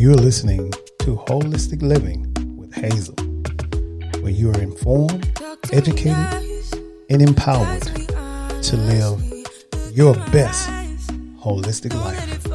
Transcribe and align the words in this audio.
You're 0.00 0.14
listening 0.14 0.72
to 1.00 1.16
Holistic 1.28 1.82
Living 1.82 2.32
with 2.56 2.72
Hazel, 2.72 3.14
where 4.22 4.32
you 4.32 4.50
are 4.50 4.58
informed, 4.58 5.38
educated, 5.74 6.16
and 7.10 7.20
empowered 7.20 7.82
to 8.62 8.76
live 8.78 9.22
your 9.92 10.14
best 10.32 10.70
holistic 11.38 11.92
life. 11.92 12.46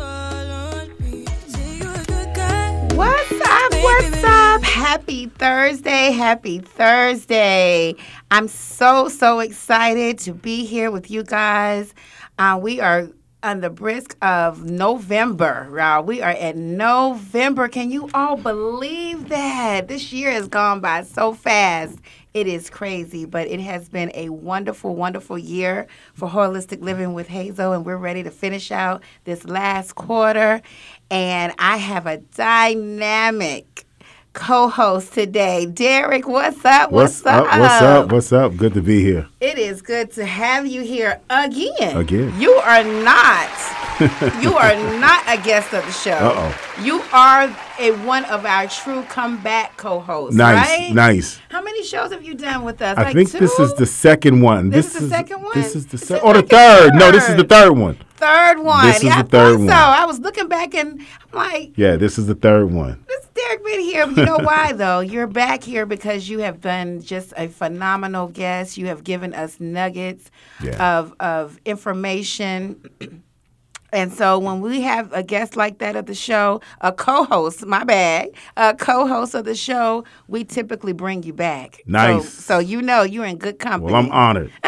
What's 2.95 3.31
up? 3.31 3.73
What's 3.73 4.23
up? 4.23 4.63
Happy 4.63 5.27
Thursday. 5.27 6.13
Happy 6.13 6.57
Thursday. 6.57 7.93
I'm 8.31 8.47
so, 8.47 9.07
so 9.07 9.39
excited 9.39 10.17
to 10.21 10.33
be 10.33 10.65
here 10.65 10.89
with 10.89 11.11
you 11.11 11.21
guys. 11.21 11.93
Uh, 12.39 12.59
we 12.59 12.79
are 12.79 13.07
on 13.45 13.61
the 13.61 13.69
brisk 13.69 14.17
of 14.23 14.63
November, 14.63 15.69
y'all. 15.77 16.03
We 16.03 16.19
are 16.19 16.31
at 16.31 16.55
November. 16.55 17.67
Can 17.67 17.91
you 17.91 18.09
all 18.11 18.37
believe 18.37 19.29
that? 19.29 19.87
This 19.87 20.11
year 20.11 20.31
has 20.31 20.47
gone 20.47 20.79
by 20.79 21.03
so 21.03 21.31
fast. 21.31 21.99
It 22.33 22.47
is 22.47 22.71
crazy, 22.71 23.23
but 23.25 23.47
it 23.47 23.59
has 23.59 23.87
been 23.87 24.11
a 24.15 24.29
wonderful, 24.29 24.95
wonderful 24.95 25.37
year 25.37 25.85
for 26.15 26.27
Holistic 26.27 26.81
Living 26.81 27.13
with 27.13 27.27
Hazel, 27.27 27.71
and 27.71 27.85
we're 27.85 27.97
ready 27.97 28.23
to 28.23 28.31
finish 28.31 28.71
out 28.71 29.03
this 29.25 29.45
last 29.45 29.93
quarter. 29.93 30.63
And 31.11 31.53
I 31.59 31.77
have 31.77 32.07
a 32.07 32.17
dynamic 32.17 33.84
co-host 34.35 35.13
today. 35.13 35.65
Derrick, 35.65 36.27
what's 36.27 36.63
up? 36.63 36.91
What's, 36.91 37.25
up? 37.25 37.45
What's 37.45 37.81
up? 37.81 38.11
What's 38.11 38.31
up? 38.31 38.55
Good 38.55 38.75
to 38.75 38.81
be 38.81 39.01
here. 39.01 39.27
It 39.39 39.57
is 39.57 39.81
good 39.81 40.11
to 40.11 40.25
have 40.25 40.67
you 40.67 40.83
here 40.83 41.19
again. 41.29 41.97
Again. 41.97 42.39
You 42.39 42.51
are 42.51 42.83
not. 42.83 43.49
you 44.43 44.53
are 44.53 44.75
not 44.99 45.23
a 45.27 45.41
guest 45.41 45.73
of 45.73 45.85
the 45.85 45.91
show. 45.91 46.11
Uh-oh. 46.11 46.83
You 46.83 47.01
are 47.11 47.47
a 47.79 47.91
one 48.05 48.25
of 48.25 48.45
our 48.45 48.67
true 48.67 49.03
comeback 49.03 49.77
co-hosts. 49.77 50.35
Nice, 50.35 50.67
right? 50.67 50.93
nice. 50.93 51.39
How 51.49 51.61
many 51.61 51.83
shows 51.83 52.11
have 52.11 52.23
you 52.23 52.33
done 52.35 52.63
with 52.63 52.81
us? 52.81 52.97
I 52.97 53.03
like 53.03 53.15
think 53.15 53.31
two? 53.31 53.39
this 53.39 53.59
is 53.59 53.73
the 53.75 53.85
second 53.85 54.41
one. 54.41 54.69
This 54.69 54.95
is 54.95 55.01
the 55.01 55.09
second 55.09 55.41
one? 55.43 55.53
This 55.55 55.75
is 55.75 55.87
the 55.87 55.97
second. 55.97 56.25
Or 56.27 56.33
the 56.33 56.39
like 56.39 56.49
the 56.49 56.55
third. 56.55 56.95
No, 56.95 57.11
this 57.11 57.29
is 57.29 57.35
the 57.35 57.43
third? 57.43 57.49
third 57.49 57.71
one. 57.77 57.97
third 58.15 58.59
one. 58.59 58.85
This 58.85 58.97
is 58.97 59.03
yeah, 59.03 59.21
the 59.21 59.29
third 59.29 59.57
one. 59.59 59.67
so. 59.67 59.73
I 59.73 60.05
was 60.05 60.19
looking 60.19 60.47
back 60.47 60.73
and 60.73 60.99
I'm 61.33 61.37
like, 61.37 61.77
Yeah, 61.77 61.95
this 61.95 62.17
is 62.17 62.27
the 62.27 62.35
third 62.35 62.71
one. 62.71 63.03
This 63.07 63.25
Derrick 63.35 63.65
been 63.65 63.81
here. 63.81 64.07
You 64.07 64.25
know 64.25 64.39
why 64.39 64.71
though? 64.75 65.01
You're 65.01 65.27
back 65.27 65.61
here 65.63 65.85
because 65.85 66.29
you 66.29 66.39
have 66.39 66.61
been 66.61 67.01
just 67.01 67.33
a 67.35 67.47
phenomenal 67.47 68.27
guest. 68.29 68.77
You 68.77 68.87
have 68.87 69.03
given 69.03 69.33
us 69.33 69.59
nuggets 69.59 70.31
Yeah. 70.63 70.99
of 70.99 71.13
of 71.19 71.59
information. 71.65 73.23
And 73.95 74.11
so 74.11 74.37
when 74.37 74.59
we 74.59 74.81
have 74.81 75.11
a 75.13 75.23
guest 75.23 75.55
like 75.55 75.77
that 75.77 75.95
of 75.95 76.05
the 76.05 76.13
show, 76.13 76.59
a 76.81 76.91
co-host, 76.91 77.65
my 77.65 77.85
bad, 77.85 78.29
a 78.57 78.75
co-host 78.75 79.33
of 79.33 79.45
the 79.45 79.55
show, 79.55 80.03
we 80.27 80.43
typically 80.43 80.91
bring 80.91 81.23
you 81.23 81.33
back. 81.33 81.81
Nice. 81.85 82.29
So, 82.29 82.41
so 82.41 82.59
you 82.59 82.81
know 82.81 83.03
you're 83.03 83.25
in 83.25 83.37
good 83.37 83.57
company. 83.57 83.93
Well, 83.93 84.03
I'm 84.03 84.11
honored. 84.11 84.51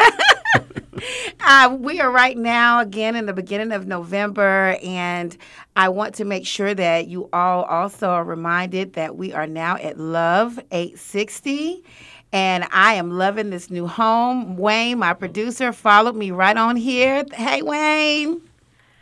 Uh, 1.40 1.76
we 1.78 2.00
are 2.00 2.10
right 2.10 2.36
now 2.36 2.80
again 2.80 3.14
in 3.14 3.26
the 3.26 3.32
beginning 3.32 3.70
of 3.70 3.86
November, 3.86 4.76
and 4.82 5.36
I 5.76 5.88
want 5.88 6.16
to 6.16 6.24
make 6.24 6.44
sure 6.44 6.74
that 6.74 7.06
you 7.06 7.28
all 7.32 7.62
also 7.64 8.08
are 8.08 8.24
reminded 8.24 8.94
that 8.94 9.16
we 9.16 9.32
are 9.32 9.46
now 9.46 9.76
at 9.76 9.98
Love 9.98 10.58
860. 10.72 11.84
And 12.32 12.66
I 12.72 12.94
am 12.94 13.12
loving 13.12 13.50
this 13.50 13.70
new 13.70 13.86
home. 13.86 14.56
Wayne, 14.56 14.98
my 14.98 15.14
producer, 15.14 15.72
followed 15.72 16.16
me 16.16 16.32
right 16.32 16.56
on 16.56 16.74
here. 16.76 17.24
Hey, 17.32 17.62
Wayne. 17.62 18.42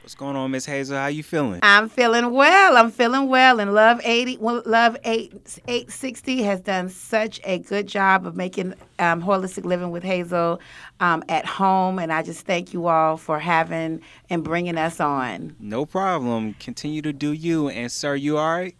What's 0.06 0.14
going 0.14 0.36
on, 0.36 0.52
Miss 0.52 0.64
Hazel? 0.64 0.96
How 0.96 1.08
you 1.08 1.24
feeling? 1.24 1.58
I'm 1.64 1.88
feeling 1.88 2.30
well. 2.30 2.76
I'm 2.76 2.92
feeling 2.92 3.26
well. 3.26 3.58
And 3.58 3.74
Love 3.74 4.00
80, 4.05 4.36
well, 4.36 4.62
Love 4.64 4.96
8, 5.02 5.33
860 5.67 6.42
has 6.44 6.61
done 6.61 6.89
such 6.90 7.40
a 7.42 7.58
good 7.58 7.89
job 7.89 8.24
of 8.24 8.36
making 8.36 8.74
um, 9.00 9.20
holistic 9.20 9.64
living 9.64 9.90
with 9.90 10.05
Hazel 10.05 10.61
um, 11.00 11.24
at 11.28 11.45
home. 11.45 11.98
And 11.98 12.12
I 12.12 12.22
just 12.22 12.46
thank 12.46 12.72
you 12.72 12.86
all 12.86 13.16
for 13.16 13.40
having 13.40 14.00
and 14.30 14.45
bringing 14.45 14.78
us 14.78 15.00
on. 15.00 15.56
No 15.58 15.84
problem. 15.84 16.55
Continue 16.61 17.02
to 17.02 17.12
do 17.12 17.33
you. 17.33 17.68
And 17.68 17.90
sir, 17.90 18.14
you 18.14 18.39
all 18.39 18.58
right? 18.58 18.77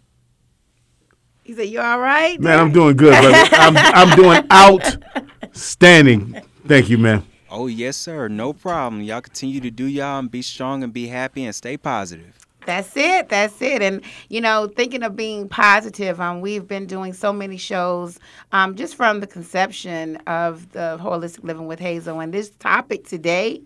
He 1.43 1.55
said, 1.55 1.67
"You 1.67 1.81
all 1.81 1.99
right?" 1.99 2.41
Man, 2.41 2.61
I'm 2.61 2.71
doing 2.71 2.97
good, 2.97 3.11
brother. 3.11 3.49
I'm, 3.51 3.77
I'm 3.77 4.17
doing 4.17 4.45
outstanding. 5.53 6.41
Thank 6.69 6.89
you, 6.89 6.99
man. 6.99 7.25
Oh 7.49 7.69
yes, 7.69 7.97
sir. 7.97 8.29
No 8.29 8.53
problem. 8.53 9.03
Y'all 9.03 9.21
continue 9.21 9.61
to 9.61 9.71
do 9.71 9.87
y'all 9.87 10.19
and 10.19 10.31
be 10.31 10.43
strong 10.43 10.83
and 10.83 10.93
be 10.93 11.07
happy 11.07 11.45
and 11.45 11.55
stay 11.55 11.77
positive. 11.77 12.47
That's 12.67 12.97
it. 12.97 13.29
That's 13.29 13.63
it. 13.63 13.81
And 13.81 14.03
you 14.29 14.41
know, 14.41 14.67
thinking 14.67 15.05
of 15.05 15.15
being 15.15 15.49
positive, 15.49 16.21
um, 16.21 16.41
we've 16.41 16.67
been 16.67 16.87
doing 16.87 17.13
so 17.13 17.33
many 17.33 17.57
shows, 17.57 18.19
um, 18.51 18.75
just 18.75 18.97
from 18.97 19.21
the 19.21 19.27
conception 19.29 20.17
of 20.27 20.73
the 20.73 20.99
holistic 21.01 21.45
living 21.45 21.69
with 21.69 21.79
Hazel. 21.79 22.19
And 22.19 22.35
this 22.35 22.51
topic 22.59 23.07
today 23.07 23.63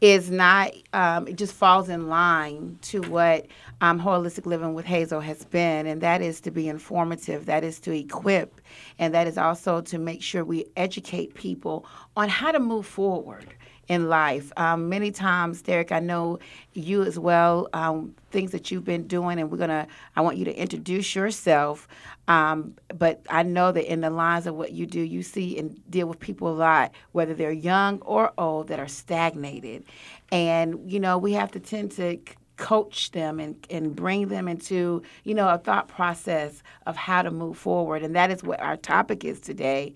is 0.00 0.30
not. 0.30 0.72
Um, 0.92 1.28
it 1.28 1.36
just 1.36 1.54
falls 1.54 1.88
in 1.88 2.08
line 2.08 2.78
to 2.82 3.02
what 3.02 3.46
um, 3.80 4.00
holistic 4.00 4.46
living 4.46 4.74
with 4.74 4.86
Hazel 4.86 5.20
has 5.20 5.44
been, 5.44 5.86
and 5.86 6.00
that 6.00 6.22
is 6.22 6.40
to 6.42 6.50
be 6.50 6.68
informative. 6.68 7.46
That 7.46 7.64
is 7.64 7.80
to 7.80 7.92
equip, 7.92 8.60
and 8.98 9.14
that 9.14 9.26
is 9.26 9.38
also 9.38 9.80
to 9.82 9.98
make 9.98 10.22
sure 10.22 10.44
we 10.44 10.66
educate 10.76 11.34
people 11.34 11.86
on 12.16 12.28
how 12.28 12.52
to 12.52 12.60
move 12.60 12.86
forward 12.86 13.54
in 13.88 14.08
life. 14.08 14.52
Um, 14.56 14.88
many 14.88 15.10
times, 15.10 15.62
Derrick, 15.62 15.92
I 15.92 16.00
know 16.00 16.38
you 16.72 17.02
as 17.02 17.18
well, 17.18 17.68
um, 17.72 18.14
things 18.30 18.52
that 18.52 18.70
you've 18.70 18.84
been 18.84 19.06
doing, 19.06 19.38
and 19.38 19.50
we're 19.50 19.58
gonna. 19.58 19.86
I 20.16 20.20
want 20.20 20.36
you 20.36 20.44
to 20.46 20.54
introduce 20.54 21.14
yourself. 21.14 21.88
Um, 22.26 22.74
but 22.88 23.20
I 23.28 23.42
know 23.42 23.70
that 23.72 23.90
in 23.90 24.00
the 24.00 24.08
lines 24.08 24.46
of 24.46 24.54
what 24.54 24.72
you 24.72 24.86
do, 24.86 25.00
you 25.00 25.22
see 25.22 25.58
and 25.58 25.78
deal 25.90 26.06
with 26.06 26.20
people 26.20 26.48
a 26.48 26.56
lot, 26.56 26.92
whether 27.12 27.34
they're 27.34 27.52
young 27.52 28.00
or 28.00 28.32
old, 28.38 28.68
that 28.68 28.80
are 28.80 28.88
stagnated, 28.88 29.84
and 30.32 30.90
you 30.90 31.00
know 31.00 31.18
we 31.18 31.32
have 31.32 31.50
to 31.52 31.60
tend 31.60 31.90
to 31.92 32.18
coach 32.56 33.10
them 33.10 33.40
and, 33.40 33.66
and 33.70 33.96
bring 33.96 34.28
them 34.28 34.48
into 34.48 35.02
you 35.24 35.34
know 35.34 35.48
a 35.48 35.58
thought 35.58 35.88
process 35.88 36.62
of 36.86 36.96
how 36.96 37.22
to 37.22 37.30
move 37.30 37.56
forward 37.56 38.02
and 38.02 38.14
that 38.14 38.30
is 38.30 38.42
what 38.42 38.60
our 38.60 38.76
topic 38.76 39.24
is 39.24 39.40
today 39.40 39.92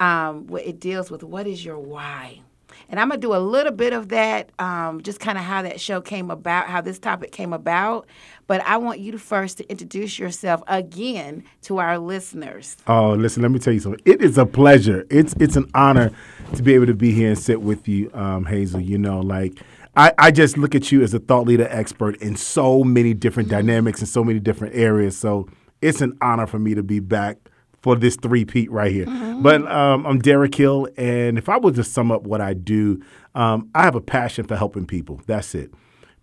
um, 0.00 0.46
what 0.46 0.64
it 0.66 0.80
deals 0.80 1.10
with 1.10 1.22
what 1.22 1.46
is 1.46 1.64
your 1.64 1.78
why 1.78 2.40
and 2.88 3.00
I'm 3.00 3.08
gonna 3.08 3.20
do 3.20 3.34
a 3.34 3.38
little 3.38 3.72
bit 3.72 3.92
of 3.92 4.08
that, 4.10 4.50
um, 4.58 5.02
just 5.02 5.20
kind 5.20 5.38
of 5.38 5.44
how 5.44 5.62
that 5.62 5.80
show 5.80 6.00
came 6.00 6.30
about, 6.30 6.66
how 6.66 6.80
this 6.80 6.98
topic 6.98 7.32
came 7.32 7.52
about. 7.52 8.06
But 8.46 8.60
I 8.62 8.76
want 8.76 9.00
you 9.00 9.12
to 9.12 9.18
first 9.18 9.58
to 9.58 9.70
introduce 9.70 10.18
yourself 10.18 10.62
again 10.66 11.44
to 11.62 11.78
our 11.78 11.98
listeners. 11.98 12.76
Oh, 12.86 13.14
listen, 13.14 13.42
let 13.42 13.50
me 13.50 13.58
tell 13.58 13.72
you 13.72 13.80
something. 13.80 14.02
It 14.04 14.22
is 14.22 14.38
a 14.38 14.46
pleasure. 14.46 15.06
It's 15.10 15.34
it's 15.40 15.56
an 15.56 15.70
honor 15.74 16.10
to 16.54 16.62
be 16.62 16.74
able 16.74 16.86
to 16.86 16.94
be 16.94 17.12
here 17.12 17.28
and 17.28 17.38
sit 17.38 17.62
with 17.62 17.88
you, 17.88 18.10
um, 18.12 18.44
Hazel. 18.44 18.80
You 18.80 18.98
know, 18.98 19.20
like 19.20 19.60
I, 19.96 20.12
I 20.18 20.30
just 20.30 20.58
look 20.58 20.74
at 20.74 20.90
you 20.90 21.02
as 21.02 21.14
a 21.14 21.18
thought 21.18 21.46
leader 21.46 21.68
expert 21.70 22.16
in 22.16 22.36
so 22.36 22.82
many 22.82 23.14
different 23.14 23.48
dynamics 23.48 24.00
and 24.00 24.08
so 24.08 24.24
many 24.24 24.40
different 24.40 24.74
areas. 24.74 25.16
So 25.16 25.48
it's 25.80 26.00
an 26.00 26.16
honor 26.20 26.46
for 26.46 26.58
me 26.58 26.74
to 26.74 26.82
be 26.82 26.98
back 27.00 27.38
for 27.80 27.94
this 27.94 28.16
three-peat 28.16 28.70
right 28.70 28.90
here. 28.90 29.06
But 29.42 29.70
um, 29.70 30.06
I'm 30.06 30.18
Derrick 30.18 30.54
Hill, 30.54 30.88
and 30.96 31.36
if 31.36 31.50
I 31.50 31.58
was 31.58 31.76
to 31.76 31.84
sum 31.84 32.10
up 32.10 32.22
what 32.22 32.40
I 32.40 32.54
do, 32.54 33.02
um, 33.34 33.68
I 33.74 33.82
have 33.82 33.94
a 33.94 34.00
passion 34.00 34.46
for 34.46 34.56
helping 34.56 34.86
people. 34.86 35.20
That's 35.26 35.54
it. 35.54 35.70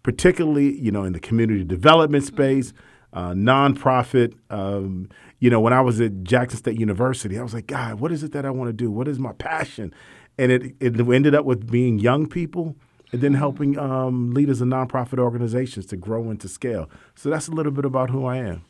Particularly, 0.02 0.76
you 0.80 0.92
know, 0.92 1.04
in 1.04 1.14
the 1.14 1.20
community 1.20 1.64
development 1.64 2.24
space, 2.24 2.74
uh, 3.14 3.34
nonprofit. 3.34 4.34
Um, 4.50 5.10
you 5.40 5.52
know, 5.52 5.60
when 5.60 5.74
I 5.74 5.82
was 5.82 6.02
at 6.02 6.24
Jackson 6.24 6.58
State 6.58 6.80
University, 6.80 7.38
I 7.38 7.44
was 7.44 7.54
like, 7.54 7.68
God, 7.68 8.00
what 8.00 8.12
is 8.12 8.24
it 8.24 8.32
that 8.32 8.46
I 8.46 8.50
want 8.50 8.70
to 8.70 8.74
do? 8.74 8.90
What 8.90 9.08
is 9.08 9.20
my 9.20 9.34
passion? 9.34 9.94
And 10.40 10.52
it, 10.52 10.76
it 10.80 11.00
ended 11.00 11.36
up 11.36 11.46
with 11.46 11.70
being 11.70 12.00
young 12.00 12.28
people 12.28 12.76
and 13.12 13.22
then 13.22 13.34
helping 13.34 13.78
um, 13.78 14.32
leaders 14.34 14.62
of 14.62 14.68
nonprofit 14.70 15.20
organizations 15.20 15.86
to 15.88 15.98
grow 15.98 16.30
and 16.30 16.40
to 16.42 16.48
scale. 16.48 16.90
So 17.16 17.30
that's 17.30 17.48
a 17.48 17.52
little 17.52 17.72
bit 17.72 17.86
about 17.86 18.10
who 18.10 18.26
I 18.26 18.38
am. 18.38 18.64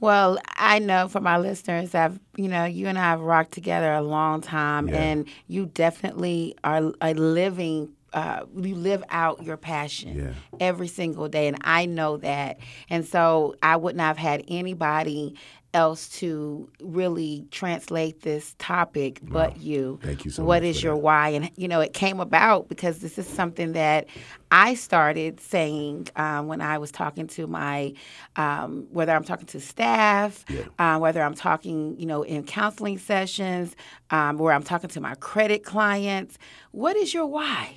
Well, 0.00 0.38
I 0.56 0.80
know 0.80 1.06
for 1.06 1.20
my 1.20 1.38
listeners, 1.38 1.94
I've 1.94 2.18
you 2.36 2.48
know 2.48 2.64
you 2.64 2.88
and 2.88 2.98
I 2.98 3.02
have 3.02 3.20
rocked 3.20 3.52
together 3.52 3.92
a 3.92 4.02
long 4.02 4.40
time, 4.40 4.88
Yeah. 4.88 4.96
and 4.96 5.28
you 5.46 5.66
definitely 5.66 6.56
are 6.64 6.92
a 7.00 7.14
living. 7.14 7.90
Uh, 8.12 8.44
you 8.56 8.74
live 8.74 9.02
out 9.10 9.42
your 9.42 9.56
passion 9.56 10.16
Yeah. 10.16 10.32
every 10.60 10.88
single 10.88 11.28
day, 11.28 11.48
and 11.48 11.56
I 11.62 11.86
know 11.86 12.18
that. 12.18 12.58
And 12.90 13.06
so 13.06 13.54
I 13.62 13.76
wouldn't 13.76 14.00
have 14.02 14.18
had 14.18 14.44
anybody 14.48 15.34
else 15.74 16.06
to 16.08 16.68
really 16.82 17.46
translate 17.50 18.20
this 18.20 18.54
topic 18.58 19.20
but 19.22 19.56
you. 19.56 19.98
thank 20.02 20.22
you 20.22 20.30
so 20.30 20.44
What 20.44 20.60
much 20.62 20.68
is 20.68 20.80
for 20.80 20.86
your 20.88 20.94
that. 20.96 21.00
why? 21.02 21.28
And 21.30 21.50
you 21.56 21.66
know, 21.66 21.80
it 21.80 21.94
came 21.94 22.20
about 22.20 22.68
because 22.68 22.98
this 22.98 23.16
is 23.18 23.26
something 23.26 23.72
that 23.72 24.06
I 24.50 24.74
started 24.74 25.40
saying 25.40 26.08
um, 26.16 26.46
when 26.46 26.60
I 26.60 26.76
was 26.76 26.92
talking 26.92 27.26
to 27.28 27.46
my, 27.46 27.94
um, 28.36 28.86
whether 28.90 29.12
I'm 29.12 29.24
talking 29.24 29.46
to 29.46 29.60
staff, 29.60 30.44
uh, 30.78 30.98
whether 30.98 31.22
I'm 31.22 31.34
talking, 31.34 31.98
you 31.98 32.04
know, 32.04 32.22
in 32.22 32.44
counseling 32.44 32.98
sessions, 32.98 33.74
um, 34.10 34.36
where 34.36 34.52
I'm 34.52 34.62
talking 34.62 34.90
to 34.90 35.00
my 35.00 35.14
credit 35.14 35.64
clients. 35.64 36.36
What 36.72 36.96
is 36.96 37.14
your 37.14 37.24
why? 37.26 37.76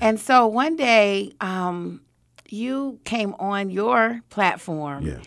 And 0.00 0.18
so 0.20 0.46
one 0.46 0.76
day, 0.76 1.32
um, 1.40 2.00
you 2.48 2.98
came 3.04 3.34
on 3.38 3.70
your 3.70 4.20
platform 4.28 5.06
Yeah. 5.06 5.18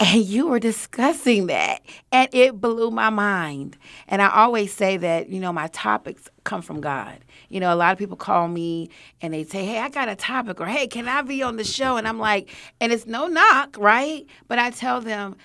and 0.00 0.22
you 0.24 0.48
were 0.48 0.58
discussing 0.58 1.46
that 1.46 1.80
and 2.10 2.28
it 2.34 2.60
blew 2.60 2.90
my 2.90 3.08
mind. 3.10 3.76
And 4.08 4.20
i 4.20 4.28
always 4.28 4.72
say 4.72 4.96
that 4.96 5.28
you 5.28 5.38
know 5.40 5.52
my 5.52 5.68
topics 5.68 6.28
come 6.44 6.62
from 6.62 6.80
god. 6.80 7.18
You 7.50 7.60
know 7.60 7.72
a 7.72 7.76
lot 7.76 7.92
of 7.92 7.98
people 7.98 8.16
call 8.16 8.48
me 8.48 8.90
and 9.22 9.32
they 9.32 9.44
say 9.44 9.64
hey 9.64 9.78
i 9.78 9.88
got 9.88 10.08
a 10.08 10.16
topic 10.16 10.60
or 10.60 10.66
hey 10.66 10.88
can 10.88 11.06
i 11.08 11.22
be 11.22 11.40
on 11.42 11.56
the 11.56 11.62
show? 11.64 11.96
And 11.98 12.08
i'm 12.08 12.18
like 12.18 12.50
and 12.80 12.92
it's 12.92 13.06
no 13.06 13.28
knock 13.28 13.76
right? 13.78 14.26
But 14.48 14.58
i 14.58 14.70
tell 14.70 15.00
them 15.00 15.36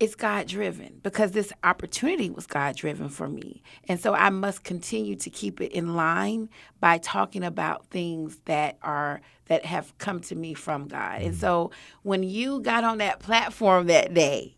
it's 0.00 0.14
God 0.14 0.48
driven 0.48 1.00
because 1.02 1.32
this 1.32 1.52
opportunity 1.62 2.28
was 2.28 2.46
God 2.46 2.76
driven 2.76 3.08
for 3.08 3.28
me. 3.28 3.62
And 3.88 4.00
so 4.00 4.12
I 4.12 4.30
must 4.30 4.64
continue 4.64 5.14
to 5.16 5.30
keep 5.30 5.60
it 5.60 5.72
in 5.72 5.94
line 5.94 6.48
by 6.80 6.98
talking 6.98 7.44
about 7.44 7.86
things 7.86 8.40
that 8.46 8.76
are 8.82 9.20
that 9.46 9.64
have 9.64 9.96
come 9.98 10.20
to 10.20 10.34
me 10.34 10.54
from 10.54 10.88
God. 10.88 11.22
And 11.22 11.34
mm. 11.34 11.38
so 11.40 11.70
when 12.02 12.22
you 12.22 12.60
got 12.60 12.82
on 12.82 12.98
that 12.98 13.20
platform 13.20 13.86
that 13.86 14.14
day 14.14 14.56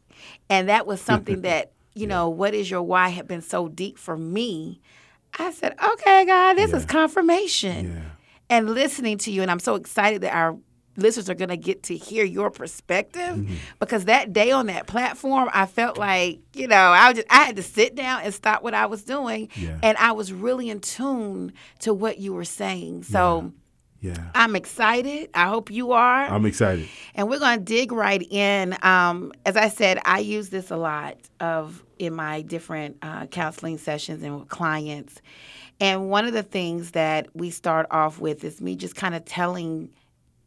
and 0.48 0.68
that 0.68 0.86
was 0.86 1.00
something 1.00 1.42
that, 1.42 1.72
you 1.94 2.06
know, 2.06 2.28
what 2.28 2.54
is 2.54 2.70
your 2.70 2.82
why 2.82 3.08
had 3.08 3.28
been 3.28 3.42
so 3.42 3.68
deep 3.68 3.98
for 3.98 4.16
me, 4.16 4.80
I 5.38 5.50
said, 5.52 5.74
"Okay, 5.82 6.24
God, 6.24 6.54
this 6.54 6.70
Yeah. 6.70 6.76
is 6.78 6.84
confirmation." 6.86 7.92
Yeah. 7.92 8.02
And 8.48 8.70
listening 8.70 9.18
to 9.18 9.30
you 9.30 9.42
and 9.42 9.50
I'm 9.50 9.58
so 9.58 9.74
excited 9.74 10.22
that 10.22 10.34
our 10.34 10.56
listeners 10.96 11.28
are 11.31 11.34
going 11.34 11.48
to 11.50 11.56
get 11.56 11.82
to 11.84 11.96
hear 11.96 12.25
your 12.25 12.50
perspective 12.50 13.37
Mm-hmm. 13.37 13.54
because 13.81 14.06
that 14.06 14.32
day 14.32 14.50
on 14.50 14.66
that 14.66 14.87
platform 14.87 15.48
I 15.52 15.66
felt 15.66 15.98
like 15.98 16.40
you 16.54 16.66
know 16.69 16.76
I 16.76 17.12
just 17.12 17.26
I 17.31 17.44
had 17.44 17.56
to 17.56 17.62
sit 17.62 17.94
down 17.94 18.22
and 18.22 18.32
stop 18.34 18.62
what 18.62 18.75
I 18.75 18.87
was 18.87 19.04
doing 19.04 19.48
Yeah. 19.56 19.78
and 19.82 19.96
I 19.98 20.12
was 20.12 20.32
really 20.32 20.70
in 20.70 20.81
tune 20.81 21.52
to 21.81 21.93
what 21.94 22.19
you 22.19 22.32
were 22.32 22.44
saying 22.44 23.02
so 23.04 23.52
Yeah. 24.00 24.16
I'm 24.34 24.54
excited 24.56 25.31
I 25.34 25.46
hope 25.48 25.70
you 25.70 25.93
are 25.93 26.25
I'm 26.26 26.46
excited. 26.46 26.88
and 27.14 27.28
we're 27.28 27.38
going 27.40 27.58
to 27.58 27.64
dig 27.64 27.92
right 27.92 28.22
in. 28.22 28.76
Um, 28.82 29.32
as 29.44 29.56
I 29.56 29.69
said, 29.69 29.99
I 30.04 30.20
use 30.20 30.49
this 30.50 30.70
a 30.70 30.76
lot 30.76 31.16
of 31.40 31.82
in 31.99 32.14
my 32.14 32.42
different 32.42 32.99
uh, 33.02 33.26
counseling 33.26 33.78
sessions 33.78 34.22
and 34.22 34.38
with 34.38 34.49
clients. 34.49 35.20
And 35.81 36.08
one 36.10 36.26
of 36.26 36.32
the 36.34 36.42
things 36.42 36.92
that 36.92 37.28
we 37.34 37.50
start 37.50 37.87
off 37.90 38.19
with 38.19 38.44
is 38.44 38.60
me 38.60 38.76
just 38.76 38.94
kind 38.96 39.14
of 39.14 39.25
telling 39.25 39.90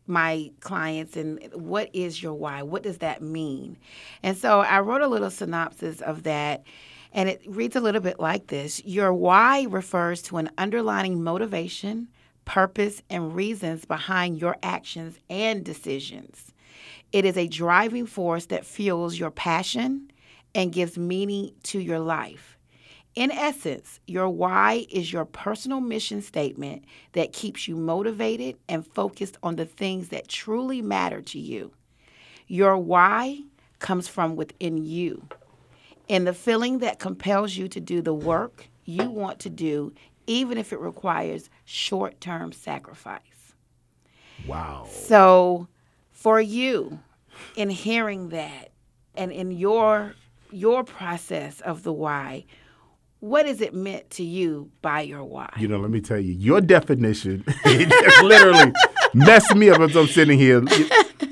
my 0.10 0.52
clients 0.60 1.16
and 1.16 1.40
what 1.54 1.90
is 1.94 2.22
your 2.22 2.34
why? 2.34 2.64
What 2.64 2.84
does 2.84 2.98
that 2.98 3.22
mean? 3.22 3.78
And 4.24 4.38
so 4.38 4.62
I 4.62 4.80
wrote 4.80 5.02
a 5.02 5.08
little 5.08 5.30
synopsis 5.30 6.02
of 6.02 6.24
that. 6.24 6.64
And 7.12 7.28
it 7.28 7.42
reads 7.48 7.76
a 7.76 7.82
little 7.82 8.02
bit 8.02 8.20
like 8.20 8.48
this 8.48 8.84
Your 8.86 9.14
why 9.14 9.66
refers 9.70 10.22
to 10.24 10.38
an 10.38 10.52
underlying 10.58 11.24
motivation, 11.24 12.08
purpose, 12.46 13.02
and 13.10 13.36
reasons 13.36 13.86
behind 13.86 14.40
your 14.40 14.58
actions 14.62 15.18
and 15.30 15.64
decisions. 15.64 16.54
It 17.12 17.26
is 17.26 17.38
a 17.38 17.48
driving 17.48 18.06
force 18.06 18.46
that 18.48 18.66
fuels 18.66 19.18
your 19.18 19.32
passion 19.32 20.12
and 20.54 20.72
gives 20.72 20.98
meaning 20.98 21.54
to 21.64 21.80
your 21.80 22.00
life. 22.00 22.59
In 23.20 23.32
essence, 23.32 24.00
your 24.08 24.30
why 24.30 24.86
is 24.90 25.12
your 25.12 25.26
personal 25.26 25.82
mission 25.82 26.22
statement 26.22 26.86
that 27.12 27.34
keeps 27.34 27.68
you 27.68 27.76
motivated 27.76 28.56
and 28.70 28.88
focused 28.88 29.36
on 29.44 29.58
the 29.58 29.66
things 29.66 30.08
that 30.08 30.30
truly 30.30 30.82
matter 30.82 31.22
to 31.24 31.38
you. 31.38 31.74
Your 32.48 32.78
why 32.78 33.42
comes 33.80 34.08
from 34.08 34.38
within 34.38 34.78
you, 34.78 35.28
and 36.08 36.26
the 36.26 36.34
feeling 36.34 36.80
that 36.80 37.00
compels 37.00 37.58
you 37.58 37.68
to 37.68 37.82
do 37.82 38.02
the 38.02 38.14
work 38.14 38.70
you 38.86 39.10
want 39.10 39.40
to 39.40 39.50
do, 39.50 39.94
even 40.26 40.58
if 40.58 40.72
it 40.72 40.80
requires 40.80 41.50
short 41.66 42.22
term 42.22 42.54
sacrifice. 42.54 43.54
Wow. 44.48 44.88
So, 44.90 45.68
for 46.14 46.40
you, 46.40 47.00
in 47.58 47.70
hearing 47.70 48.30
that, 48.30 48.72
and 49.14 49.30
in 49.34 49.52
your 49.52 50.16
your 50.52 50.86
process 50.86 51.60
of 51.60 51.84
the 51.84 51.92
why, 51.92 52.46
what 53.20 53.46
is 53.46 53.62
it 53.62 53.74
meant 53.74 54.10
to 54.12 54.24
you 54.24 54.72
by 54.82 55.02
your 55.02 55.24
why? 55.24 55.50
You 55.58 55.68
know, 55.68 55.80
let 55.80 55.92
me 55.92 56.02
tell 56.02 56.20
you, 56.20 56.34
your 56.34 56.62
definition 56.62 57.44
it 57.66 58.24
literally 58.24 58.74
messed 59.14 59.56
me 59.56 59.70
up 59.70 59.82
as 59.82 59.96
I'm 59.96 60.08
sitting 60.08 60.40
here. 60.40 60.64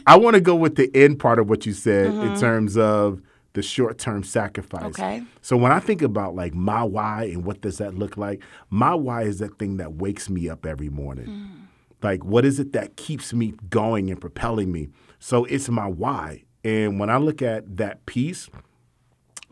I 0.06 0.18
want 0.18 0.36
to 0.36 0.42
go 0.42 0.56
with 0.56 0.75
the 0.75 0.89
end 0.95 1.19
part 1.19 1.39
of 1.39 1.50
what 1.50 1.66
you 1.66 1.74
said 1.74 2.07
in 2.07 2.13
mm-hmm. 2.13 2.39
terms 2.39 2.78
of 2.78 3.22
the 3.54 3.62
short 3.62 3.98
term 3.98 4.24
sacrifice. 4.24 4.84
Okay. 4.84 5.24
So 5.42 5.57
when 5.57 5.72
I 5.72 5.80
think 5.80 6.01
about 6.01 6.36
like 6.36 6.54
my 6.54 6.84
why 6.84 7.24
and 7.24 7.44
what 7.44 7.62
does 7.62 7.78
that 7.80 7.95
look 7.95 8.18
like, 8.18 8.44
my 8.69 8.94
why 8.94 9.24
is 9.24 9.39
that 9.39 9.57
thing 9.57 9.78
that 9.78 9.94
wakes 9.94 10.30
me 10.30 10.50
up 10.50 10.66
every 10.66 10.89
morning. 10.89 11.25
Mm. 11.25 11.68
Like, 12.04 12.24
what 12.24 12.45
is 12.45 12.60
it 12.60 12.74
that 12.74 12.95
keeps 12.95 13.34
me 13.34 13.56
going 13.69 14.12
and 14.12 14.22
propelling 14.22 14.72
me? 14.72 14.89
So 15.19 15.45
it's 15.45 15.69
my 15.69 15.88
why. 15.88 16.44
And 16.63 17.00
when 17.00 17.10
I 17.10 17.18
look 17.18 17.42
at 17.42 17.78
that 17.78 18.06
piece, 18.06 18.50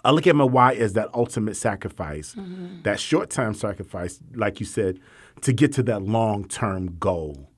I 0.06 0.12
look 0.12 0.28
at 0.28 0.36
my 0.36 0.44
why 0.44 0.74
as 0.74 0.94
that 0.94 1.10
ultimate 1.16 1.58
sacrifice, 1.58 2.36
mm-hmm. 2.36 2.84
that 2.84 3.00
short 3.00 3.32
term 3.32 3.56
sacrifice, 3.56 4.20
like 4.36 4.60
you 4.60 4.66
said, 4.66 5.00
to 5.42 5.52
get 5.52 5.74
to 5.74 5.84
that 5.84 6.04
long 6.04 6.48
term 6.48 6.98
goal. 7.00 7.50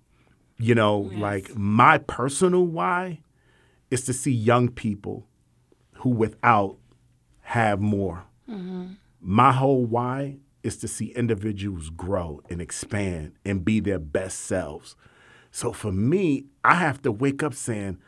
You 0.58 0.74
know, 0.74 1.12
like 1.14 1.56
my 1.56 2.00
personal 2.00 2.66
why 2.66 3.20
is 3.92 4.06
to 4.06 4.14
see 4.14 4.32
young 4.32 4.70
people 4.70 5.28
who 5.98 6.10
without 6.10 6.78
have 7.42 7.80
more. 7.80 8.24
Mm-hmm. 8.50 8.94
My 9.22 9.52
whole 9.52 9.86
why 9.86 10.38
is 10.64 10.78
to 10.78 10.88
see 10.88 11.08
individuals 11.08 11.90
grow 11.90 12.42
and 12.50 12.62
expand 12.62 13.34
and 13.46 13.64
be 13.64 13.80
their 13.80 14.00
best 14.00 14.40
selves. 14.40 14.96
So 15.52 15.74
for 15.74 15.92
me, 15.92 16.46
I 16.64 16.76
have 16.76 17.02
to 17.04 17.12
wake 17.12 17.44
up 17.44 17.54
saying, 17.54 18.00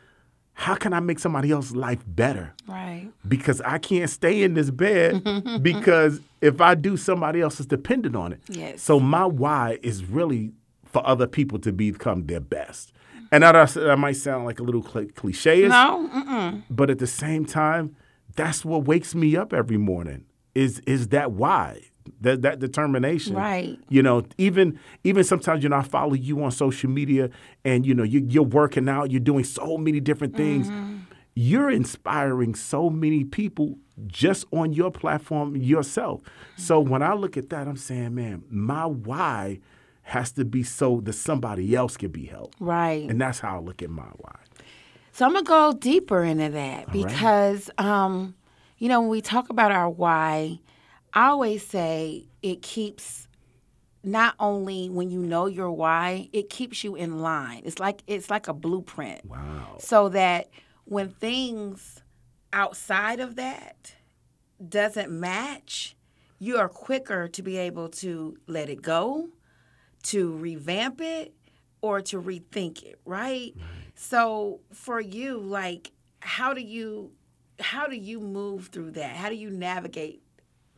how 0.60 0.74
can 0.74 0.92
I 0.92 1.00
make 1.00 1.18
somebody 1.18 1.50
else's 1.50 1.74
life 1.74 2.00
better? 2.06 2.52
Right. 2.68 3.08
because 3.26 3.62
I 3.62 3.78
can't 3.78 4.10
stay 4.10 4.42
in 4.42 4.52
this 4.54 4.70
bed 4.70 5.24
because 5.62 6.20
if 6.42 6.60
I 6.60 6.74
do, 6.74 6.96
somebody 6.98 7.40
else 7.40 7.60
is 7.60 7.66
dependent 7.66 8.14
on 8.14 8.34
it. 8.34 8.40
Yes. 8.48 8.82
So 8.82 9.00
my 9.00 9.24
why 9.24 9.78
is 9.82 10.04
really 10.04 10.52
for 10.84 11.06
other 11.06 11.26
people 11.26 11.58
to 11.60 11.72
become 11.72 12.26
their 12.26 12.40
best. 12.40 12.92
And 13.32 13.42
that, 13.42 13.52
that 13.74 13.98
might 13.98 14.16
sound 14.16 14.44
like 14.44 14.60
a 14.60 14.62
little 14.62 14.82
cli- 14.82 15.06
cliche, 15.12 15.66
No. 15.68 16.08
Mm-mm. 16.14 16.62
but 16.68 16.90
at 16.90 16.98
the 16.98 17.06
same 17.06 17.46
time, 17.46 17.96
that's 18.36 18.62
what 18.64 18.84
wakes 18.84 19.14
me 19.14 19.36
up 19.36 19.52
every 19.54 19.78
morning. 19.78 20.24
Is 20.54 20.80
is 20.80 21.08
that 21.08 21.32
why? 21.32 21.89
That 22.20 22.42
that 22.42 22.58
determination. 22.58 23.34
Right. 23.34 23.78
You 23.88 24.02
know, 24.02 24.24
even 24.38 24.78
even 25.04 25.24
sometimes 25.24 25.62
you 25.62 25.68
know 25.68 25.76
I 25.76 25.82
follow 25.82 26.14
you 26.14 26.42
on 26.42 26.50
social 26.50 26.90
media, 26.90 27.30
and 27.64 27.86
you 27.86 27.94
know 27.94 28.02
you, 28.02 28.26
you're 28.28 28.42
working 28.42 28.88
out, 28.88 29.10
you're 29.10 29.20
doing 29.20 29.44
so 29.44 29.76
many 29.76 30.00
different 30.00 30.36
things. 30.36 30.70
You're 31.34 31.70
inspiring 31.70 32.54
so 32.54 32.90
many 32.90 33.24
people 33.24 33.78
just 34.08 34.44
on 34.50 34.72
your 34.72 34.90
platform 34.90 35.56
yourself. 35.56 36.22
So 36.56 36.80
when 36.80 37.02
I 37.02 37.14
look 37.14 37.36
at 37.36 37.50
that, 37.50 37.68
I'm 37.68 37.76
saying, 37.76 38.14
man, 38.14 38.42
my 38.50 38.84
why 38.86 39.60
has 40.02 40.32
to 40.32 40.44
be 40.44 40.62
so 40.64 41.00
that 41.04 41.12
somebody 41.12 41.74
else 41.76 41.96
can 41.96 42.10
be 42.10 42.26
helped, 42.26 42.56
Right. 42.58 43.08
and 43.08 43.20
that's 43.20 43.38
how 43.38 43.56
I 43.56 43.60
look 43.60 43.80
at 43.80 43.90
my 43.90 44.08
why. 44.16 44.34
So 45.12 45.24
I'm 45.24 45.32
gonna 45.32 45.44
go 45.44 45.72
deeper 45.72 46.22
into 46.24 46.48
that 46.50 46.88
right. 46.88 46.92
because, 46.92 47.70
um, 47.78 48.34
you 48.78 48.88
know, 48.88 49.00
when 49.00 49.10
we 49.10 49.20
talk 49.20 49.50
about 49.50 49.70
our 49.70 49.88
why, 49.88 50.58
I 51.12 51.28
always 51.28 51.66
say 51.66 52.26
it 52.42 52.62
keeps 52.62 53.28
not 54.02 54.34
only 54.38 54.88
when 54.88 55.10
you 55.10 55.20
know 55.20 55.46
your 55.46 55.70
why, 55.70 56.28
it 56.32 56.48
keeps 56.48 56.82
you 56.84 56.94
in 56.94 57.20
line. 57.20 57.62
It's 57.64 57.78
like 57.78 58.02
it's 58.06 58.30
like 58.30 58.48
a 58.48 58.54
blueprint. 58.54 59.24
Wow. 59.24 59.76
So 59.78 60.08
that 60.10 60.48
when 60.84 61.10
things 61.10 62.02
outside 62.52 63.20
of 63.20 63.36
that 63.36 63.94
doesn't 64.66 65.10
match, 65.10 65.96
you 66.38 66.58
are 66.58 66.68
quicker 66.68 67.28
to 67.28 67.42
be 67.42 67.56
able 67.56 67.88
to 67.88 68.36
let 68.46 68.68
it 68.68 68.82
go, 68.82 69.28
to 70.04 70.32
revamp 70.32 71.00
it, 71.00 71.34
or 71.82 72.00
to 72.00 72.20
rethink 72.20 72.82
it, 72.82 72.98
right? 73.04 73.54
So 73.94 74.60
for 74.72 75.00
you, 75.00 75.38
like 75.38 75.92
how 76.20 76.54
do 76.54 76.60
you 76.60 77.12
how 77.58 77.86
do 77.86 77.96
you 77.96 78.20
move 78.20 78.68
through 78.68 78.92
that? 78.92 79.16
How 79.16 79.28
do 79.28 79.34
you 79.34 79.50
navigate 79.50 80.22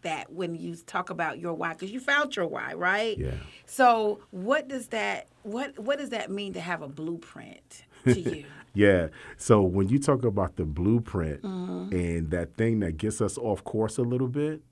that 0.02 0.32
when 0.32 0.54
you 0.54 0.76
talk 0.76 1.10
about 1.10 1.38
your 1.38 1.54
why? 1.54 1.72
Because 1.72 1.90
you 1.90 2.00
found 2.00 2.36
your 2.36 2.46
why, 2.46 2.74
right? 2.74 3.18
Yeah. 3.18 3.34
So 3.66 4.20
what 4.30 4.68
does 4.68 4.88
that 4.88 5.28
what 5.42 5.78
what 5.78 5.98
does 5.98 6.10
that 6.10 6.30
mean 6.30 6.52
to 6.54 6.60
have 6.60 6.82
a 6.82 6.88
blueprint 6.88 7.84
to 8.04 8.20
you? 8.20 8.44
Yeah. 8.74 9.08
So 9.36 9.60
when 9.60 9.90
you 9.90 9.98
talk 9.98 10.24
about 10.24 10.56
the 10.56 10.64
blueprint 10.64 11.42
mm-hmm. 11.42 11.94
and 11.94 12.30
that 12.30 12.56
thing 12.56 12.80
that 12.80 12.96
gets 12.96 13.20
us 13.20 13.36
off 13.36 13.62
course 13.64 13.98
a 13.98 14.02
little 14.02 14.28
bit, 14.28 14.62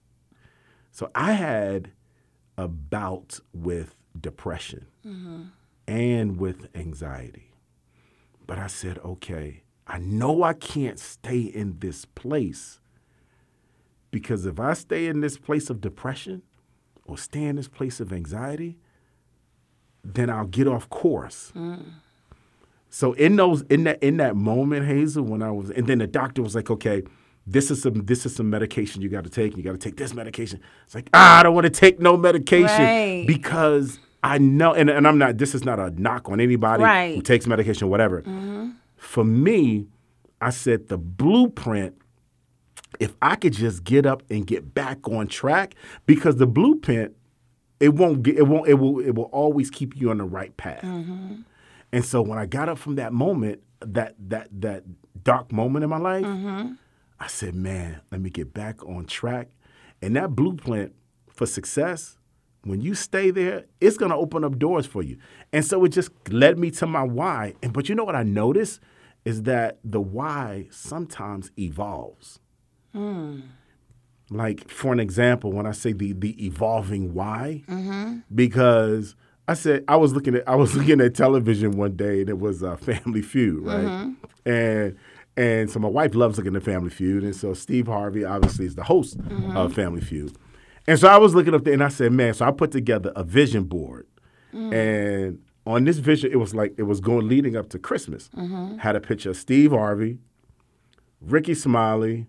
so 0.90 1.10
I 1.14 1.32
had 1.32 1.92
a 2.56 2.66
bout 2.66 3.40
with 3.52 3.96
depression 4.18 4.86
mm-hmm. 5.06 5.42
and 5.86 6.38
with 6.38 6.68
anxiety. 6.74 7.52
But 8.46 8.58
I 8.58 8.68
said, 8.68 8.98
okay, 9.04 9.64
I 9.86 9.98
know 9.98 10.42
I 10.42 10.54
can't 10.54 10.98
stay 10.98 11.40
in 11.40 11.78
this 11.80 12.04
place 12.04 12.79
because 14.10 14.46
if 14.46 14.58
I 14.60 14.72
stay 14.74 15.06
in 15.06 15.20
this 15.20 15.36
place 15.38 15.70
of 15.70 15.80
depression 15.80 16.42
or 17.04 17.16
stay 17.18 17.44
in 17.44 17.56
this 17.56 17.68
place 17.68 18.00
of 18.00 18.12
anxiety, 18.12 18.78
then 20.04 20.30
I'll 20.30 20.46
get 20.46 20.66
off 20.66 20.88
course. 20.90 21.52
So 22.88 23.12
in 23.12 23.36
those 23.36 23.62
in 23.62 23.84
that 23.84 24.02
in 24.02 24.16
that 24.16 24.34
moment, 24.36 24.86
Hazel, 24.86 25.22
when 25.24 25.42
I 25.42 25.50
was, 25.50 25.70
and 25.70 25.86
then 25.86 25.98
the 25.98 26.06
doctor 26.08 26.42
was 26.42 26.54
like, 26.56 26.70
okay, 26.70 27.02
this 27.46 27.70
is 27.70 27.82
some 27.82 28.04
this 28.06 28.26
is 28.26 28.34
some 28.34 28.50
medication 28.50 29.00
you 29.00 29.08
got 29.08 29.24
to 29.24 29.30
take. 29.30 29.56
You 29.56 29.62
got 29.62 29.72
to 29.72 29.78
take 29.78 29.96
this 29.96 30.12
medication. 30.12 30.60
It's 30.84 30.94
like 30.94 31.08
ah, 31.14 31.38
I 31.38 31.42
don't 31.44 31.54
want 31.54 31.64
to 31.66 31.70
take 31.70 32.00
no 32.00 32.16
medication 32.16 32.66
Right. 32.84 33.24
because 33.26 34.00
I 34.24 34.38
know, 34.38 34.74
and, 34.74 34.90
and 34.90 35.06
I'm 35.06 35.18
not. 35.18 35.38
This 35.38 35.54
is 35.54 35.64
not 35.64 35.78
a 35.78 35.90
knock 35.90 36.28
on 36.28 36.40
anybody 36.40 36.82
who 36.82 36.86
Right. 36.86 37.12
Mm-hmm. 37.14 37.20
takes 37.22 37.46
medication, 37.46 37.88
whatever. 37.88 38.22
For 38.96 39.24
me, 39.24 39.86
I 40.40 40.50
said 40.50 40.88
the 40.88 40.98
blueprint. 40.98 41.94
If 42.98 43.14
I 43.22 43.36
could 43.36 43.52
just 43.52 43.84
get 43.84 44.04
up 44.06 44.22
and 44.30 44.46
get 44.46 44.74
back 44.74 45.08
on 45.08 45.28
track, 45.28 45.74
because 46.06 46.36
the 46.36 46.46
blueprint, 46.46 47.16
it 47.78 47.94
won't 47.94 48.22
get, 48.22 48.36
it 48.36 48.46
won't, 48.46 48.68
it 48.68 48.74
will, 48.74 48.98
it 49.00 49.14
will 49.14 49.30
always 49.32 49.70
keep 49.70 49.96
you 49.96 50.10
on 50.10 50.18
the 50.18 50.24
right 50.24 50.56
path. 50.56 50.82
Mm-hmm. 50.82 51.42
And 51.92 52.04
so 52.04 52.22
when 52.22 52.38
I 52.38 52.46
got 52.46 52.68
up 52.68 52.78
from 52.78 52.96
that 52.96 53.12
moment, 53.12 53.62
that 53.80 54.14
that 54.28 54.48
that 54.60 54.84
dark 55.22 55.52
moment 55.52 55.84
in 55.84 55.90
my 55.90 55.98
life, 55.98 56.24
mm-hmm. 56.24 56.72
I 57.18 57.26
said, 57.26 57.54
"Man, 57.54 58.00
let 58.10 58.20
me 58.20 58.30
get 58.30 58.52
back 58.52 58.84
on 58.84 59.06
track." 59.06 59.48
And 60.02 60.16
that 60.16 60.34
blueprint 60.34 60.94
for 61.28 61.46
success, 61.46 62.18
when 62.64 62.80
you 62.80 62.94
stay 62.94 63.30
there, 63.30 63.64
it's 63.80 63.96
going 63.96 64.10
to 64.10 64.16
open 64.16 64.44
up 64.44 64.58
doors 64.58 64.86
for 64.86 65.02
you. 65.02 65.16
And 65.52 65.64
so 65.64 65.84
it 65.84 65.90
just 65.90 66.10
led 66.30 66.58
me 66.58 66.70
to 66.72 66.86
my 66.86 67.02
why. 67.02 67.54
And 67.62 67.72
but 67.72 67.88
you 67.88 67.94
know 67.94 68.04
what 68.04 68.16
I 68.16 68.22
noticed 68.22 68.80
is 69.24 69.42
that 69.42 69.78
the 69.84 70.00
why 70.00 70.68
sometimes 70.70 71.50
evolves. 71.58 72.39
Like 74.30 74.70
for 74.70 74.92
an 74.92 75.00
example, 75.00 75.52
when 75.52 75.66
I 75.66 75.72
say 75.72 75.92
the 75.92 76.12
the 76.12 76.44
evolving 76.44 77.14
why, 77.14 77.64
mm-hmm. 77.66 78.18
because 78.32 79.16
I 79.48 79.54
said 79.54 79.84
I 79.88 79.96
was 79.96 80.12
looking 80.12 80.36
at 80.36 80.48
I 80.48 80.54
was 80.54 80.74
looking 80.76 81.00
at 81.00 81.14
television 81.14 81.72
one 81.72 81.96
day 81.96 82.20
and 82.20 82.30
it 82.30 82.38
was 82.38 82.62
uh, 82.62 82.76
Family 82.76 83.22
Feud, 83.22 83.66
right? 83.66 83.84
Mm-hmm. 83.84 84.48
And 84.48 84.96
and 85.36 85.70
so 85.70 85.80
my 85.80 85.88
wife 85.88 86.14
loves 86.14 86.38
looking 86.38 86.54
at 86.54 86.62
Family 86.62 86.90
Feud, 86.90 87.24
and 87.24 87.34
so 87.34 87.54
Steve 87.54 87.86
Harvey 87.86 88.24
obviously 88.24 88.66
is 88.66 88.76
the 88.76 88.84
host 88.84 89.18
mm-hmm. 89.18 89.56
of 89.56 89.74
Family 89.74 90.00
Feud, 90.00 90.36
and 90.86 90.98
so 90.98 91.08
I 91.08 91.18
was 91.18 91.34
looking 91.34 91.54
up 91.54 91.64
there 91.64 91.74
and 91.74 91.82
I 91.82 91.88
said, 91.88 92.12
man, 92.12 92.34
so 92.34 92.46
I 92.46 92.52
put 92.52 92.70
together 92.70 93.12
a 93.16 93.24
vision 93.24 93.64
board, 93.64 94.06
mm. 94.54 94.72
and 94.72 95.40
on 95.66 95.84
this 95.84 95.98
vision 95.98 96.30
it 96.30 96.36
was 96.36 96.54
like 96.54 96.74
it 96.78 96.82
was 96.84 97.00
going 97.00 97.28
leading 97.28 97.56
up 97.56 97.68
to 97.70 97.78
Christmas. 97.78 98.30
Had 98.78 98.96
a 98.96 99.00
picture 99.00 99.30
of 99.30 99.36
Steve 99.36 99.72
Harvey, 99.72 100.18
Rickey 101.20 101.54
Smiley, 101.54 102.26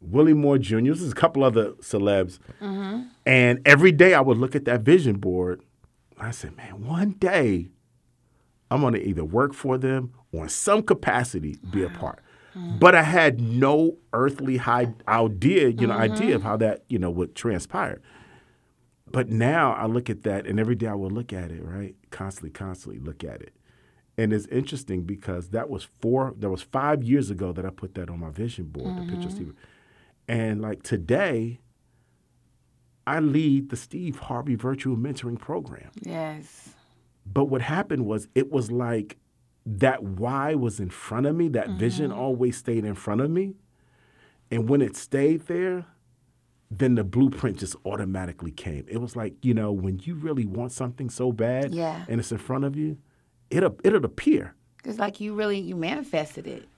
Willie 0.00 0.34
Moore 0.34 0.58
Jr. 0.58 0.80
This 0.80 1.02
is 1.02 1.12
a 1.12 1.16
couple 1.16 1.42
other 1.42 1.72
celebs. 1.74 2.38
Mm-hmm. 2.60 3.02
And 3.24 3.60
every 3.66 3.92
day 3.92 4.14
I 4.14 4.20
would 4.20 4.38
look 4.38 4.54
at 4.54 4.64
that 4.66 4.82
vision 4.82 5.16
board. 5.16 5.62
I 6.18 6.30
said, 6.30 6.56
man, 6.56 6.84
one 6.86 7.12
day 7.12 7.68
I'm 8.70 8.80
going 8.80 8.94
to 8.94 9.02
either 9.02 9.24
work 9.24 9.54
for 9.54 9.78
them 9.78 10.12
or 10.32 10.44
in 10.44 10.48
some 10.48 10.82
capacity 10.82 11.58
be 11.70 11.82
a 11.82 11.90
part. 11.90 12.20
Mm-hmm. 12.56 12.78
But 12.78 12.94
I 12.94 13.02
had 13.02 13.40
no 13.40 13.96
earthly 14.12 14.56
high 14.56 14.94
idea, 15.06 15.68
you 15.68 15.86
know, 15.86 15.94
idea 15.94 16.34
of 16.34 16.40
mm-hmm. 16.40 16.48
how 16.48 16.56
that, 16.58 16.84
you 16.88 16.98
know, 16.98 17.10
would 17.10 17.34
transpire. 17.34 18.00
But 19.10 19.28
now 19.28 19.72
I 19.72 19.86
look 19.86 20.10
at 20.10 20.22
that 20.22 20.46
and 20.46 20.58
every 20.58 20.74
day 20.74 20.86
I 20.86 20.94
will 20.94 21.10
look 21.10 21.32
at 21.32 21.50
it, 21.50 21.62
right? 21.62 21.94
Constantly, 22.10 22.50
constantly 22.50 22.98
look 22.98 23.22
at 23.22 23.42
it. 23.42 23.52
And 24.18 24.32
it's 24.32 24.46
interesting 24.46 25.02
because 25.02 25.50
that 25.50 25.68
was 25.68 25.84
four, 26.00 26.34
that 26.38 26.48
was 26.48 26.62
five 26.62 27.04
years 27.04 27.30
ago 27.30 27.52
that 27.52 27.66
I 27.66 27.70
put 27.70 27.94
that 27.94 28.08
on 28.08 28.20
my 28.20 28.30
vision 28.30 28.64
board, 28.64 28.96
the 28.96 29.12
picture 29.12 29.28
of 29.28 29.34
Steve. 29.34 29.54
And 30.28 30.60
like 30.60 30.82
today, 30.82 31.60
I 33.06 33.20
lead 33.20 33.70
the 33.70 33.76
Steve 33.76 34.18
Harvey 34.18 34.56
Virtual 34.56 34.96
Mentoring 34.96 35.38
Program. 35.38 35.90
Yes. 36.02 36.70
But 37.24 37.44
what 37.46 37.62
happened 37.62 38.06
was 38.06 38.28
it 38.34 38.50
was 38.50 38.70
like 38.70 39.16
that 39.64 40.02
why 40.02 40.54
was 40.54 40.80
in 40.80 40.90
front 40.90 41.26
of 41.26 41.34
me, 41.34 41.48
that 41.48 41.70
vision 41.70 42.10
mm-hmm. 42.10 42.20
always 42.20 42.56
stayed 42.56 42.84
in 42.84 42.94
front 42.94 43.20
of 43.20 43.30
me. 43.30 43.54
And 44.50 44.68
when 44.68 44.80
it 44.80 44.96
stayed 44.96 45.46
there, 45.46 45.86
then 46.70 46.94
the 46.94 47.04
blueprint 47.04 47.58
just 47.58 47.76
automatically 47.84 48.50
came. 48.50 48.84
It 48.88 48.98
was 48.98 49.16
like, 49.16 49.34
you 49.42 49.54
know, 49.54 49.72
when 49.72 50.00
you 50.02 50.14
really 50.14 50.46
want 50.46 50.72
something 50.72 51.10
so 51.10 51.32
bad 51.32 51.74
Yeah. 51.74 52.04
and 52.08 52.20
it's 52.20 52.32
in 52.32 52.38
front 52.38 52.64
of 52.64 52.76
you, 52.76 52.98
it'll 53.50 53.76
it'll 53.84 54.04
appear. 54.04 54.54
It's 54.84 54.98
like 54.98 55.20
you 55.20 55.34
really 55.34 55.58
you 55.58 55.76
manifested 55.76 56.46
it. 56.46 56.68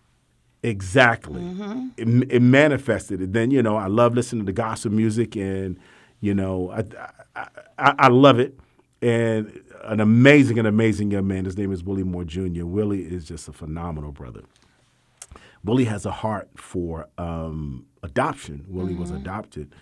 Exactly. 0.62 1.40
It, 1.96 2.08
it 2.32 2.42
manifested 2.42 3.20
it. 3.22 3.32
Then 3.32 3.50
you 3.50 3.62
know, 3.62 3.76
I 3.76 3.86
love 3.86 4.14
listening 4.14 4.46
to 4.46 4.52
gospel 4.52 4.90
music, 4.92 5.36
and 5.36 5.78
you 6.20 6.34
know, 6.34 6.70
I 6.70 6.84
I, 7.36 7.48
I, 7.78 7.94
I 7.98 8.08
love 8.08 8.38
it. 8.40 8.58
And 9.00 9.62
an 9.84 10.00
amazing, 10.00 10.58
an 10.58 10.66
amazing 10.66 11.12
young 11.12 11.28
man. 11.28 11.44
His 11.44 11.56
name 11.56 11.72
is 11.72 11.84
Willie 11.84 12.02
Moore 12.02 12.24
Jr. 12.24 12.64
Willie 12.64 13.02
is 13.02 13.24
just 13.24 13.48
a 13.48 13.52
phenomenal 13.52 14.10
brother. 14.12 14.42
Willie 15.64 15.84
has 15.84 16.04
a 16.06 16.10
heart 16.10 16.48
for 16.56 17.08
um, 17.18 17.86
adoption. 18.02 18.64
Willie 18.68 18.94
was 18.94 19.10
adopted, 19.10 19.74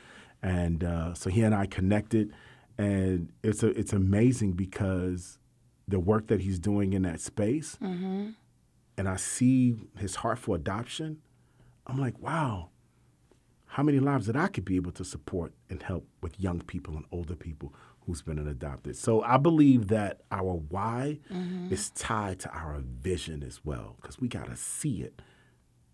and 0.43 0.85
uh, 0.85 1.15
so 1.15 1.31
he 1.31 1.43
and 1.43 1.55
I 1.55 1.67
connected, 1.67 2.33
and 2.79 3.31
it's 3.43 3.63
a, 3.63 3.69
it's 3.69 3.93
amazing 3.93 4.53
because 4.53 5.39
the 5.89 5.99
work 6.01 6.27
that 6.29 6.41
he's 6.41 6.59
doing 6.59 6.93
in 6.93 7.03
that 7.03 7.21
space, 7.21 7.79
and 8.97 9.09
I 9.09 9.17
see 9.17 9.77
his 9.99 10.17
heart 10.17 10.39
for 10.39 10.57
adoption. 10.57 11.19
I'm 11.87 11.99
like, 11.99 12.19
wow, 12.19 12.71
how 13.67 13.83
many 13.83 13.99
lives 14.01 14.27
that 14.27 14.37
I 14.37 14.49
could 14.49 14.65
be 14.65 14.77
able 14.77 14.93
to 14.93 15.05
support 15.05 15.53
and 15.69 15.83
help 15.83 16.07
with 16.23 16.41
young 16.41 16.61
people 16.61 16.97
and 16.97 17.05
older 17.13 17.37
people 17.37 17.75
who's 18.07 18.23
been 18.23 18.39
adopted. 18.39 18.97
So 18.97 19.23
I 19.23 19.37
believe 19.37 19.89
that 19.89 20.21
our 20.31 20.55
why 20.55 21.19
mm-hmm. 21.31 21.73
is 21.73 21.91
tied 21.91 22.39
to 22.41 22.51
our 22.51 22.81
vision 22.81 23.43
as 23.43 23.65
well, 23.65 23.97
because 24.01 24.21
we 24.21 24.29
got 24.29 24.47
to 24.47 24.57
see 24.57 25.03
it. 25.03 25.21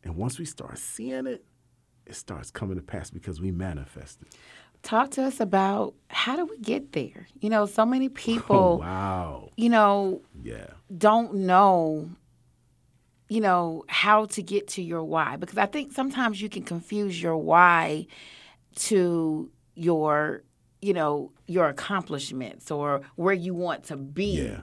And 0.05 0.17
once 0.17 0.39
we 0.39 0.45
start 0.45 0.79
seeing 0.79 1.27
it, 1.27 1.45
it 2.07 2.15
starts 2.15 2.51
coming 2.51 2.77
to 2.77 2.83
pass 2.83 3.11
because 3.11 3.41
we 3.41 3.51
manifest 3.51 4.21
it. 4.23 4.29
Talk 4.83 5.13
to 5.13 5.23
us 5.23 5.41
about 5.41 5.95
how 6.09 6.37
do 6.37 6.45
we 6.45 6.59
get 6.59 6.93
there? 6.93 7.29
You 7.41 7.49
know, 7.49 7.67
so 7.67 7.87
many 7.87 8.07
Oh, 8.09 8.11
people, 8.11 8.79
wow. 8.79 9.51
you 9.57 9.71
know, 9.71 10.21
Yeah. 10.43 10.67
don't 10.97 11.35
know 11.35 12.11
you 13.29 13.41
know 13.41 13.85
how 13.89 14.27
to 14.27 14.43
get 14.43 14.69
to 14.69 14.83
your 14.83 15.03
why 15.03 15.37
because 15.37 15.59
i 15.59 15.67
think 15.67 15.93
sometimes 15.93 16.41
you 16.41 16.49
can 16.49 16.63
confuse 16.63 17.23
your 17.23 17.37
why 17.37 18.07
to 18.75 19.51
your 19.75 20.43
you 20.81 20.93
know 20.93 21.33
your 21.47 21.69
accomplishments 21.69 22.71
or 22.71 23.03
where 23.17 23.35
you 23.35 23.55
want 23.55 23.85
to 23.85 23.97
be. 23.97 24.43
Yeah. 24.43 24.61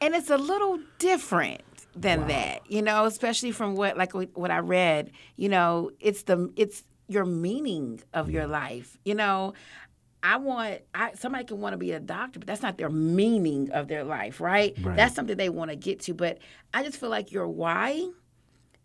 and 0.00 0.14
it's 0.14 0.30
a 0.30 0.36
little 0.36 0.78
different 0.98 1.62
than 1.94 2.26
that 2.26 2.60
you 2.70 2.80
know 2.80 3.04
especially 3.04 3.52
from 3.52 3.74
what 3.74 3.96
like 3.96 4.12
what 4.12 4.50
i 4.50 4.58
read 4.58 5.10
you 5.36 5.48
know 5.48 5.90
it's 6.00 6.22
the 6.22 6.50
it's 6.56 6.84
your 7.08 7.26
meaning 7.26 8.00
of 8.14 8.30
your 8.30 8.44
mm-hmm. 8.44 8.52
life 8.52 8.98
you 9.04 9.14
know 9.14 9.52
I 10.22 10.36
want 10.36 10.80
I 10.94 11.12
somebody 11.14 11.44
can 11.44 11.60
want 11.60 11.72
to 11.72 11.78
be 11.78 11.92
a 11.92 12.00
doctor, 12.00 12.38
but 12.38 12.46
that's 12.46 12.62
not 12.62 12.78
their 12.78 12.90
meaning 12.90 13.70
of 13.72 13.88
their 13.88 14.04
life, 14.04 14.40
right? 14.40 14.74
Right. 14.80 14.96
That's 14.96 15.14
something 15.14 15.36
they 15.36 15.48
want 15.48 15.70
to 15.70 15.76
get 15.76 16.00
to. 16.00 16.14
But 16.14 16.38
I 16.72 16.82
just 16.84 16.98
feel 16.98 17.10
like 17.10 17.32
your 17.32 17.48
why 17.48 18.08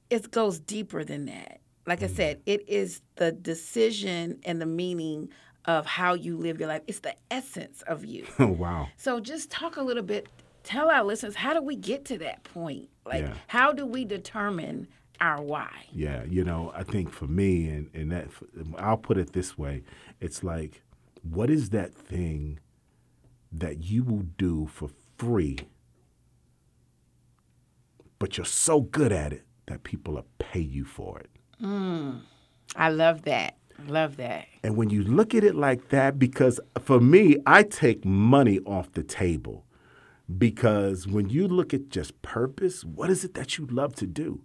it 0.10 0.32
goes 0.32 0.60
deeper 0.60 1.04
than 1.04 1.26
that. 1.26 1.60
Like 1.86 2.04
I 2.04 2.08
mm. 2.08 2.16
said, 2.16 2.42
it 2.46 2.68
is 2.68 3.02
the 3.16 3.32
decision 3.32 4.40
and 4.46 4.62
the 4.62 4.66
meaning 4.66 5.30
of 5.66 5.86
how 5.86 6.14
you 6.14 6.38
live 6.38 6.60
your 6.60 6.70
life. 6.70 6.82
It's 6.88 7.00
the 7.00 7.16
essence 7.30 7.82
of 7.84 8.06
you. 8.06 8.26
Oh, 8.40 8.48
wow. 8.48 8.88
So 8.98 9.20
just 9.20 9.52
talk 9.52 9.78
a 9.78 9.82
little 9.82 10.04
bit. 10.04 10.28
Tell 10.64 10.90
our 10.90 11.04
listeners 11.04 11.36
how 11.36 11.54
do 11.54 11.62
we 11.62 11.76
get 11.76 12.06
to 12.06 12.18
that 12.20 12.44
point? 12.44 12.90
Like 13.06 13.24
Yeah. 13.24 13.34
how 13.48 13.72
do 13.74 13.86
we 13.86 14.06
determine 14.06 14.88
our 15.22 15.42
why? 15.42 15.72
Yeah, 15.92 16.24
you 16.26 16.44
know, 16.44 16.72
I 16.76 16.84
think 16.84 17.12
for 17.12 17.26
me, 17.26 17.70
and, 17.70 17.90
and 17.94 18.12
that 18.12 18.28
I'll 18.78 18.98
put 18.98 19.18
it 19.18 19.34
this 19.34 19.58
way: 19.58 19.84
it's 20.20 20.44
like, 20.44 20.84
what 21.24 21.50
is 21.50 21.70
that 21.70 21.94
thing 21.94 22.60
that 23.52 23.84
you 23.84 24.04
will 24.04 24.26
do 24.38 24.68
for 24.68 24.90
free, 25.18 25.60
but 28.20 28.38
you're 28.38 28.46
so 28.46 28.82
good 28.82 29.12
at 29.12 29.34
it 29.34 29.46
that 29.68 29.84
people 29.84 30.16
will 30.16 30.28
pay 30.40 30.60
you 30.60 30.86
for 30.86 31.20
it? 31.20 31.30
Mm, 31.62 32.22
I 32.76 32.90
love 32.90 33.24
that. 33.24 33.58
Love 33.86 34.18
that. 34.18 34.48
And 34.64 34.76
when 34.76 34.90
you 34.90 35.04
look 35.04 35.36
at 35.36 35.44
it 35.44 35.56
like 35.56 35.90
that, 35.90 36.18
because 36.18 36.60
for 36.82 37.00
me, 37.00 37.38
I 37.46 37.64
take 37.64 38.04
money 38.04 38.60
off 38.66 38.92
the 38.94 39.04
table. 39.04 39.66
Because 40.38 41.08
when 41.08 41.30
you 41.30 41.48
look 41.48 41.74
at 41.74 41.90
just 41.90 42.22
purpose, 42.22 42.84
what 42.84 43.10
is 43.10 43.24
it 43.24 43.34
that 43.36 43.58
you 43.58 43.66
love 43.68 43.96
to 43.96 44.08
do? 44.08 44.42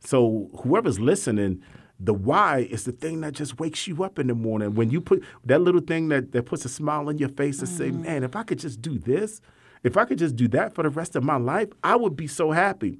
So 0.00 0.50
whoever's 0.62 1.00
listening, 1.00 1.62
the 2.00 2.14
why 2.14 2.66
is 2.70 2.84
the 2.84 2.92
thing 2.92 3.20
that 3.20 3.32
just 3.32 3.58
wakes 3.58 3.86
you 3.86 4.02
up 4.02 4.18
in 4.18 4.26
the 4.26 4.34
morning. 4.34 4.74
When 4.74 4.90
you 4.90 5.00
put 5.00 5.22
that 5.44 5.60
little 5.60 5.80
thing 5.80 6.08
that, 6.08 6.32
that 6.32 6.44
puts 6.44 6.64
a 6.64 6.68
smile 6.68 7.08
on 7.08 7.18
your 7.18 7.28
face 7.28 7.60
and 7.60 7.68
say, 7.68 7.90
mm. 7.90 8.02
man, 8.02 8.24
if 8.24 8.34
I 8.36 8.42
could 8.42 8.58
just 8.58 8.82
do 8.82 8.98
this, 8.98 9.40
if 9.82 9.96
I 9.96 10.04
could 10.04 10.18
just 10.18 10.36
do 10.36 10.48
that 10.48 10.74
for 10.74 10.82
the 10.82 10.90
rest 10.90 11.14
of 11.14 11.22
my 11.22 11.36
life, 11.36 11.68
I 11.82 11.96
would 11.96 12.16
be 12.16 12.26
so 12.26 12.50
happy. 12.50 12.98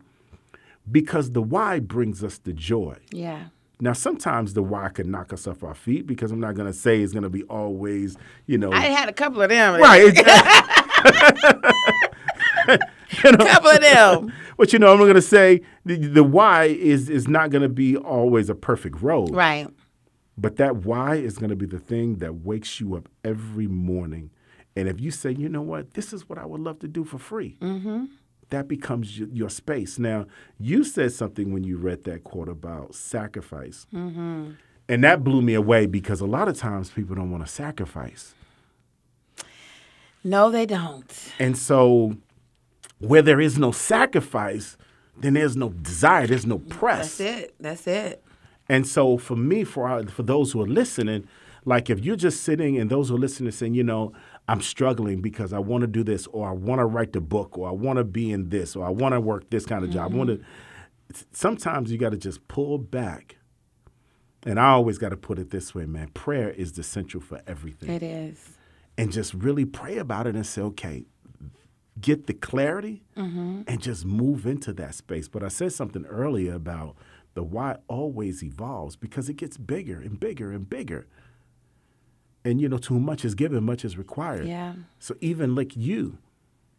Because 0.90 1.32
the 1.32 1.42
why 1.42 1.80
brings 1.80 2.22
us 2.22 2.38
the 2.38 2.52
joy. 2.52 2.98
Yeah. 3.10 3.46
Now, 3.80 3.94
sometimes 3.94 4.54
the 4.54 4.62
why 4.62 4.90
could 4.90 5.06
knock 5.06 5.32
us 5.32 5.46
off 5.46 5.64
our 5.64 5.74
feet 5.74 6.06
because 6.06 6.30
I'm 6.30 6.40
not 6.40 6.54
going 6.54 6.70
to 6.70 6.78
say 6.78 7.00
it's 7.00 7.12
going 7.12 7.24
to 7.24 7.30
be 7.30 7.42
always, 7.44 8.16
you 8.46 8.58
know. 8.58 8.70
I 8.70 8.82
had 8.82 9.08
a 9.08 9.12
couple 9.12 9.42
of 9.42 9.48
them. 9.48 9.80
right. 9.80 10.14
Couple 13.22 13.70
of 13.70 13.80
them. 13.80 14.32
but 14.56 14.72
you 14.72 14.78
know, 14.78 14.92
I'm 14.92 14.98
going 14.98 15.14
to 15.14 15.22
say 15.22 15.60
the, 15.84 15.96
the 15.96 16.24
why 16.24 16.64
is 16.64 17.08
is 17.08 17.28
not 17.28 17.50
going 17.50 17.62
to 17.62 17.68
be 17.68 17.96
always 17.96 18.48
a 18.48 18.54
perfect 18.54 19.00
road. 19.02 19.34
Right. 19.34 19.68
But 20.36 20.56
that 20.56 20.76
why 20.78 21.16
is 21.16 21.38
going 21.38 21.50
to 21.50 21.56
be 21.56 21.66
the 21.66 21.78
thing 21.78 22.16
that 22.16 22.34
wakes 22.36 22.80
you 22.80 22.96
up 22.96 23.08
every 23.24 23.68
morning. 23.68 24.30
And 24.76 24.88
if 24.88 25.00
you 25.00 25.12
say, 25.12 25.30
you 25.30 25.48
know 25.48 25.62
what, 25.62 25.94
this 25.94 26.12
is 26.12 26.28
what 26.28 26.38
I 26.38 26.44
would 26.44 26.60
love 26.60 26.80
to 26.80 26.88
do 26.88 27.04
for 27.04 27.18
free, 27.18 27.56
Mm-hmm. 27.60 28.06
that 28.50 28.66
becomes 28.66 29.16
your, 29.16 29.28
your 29.28 29.48
space. 29.48 29.96
Now, 30.00 30.26
you 30.58 30.82
said 30.82 31.12
something 31.12 31.52
when 31.52 31.62
you 31.62 31.76
read 31.76 32.02
that 32.04 32.24
quote 32.24 32.48
about 32.48 32.96
sacrifice. 32.96 33.86
Mm-hmm. 33.94 34.50
And 34.88 35.04
that 35.04 35.22
blew 35.22 35.40
me 35.40 35.54
away 35.54 35.86
because 35.86 36.20
a 36.20 36.26
lot 36.26 36.48
of 36.48 36.56
times 36.58 36.90
people 36.90 37.14
don't 37.14 37.30
want 37.30 37.46
to 37.46 37.50
sacrifice. 37.50 38.34
No, 40.24 40.50
they 40.50 40.66
don't. 40.66 41.32
And 41.38 41.56
so, 41.56 42.16
where 43.04 43.22
there 43.22 43.40
is 43.40 43.58
no 43.58 43.72
sacrifice, 43.72 44.76
then 45.16 45.34
there's 45.34 45.56
no 45.56 45.70
desire, 45.70 46.26
there's 46.26 46.46
no 46.46 46.58
press. 46.58 47.18
That's 47.18 47.42
it. 47.42 47.54
That's 47.60 47.86
it. 47.86 48.24
And 48.68 48.86
so 48.86 49.18
for 49.18 49.36
me, 49.36 49.64
for 49.64 49.88
our, 49.88 50.06
for 50.06 50.22
those 50.22 50.52
who 50.52 50.62
are 50.62 50.66
listening, 50.66 51.28
like 51.64 51.90
if 51.90 52.04
you're 52.04 52.16
just 52.16 52.42
sitting 52.42 52.78
and 52.78 52.90
those 52.90 53.08
who 53.08 53.16
are 53.16 53.18
listening 53.18 53.52
saying, 53.52 53.74
you 53.74 53.84
know, 53.84 54.12
I'm 54.48 54.60
struggling 54.60 55.20
because 55.22 55.52
I 55.52 55.58
want 55.58 55.82
to 55.82 55.86
do 55.86 56.02
this, 56.02 56.26
or 56.28 56.48
I 56.48 56.52
want 56.52 56.78
to 56.80 56.84
write 56.84 57.12
the 57.12 57.20
book, 57.20 57.56
or 57.56 57.68
I 57.68 57.72
want 57.72 57.96
to 57.96 58.04
be 58.04 58.30
in 58.30 58.50
this, 58.50 58.76
or 58.76 58.84
I 58.84 58.90
want 58.90 59.14
to 59.14 59.20
work 59.20 59.48
this 59.50 59.64
kind 59.64 59.84
of 59.84 59.90
job. 59.90 60.12
I 60.12 60.16
want 60.16 60.30
to. 60.30 60.36
Mm-hmm. 60.36 61.22
Sometimes 61.32 61.90
you 61.90 61.98
got 61.98 62.10
to 62.10 62.18
just 62.18 62.46
pull 62.48 62.76
back. 62.78 63.36
And 64.46 64.60
I 64.60 64.70
always 64.70 64.98
got 64.98 65.08
to 65.10 65.16
put 65.16 65.38
it 65.38 65.48
this 65.50 65.74
way, 65.74 65.86
man. 65.86 66.08
Prayer 66.08 66.50
is 66.50 66.72
the 66.72 66.82
central 66.82 67.22
for 67.22 67.40
everything. 67.46 67.88
It 67.88 68.02
is. 68.02 68.58
And 68.98 69.10
just 69.10 69.32
really 69.32 69.64
pray 69.64 69.96
about 69.96 70.26
it 70.26 70.34
and 70.34 70.46
say, 70.46 70.60
okay, 70.60 71.06
get 72.00 72.26
the 72.26 72.34
clarity 72.34 73.02
Mm-hmm. 73.16 73.62
and 73.68 73.80
just 73.80 74.04
move 74.04 74.46
into 74.46 74.72
that 74.74 74.94
space. 74.94 75.28
But 75.28 75.42
I 75.42 75.48
said 75.48 75.72
something 75.72 76.04
earlier 76.06 76.54
about 76.54 76.96
the 77.34 77.42
why 77.42 77.76
always 77.88 78.42
evolves 78.42 78.96
because 78.96 79.28
it 79.28 79.34
gets 79.36 79.56
bigger 79.56 80.00
and 80.00 80.18
bigger 80.18 80.50
and 80.52 80.68
bigger. 80.68 81.06
And 82.44 82.60
you 82.60 82.68
know, 82.68 82.78
too 82.78 82.98
much 83.00 83.24
is 83.24 83.34
given, 83.34 83.64
much 83.64 83.84
is 83.84 83.96
required. 83.96 84.46
Yeah. 84.46 84.74
So 84.98 85.14
even 85.20 85.54
like 85.54 85.76
you, 85.76 86.18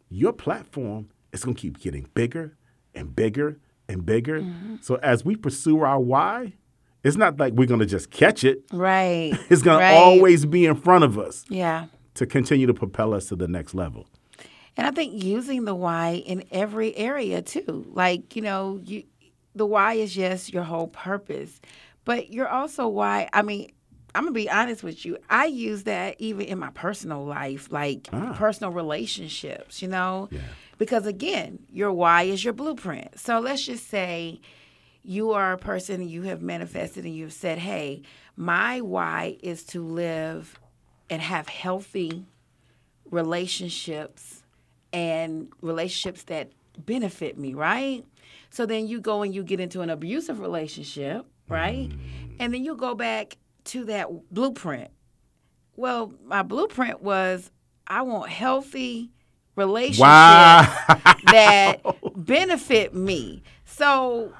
your 0.08 0.32
platform 0.32 1.08
is 1.32 1.44
gonna 1.44 1.56
keep 1.56 1.80
getting 1.80 2.08
bigger 2.14 2.56
and 2.94 3.14
bigger 3.16 3.58
and 3.88 4.04
bigger. 4.06 4.40
Mm-hmm. 4.40 4.76
So 4.82 4.96
as 4.96 5.24
we 5.24 5.34
pursue 5.36 5.80
our 5.80 5.98
why, 5.98 6.52
it's 7.02 7.16
not 7.16 7.38
like 7.38 7.54
we're 7.54 7.66
gonna 7.66 7.86
just 7.86 8.10
catch 8.10 8.44
it. 8.44 8.62
Right. 8.72 9.32
It's 9.50 9.62
gonna 9.62 9.78
Right. 9.80 9.94
always 9.94 10.44
be 10.46 10.66
in 10.66 10.76
front 10.76 11.04
of 11.04 11.18
us 11.18 11.44
Yeah. 11.48 11.86
to 12.14 12.26
continue 12.26 12.66
to 12.66 12.74
propel 12.74 13.12
us 13.14 13.26
to 13.26 13.36
the 13.36 13.48
next 13.48 13.74
level. 13.74 14.06
And 14.76 14.86
I 14.86 14.90
think 14.90 15.22
using 15.22 15.64
the 15.64 15.74
why 15.74 16.22
in 16.26 16.44
every 16.50 16.94
area 16.96 17.42
too. 17.42 17.86
Like, 17.92 18.36
you 18.36 18.42
know, 18.42 18.80
you 18.84 19.04
the 19.54 19.66
why 19.66 19.94
is 19.94 20.14
just 20.14 20.52
your 20.52 20.64
whole 20.64 20.88
purpose. 20.88 21.60
But 22.04 22.30
you're 22.30 22.48
also 22.48 22.86
why 22.88 23.28
I 23.32 23.42
mean, 23.42 23.72
I'm 24.14 24.24
gonna 24.24 24.32
be 24.32 24.50
honest 24.50 24.82
with 24.82 25.04
you. 25.04 25.18
I 25.30 25.46
use 25.46 25.84
that 25.84 26.16
even 26.18 26.46
in 26.46 26.58
my 26.58 26.70
personal 26.70 27.24
life, 27.24 27.72
like 27.72 28.08
Ah. 28.12 28.34
personal 28.34 28.72
relationships, 28.72 29.80
you 29.82 29.88
know? 29.88 30.28
Yeah. 30.30 30.40
Because 30.78 31.06
again, 31.06 31.60
your 31.70 31.92
why 31.92 32.24
is 32.24 32.44
your 32.44 32.52
blueprint. 32.52 33.18
So 33.18 33.40
let's 33.40 33.64
just 33.64 33.88
say 33.88 34.40
you 35.02 35.32
are 35.32 35.52
a 35.52 35.58
person 35.58 36.06
you 36.06 36.22
have 36.22 36.42
manifested 36.42 37.04
and 37.04 37.14
you've 37.14 37.32
said, 37.32 37.58
hey, 37.58 38.02
my 38.36 38.80
why 38.80 39.38
is 39.42 39.62
to 39.64 39.82
live 39.82 40.58
and 41.08 41.22
have 41.22 41.48
healthy 41.48 42.26
relationships 43.10 44.35
and 44.96 45.48
relationships 45.60 46.22
that 46.24 46.50
benefit 46.86 47.36
me, 47.36 47.52
right? 47.52 48.02
So 48.48 48.64
then 48.64 48.86
you 48.86 49.00
go 49.00 49.22
and 49.22 49.34
you 49.34 49.42
get 49.44 49.60
into 49.60 49.82
an 49.82 49.90
abusive 49.90 50.40
relationship, 50.40 51.26
right? 51.48 51.90
Mm. 51.90 51.98
And 52.40 52.54
then 52.54 52.64
you 52.64 52.76
go 52.76 52.94
back 52.94 53.36
to 53.64 53.84
that 53.84 54.08
blueprint. 54.32 54.90
Well, 55.76 56.14
my 56.24 56.42
blueprint 56.42 57.02
was 57.02 57.50
I 57.86 58.02
want 58.02 58.30
healthy 58.30 59.10
relationships 59.54 60.00
Wow. 60.00 60.62
that 61.26 61.80
benefit 62.16 62.94
me. 62.94 63.42
So 63.66 64.32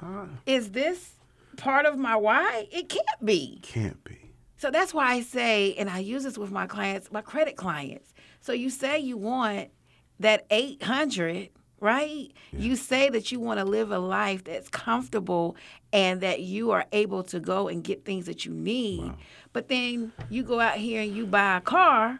is 0.47 0.71
this 0.71 1.11
part 1.57 1.85
of 1.85 1.99
my 1.99 2.15
why? 2.15 2.67
It 2.71 2.89
can't 2.89 3.23
be. 3.23 3.59
Can't 3.61 4.03
be. 4.03 4.17
So 4.57 4.71
that's 4.71 4.91
why 4.91 5.11
I 5.13 5.21
say, 5.21 5.75
and 5.75 5.87
I 5.87 5.99
use 5.99 6.23
this 6.23 6.35
with 6.37 6.49
my 6.49 6.65
clients, 6.65 7.11
my 7.11 7.21
credit 7.21 7.57
clients. 7.57 8.11
So 8.41 8.53
you 8.53 8.71
say 8.71 8.97
you 8.97 9.17
want 9.17 9.69
that 10.19 10.45
800, 10.49 11.49
right? 11.79 12.31
You 12.51 12.75
say 12.75 13.09
that 13.09 13.31
you 13.31 13.39
want 13.39 13.59
to 13.59 13.65
live 13.65 13.91
a 13.91 13.99
life 13.99 14.43
that's 14.43 14.69
comfortable 14.69 15.55
and 15.93 16.21
that 16.21 16.41
you 16.41 16.71
are 16.71 16.85
able 16.91 17.23
to 17.23 17.39
go 17.39 17.67
and 17.67 17.83
get 17.83 18.03
things 18.05 18.25
that 18.25 18.45
you 18.45 18.51
need. 18.53 19.13
But 19.53 19.67
then 19.69 20.11
you 20.29 20.43
go 20.43 20.59
out 20.59 20.77
here 20.77 21.01
and 21.01 21.15
you 21.15 21.25
buy 21.25 21.57
a 21.57 21.61
car 21.61 22.19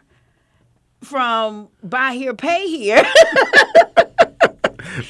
from 1.02 1.68
buy 1.82 2.12
here, 2.12 2.34
pay 2.34 2.66
here. 2.68 3.02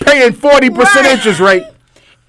Paying 0.01 0.33
40% 0.33 0.77
Right. 0.77 1.07
interest 1.07 1.41
rate. 1.41 1.63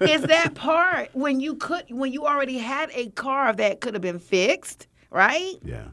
is 0.00 0.22
that 0.22 0.54
part 0.54 1.10
when 1.14 1.40
you 1.40 1.56
could 1.56 1.84
when 1.90 2.10
you 2.12 2.26
already 2.26 2.56
had 2.58 2.90
a 2.94 3.08
car 3.10 3.52
that 3.52 3.80
could 3.80 3.92
have 3.94 4.00
been 4.02 4.18
fixed, 4.18 4.86
right? 5.10 5.56
Yeah. 5.62 5.88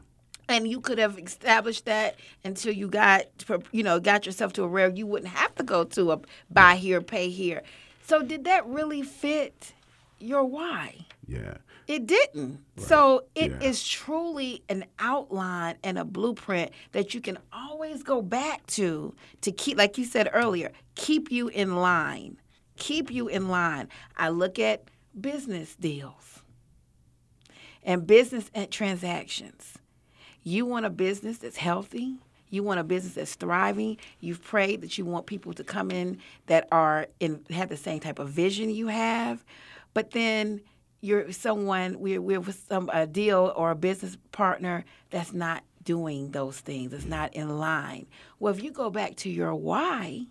And 0.48 0.66
you 0.66 0.80
could 0.80 0.98
have 0.98 1.18
established 1.18 1.84
that 1.84 2.16
until 2.44 2.72
you 2.72 2.88
got 2.88 3.24
you 3.72 3.82
know 3.82 4.00
got 4.00 4.26
yourself 4.26 4.52
to 4.54 4.62
a 4.64 4.68
where 4.68 4.88
you 4.90 5.06
wouldn't 5.06 5.32
have 5.32 5.54
to 5.56 5.62
go 5.62 5.84
to 5.84 6.12
a 6.12 6.20
buy 6.50 6.76
here 6.76 7.00
pay 7.00 7.30
here. 7.30 7.62
So 8.04 8.22
did 8.22 8.44
that 8.44 8.66
really 8.66 9.02
fit 9.02 9.74
your 10.18 10.44
why? 10.44 11.06
Yeah. 11.26 11.58
it 11.86 12.06
didn't. 12.06 12.60
So 12.78 13.24
it 13.34 13.62
is 13.62 13.80
Yeah. 13.82 13.98
truly 13.98 14.62
an 14.70 14.84
outline 14.98 15.76
and 15.84 15.98
a 15.98 16.04
blueprint 16.04 16.70
that 16.92 17.12
you 17.14 17.20
can 17.20 17.38
always 17.52 18.02
go 18.02 18.22
back 18.22 18.66
to 18.68 19.14
to 19.42 19.52
keep 19.52 19.76
like 19.78 19.98
you 19.98 20.04
said 20.04 20.28
earlier 20.32 20.72
keep 20.94 21.30
you 21.30 21.48
in 21.48 21.76
line. 21.76 22.38
Keep 22.76 23.10
you 23.10 23.28
in 23.28 23.48
line. 23.48 23.88
I 24.16 24.28
look 24.30 24.58
at 24.58 24.84
business 25.20 25.74
deals 25.76 26.42
and 27.82 28.06
business 28.06 28.50
and 28.54 28.70
transactions 28.70 29.77
you 30.48 30.64
want 30.64 30.86
a 30.86 30.90
business 30.90 31.38
that's 31.38 31.56
healthy. 31.56 32.16
You 32.50 32.62
want 32.62 32.80
a 32.80 32.84
business 32.84 33.14
that's 33.14 33.34
thriving. 33.34 33.98
You've 34.20 34.42
prayed 34.42 34.80
that 34.80 34.96
you 34.96 35.04
want 35.04 35.26
people 35.26 35.52
to 35.52 35.64
come 35.64 35.90
in 35.90 36.18
that 36.46 36.66
are 36.72 37.06
in 37.20 37.44
have 37.50 37.68
the 37.68 37.76
same 37.76 38.00
type 38.00 38.18
of 38.18 38.30
vision 38.30 38.70
you 38.70 38.86
have. 38.88 39.44
But 39.92 40.12
then 40.12 40.62
you're 41.00 41.30
someone 41.32 42.00
we're, 42.00 42.20
we're 42.20 42.40
with 42.40 42.64
some 42.68 42.90
a 42.92 43.06
deal 43.06 43.52
or 43.54 43.70
a 43.70 43.76
business 43.76 44.16
partner 44.32 44.84
that's 45.10 45.32
not 45.32 45.62
doing 45.84 46.30
those 46.30 46.58
things. 46.60 46.92
It's 46.92 47.04
not 47.04 47.34
in 47.34 47.58
line. 47.58 48.06
Well, 48.38 48.52
if 48.52 48.62
you 48.62 48.72
go 48.72 48.90
back 48.90 49.16
to 49.16 49.30
your 49.30 49.54
why, 49.54 50.26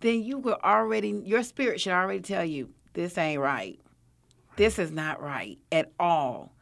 then 0.00 0.22
you 0.22 0.38
were 0.38 0.62
already 0.64 1.20
your 1.24 1.42
spirit 1.42 1.80
should 1.80 1.92
already 1.92 2.20
tell 2.20 2.44
you 2.44 2.70
this 2.94 3.18
ain't 3.18 3.40
right. 3.40 3.78
This 4.56 4.78
is 4.78 4.90
not 4.90 5.22
right 5.22 5.58
at 5.70 5.92
all. 6.00 6.55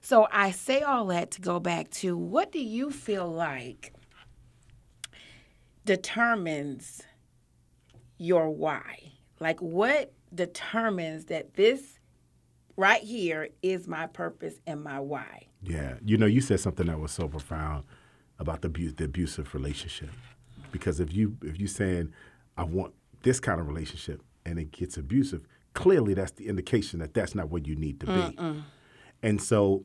So 0.00 0.26
I 0.32 0.50
say 0.50 0.82
all 0.82 1.06
that 1.06 1.30
to 1.32 1.40
go 1.40 1.60
back 1.60 1.90
to 1.90 2.16
what 2.16 2.52
do 2.52 2.58
you 2.60 2.90
feel 2.90 3.28
like 3.30 3.92
determines 5.84 7.02
your 8.18 8.50
why? 8.50 9.12
Like 9.38 9.60
what 9.60 10.12
determines 10.34 11.26
that 11.26 11.54
this 11.54 11.98
right 12.76 13.02
here 13.02 13.48
is 13.62 13.86
my 13.86 14.06
purpose 14.06 14.54
and 14.66 14.82
my 14.82 15.00
why? 15.00 15.46
Yeah. 15.62 15.94
You 16.04 16.16
know, 16.16 16.26
you 16.26 16.40
said 16.40 16.60
something 16.60 16.86
that 16.86 16.98
was 16.98 17.12
so 17.12 17.28
profound 17.28 17.84
about 18.38 18.62
the, 18.62 18.68
the 18.68 19.04
abusive 19.04 19.54
relationship. 19.54 20.10
Because 20.72 21.00
if 21.00 21.12
you 21.12 21.36
if 21.42 21.58
you're 21.58 21.68
saying 21.68 22.12
I 22.56 22.64
want 22.64 22.94
this 23.22 23.40
kind 23.40 23.60
of 23.60 23.66
relationship 23.66 24.22
and 24.46 24.58
it 24.58 24.70
gets 24.72 24.96
abusive, 24.96 25.46
clearly 25.74 26.14
that's 26.14 26.32
the 26.32 26.48
indication 26.48 27.00
that 27.00 27.12
that's 27.12 27.34
not 27.34 27.50
what 27.50 27.66
you 27.66 27.76
need 27.76 28.00
to 28.00 28.06
be. 28.06 28.36
And 29.22 29.40
so 29.40 29.84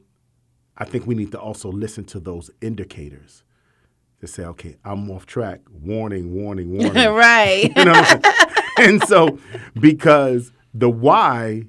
I 0.77 0.85
think 0.85 1.07
we 1.07 1.15
need 1.15 1.31
to 1.31 1.39
also 1.39 1.71
listen 1.71 2.03
to 2.05 2.19
those 2.19 2.49
indicators 2.61 3.43
to 4.21 4.27
say, 4.27 4.43
okay, 4.45 4.77
I'm 4.83 5.09
off 5.11 5.25
track. 5.25 5.61
Warning, 5.69 6.33
warning, 6.33 6.77
warning. 6.77 7.09
right. 7.09 7.71
You 7.75 7.85
know 7.85 8.21
and 8.77 9.03
so 9.03 9.39
because 9.79 10.51
the 10.73 10.89
why 10.89 11.63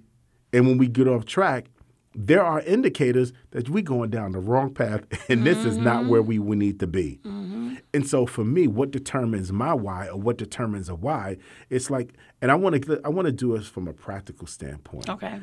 and 0.52 0.66
when 0.66 0.78
we 0.78 0.88
get 0.88 1.08
off 1.08 1.24
track 1.24 1.66
there 2.14 2.42
are 2.42 2.60
indicators 2.62 3.32
that 3.50 3.68
we're 3.68 3.82
going 3.82 4.08
down 4.08 4.32
the 4.32 4.38
wrong 4.38 4.72
path 4.72 5.02
and 5.30 5.44
this 5.44 5.58
is 5.64 5.76
not 5.76 6.06
where 6.06 6.20
mm-hmm. 6.20 6.28
we, 6.30 6.38
we 6.38 6.56
need 6.56 6.80
to 6.80 6.86
be 6.86 7.20
mm-hmm. 7.24 7.74
and 7.92 8.06
so 8.06 8.26
for 8.26 8.44
me 8.44 8.66
what 8.66 8.90
determines 8.90 9.52
my 9.52 9.74
why 9.74 10.08
or 10.08 10.16
what 10.16 10.36
determines 10.36 10.88
a 10.88 10.94
why 10.94 11.36
it's 11.70 11.90
like 11.90 12.14
and 12.40 12.50
i 12.50 12.54
want 12.54 12.80
to 12.82 13.00
i 13.04 13.08
want 13.08 13.26
to 13.26 13.32
do 13.32 13.54
it 13.54 13.64
from 13.64 13.86
a 13.86 13.92
practical 13.92 14.46
standpoint 14.46 15.08
okay. 15.08 15.40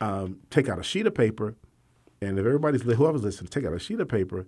Um, 0.00 0.40
take 0.50 0.68
out 0.68 0.78
a 0.78 0.82
sheet 0.82 1.06
of 1.06 1.14
paper, 1.14 1.54
and 2.20 2.38
if 2.38 2.46
everybody's 2.46 2.82
whoever's 2.82 3.22
listening, 3.22 3.48
take 3.48 3.64
out 3.64 3.72
a 3.72 3.78
sheet 3.78 4.00
of 4.00 4.08
paper, 4.08 4.46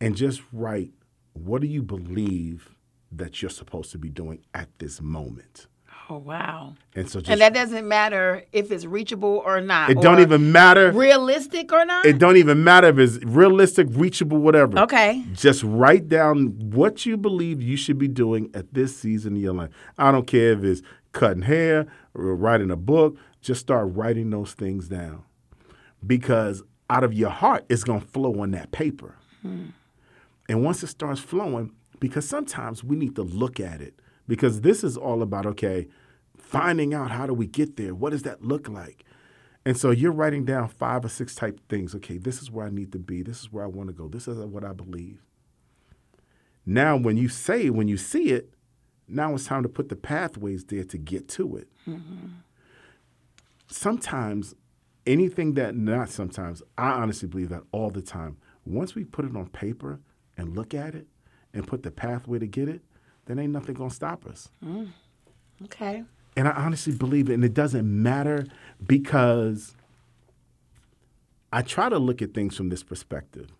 and 0.00 0.16
just 0.16 0.42
write 0.52 0.92
what 1.32 1.60
do 1.60 1.66
you 1.66 1.82
believe 1.82 2.74
that 3.12 3.42
you're 3.42 3.50
supposed 3.50 3.90
to 3.92 3.98
be 3.98 4.08
doing 4.08 4.40
at 4.54 4.68
this 4.78 5.00
moment. 5.00 5.66
Oh 6.08 6.18
wow. 6.18 6.74
And 6.96 7.08
so 7.08 7.20
just 7.20 7.30
And 7.30 7.40
that 7.40 7.54
doesn't 7.54 7.86
matter 7.86 8.44
if 8.52 8.72
it's 8.72 8.84
reachable 8.84 9.42
or 9.44 9.60
not. 9.60 9.90
it 9.90 10.00
don't 10.00 10.18
even 10.20 10.50
matter. 10.50 10.90
realistic 10.90 11.72
or 11.72 11.84
not. 11.84 12.04
It 12.04 12.18
don't 12.18 12.36
even 12.36 12.64
matter 12.64 12.88
if 12.88 12.98
it's 12.98 13.24
realistic, 13.24 13.86
reachable, 13.90 14.38
whatever. 14.38 14.78
okay. 14.80 15.24
Just 15.32 15.62
write 15.62 16.08
down 16.08 16.48
what 16.70 17.06
you 17.06 17.16
believe 17.16 17.62
you 17.62 17.76
should 17.76 17.98
be 17.98 18.08
doing 18.08 18.50
at 18.54 18.74
this 18.74 18.96
season 18.96 19.36
of 19.36 19.42
your 19.42 19.54
life. 19.54 19.70
I 19.98 20.10
don't 20.10 20.26
care 20.26 20.52
if 20.52 20.64
it's 20.64 20.82
cutting 21.12 21.42
hair 21.42 21.86
or 22.14 22.34
writing 22.34 22.72
a 22.72 22.76
book. 22.76 23.16
Just 23.40 23.60
start 23.60 23.88
writing 23.94 24.30
those 24.30 24.52
things 24.52 24.88
down. 24.88 25.24
Because 26.06 26.62
out 26.88 27.04
of 27.04 27.12
your 27.12 27.30
heart, 27.30 27.64
it's 27.68 27.84
going 27.84 28.00
to 28.00 28.06
flow 28.06 28.40
on 28.40 28.50
that 28.52 28.72
paper. 28.72 29.16
And 30.48 30.64
once 30.64 30.82
it 30.82 30.88
starts 30.88 31.20
flowing, 31.20 31.72
because 32.00 32.28
sometimes 32.28 32.82
we 32.82 32.96
need 32.96 33.14
to 33.16 33.22
look 33.22 33.60
at 33.60 33.80
it, 33.80 33.94
because 34.26 34.62
this 34.62 34.82
is 34.82 34.96
all 34.96 35.22
about, 35.22 35.46
okay, 35.46 35.88
finding 36.36 36.94
out 36.94 37.10
how 37.10 37.26
do 37.26 37.34
we 37.34 37.46
get 37.46 37.76
there? 37.76 37.94
What 37.94 38.10
does 38.10 38.22
that 38.22 38.42
look 38.42 38.68
like? 38.68 39.04
And 39.64 39.76
so 39.76 39.90
you're 39.90 40.12
writing 40.12 40.44
down 40.44 40.68
five 40.68 41.04
or 41.04 41.08
six 41.08 41.34
type 41.34 41.60
things. 41.68 41.94
Okay, 41.94 42.16
this 42.16 42.40
is 42.40 42.50
where 42.50 42.66
I 42.66 42.70
need 42.70 42.92
to 42.92 42.98
be. 42.98 43.22
This 43.22 43.40
is 43.40 43.52
where 43.52 43.64
I 43.64 43.68
want 43.68 43.88
to 43.88 43.92
go. 43.92 44.08
This 44.08 44.26
is 44.26 44.38
what 44.38 44.64
I 44.64 44.72
believe. 44.72 45.22
Now, 46.64 46.96
when 46.96 47.16
you 47.16 47.28
say, 47.28 47.70
when 47.70 47.86
you 47.86 47.96
see 47.96 48.30
it, 48.30 48.54
now 49.06 49.34
it's 49.34 49.46
time 49.46 49.62
to 49.62 49.68
put 49.68 49.88
the 49.88 49.96
pathways 49.96 50.64
there 50.64 50.84
to 50.84 50.98
get 50.98 51.28
to 51.28 51.56
it. 51.56 51.68
Mm-hmm. 51.86 52.26
Sometimes, 53.70 54.54
anything 55.06 55.54
that, 55.54 55.76
not 55.76 56.10
sometimes, 56.10 56.62
I 56.76 56.90
honestly 56.90 57.28
believe 57.28 57.50
that 57.50 57.62
all 57.72 57.90
the 57.90 58.02
time. 58.02 58.36
Once 58.66 58.94
we 58.94 59.04
put 59.04 59.24
it 59.24 59.36
on 59.36 59.46
paper 59.48 60.00
and 60.36 60.56
look 60.56 60.74
at 60.74 60.94
it 60.94 61.06
and 61.54 61.66
put 61.66 61.82
the 61.82 61.90
pathway 61.90 62.38
to 62.38 62.46
get 62.46 62.68
it, 62.68 62.82
then 63.26 63.38
ain't 63.38 63.52
nothing 63.52 63.76
to 63.76 63.90
stop 63.90 64.26
us. 64.26 64.48
Mm, 64.64 64.88
okay. 65.64 66.02
And 66.36 66.48
I 66.48 66.52
honestly 66.52 66.92
believe 66.92 67.30
it. 67.30 67.34
And 67.34 67.44
it 67.44 67.54
doesn't 67.54 67.86
matter 67.86 68.46
because 68.84 69.74
I 71.52 71.62
try 71.62 71.88
to 71.88 71.98
look 71.98 72.22
at 72.22 72.34
things 72.34 72.56
from 72.56 72.68
this 72.68 72.82
perspective. 72.82 73.52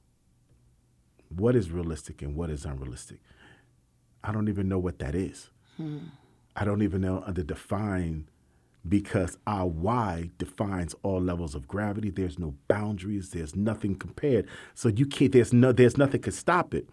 What 1.28 1.54
is 1.54 1.70
realistic 1.70 2.22
and 2.22 2.34
what 2.34 2.50
is 2.50 2.64
unrealistic? 2.64 3.18
I 4.24 4.32
don't 4.32 4.48
even 4.48 4.68
know 4.68 4.78
what 4.78 4.98
that 4.98 5.14
is. 5.14 5.50
Hmm. 5.76 5.98
I 6.56 6.64
don't 6.64 6.82
even 6.82 7.00
know 7.00 7.22
how 7.24 7.32
to 7.32 7.44
define 7.44 8.28
because 8.88 9.36
our 9.46 9.66
why 9.66 10.30
defines 10.38 10.94
all 11.02 11.20
levels 11.20 11.54
of 11.54 11.68
gravity. 11.68 12.10
There's 12.10 12.38
no 12.38 12.54
boundaries. 12.68 13.30
There's 13.30 13.54
nothing 13.54 13.94
compared. 13.94 14.46
So 14.74 14.88
you 14.88 15.06
can't. 15.06 15.32
There's 15.32 15.52
no. 15.52 15.72
There's 15.72 15.98
nothing 15.98 16.22
could 16.22 16.34
stop 16.34 16.74
it. 16.74 16.88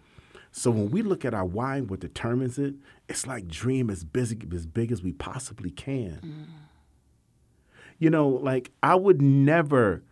So 0.50 0.70
when 0.70 0.90
we 0.90 1.02
look 1.02 1.24
at 1.24 1.34
our 1.34 1.44
why, 1.44 1.80
what 1.80 2.00
determines 2.00 2.58
it, 2.58 2.74
it's 3.08 3.26
like 3.26 3.48
dream 3.48 3.90
as 3.90 4.04
big 4.04 4.52
as 4.52 4.66
big 4.66 4.92
as 4.92 5.02
we 5.02 5.12
possibly 5.12 5.70
can. 5.70 6.20
Mm. 6.24 6.46
You 7.98 8.10
know, 8.10 8.28
like 8.28 8.70
I 8.82 8.94
would 8.94 9.20
never, 9.20 10.02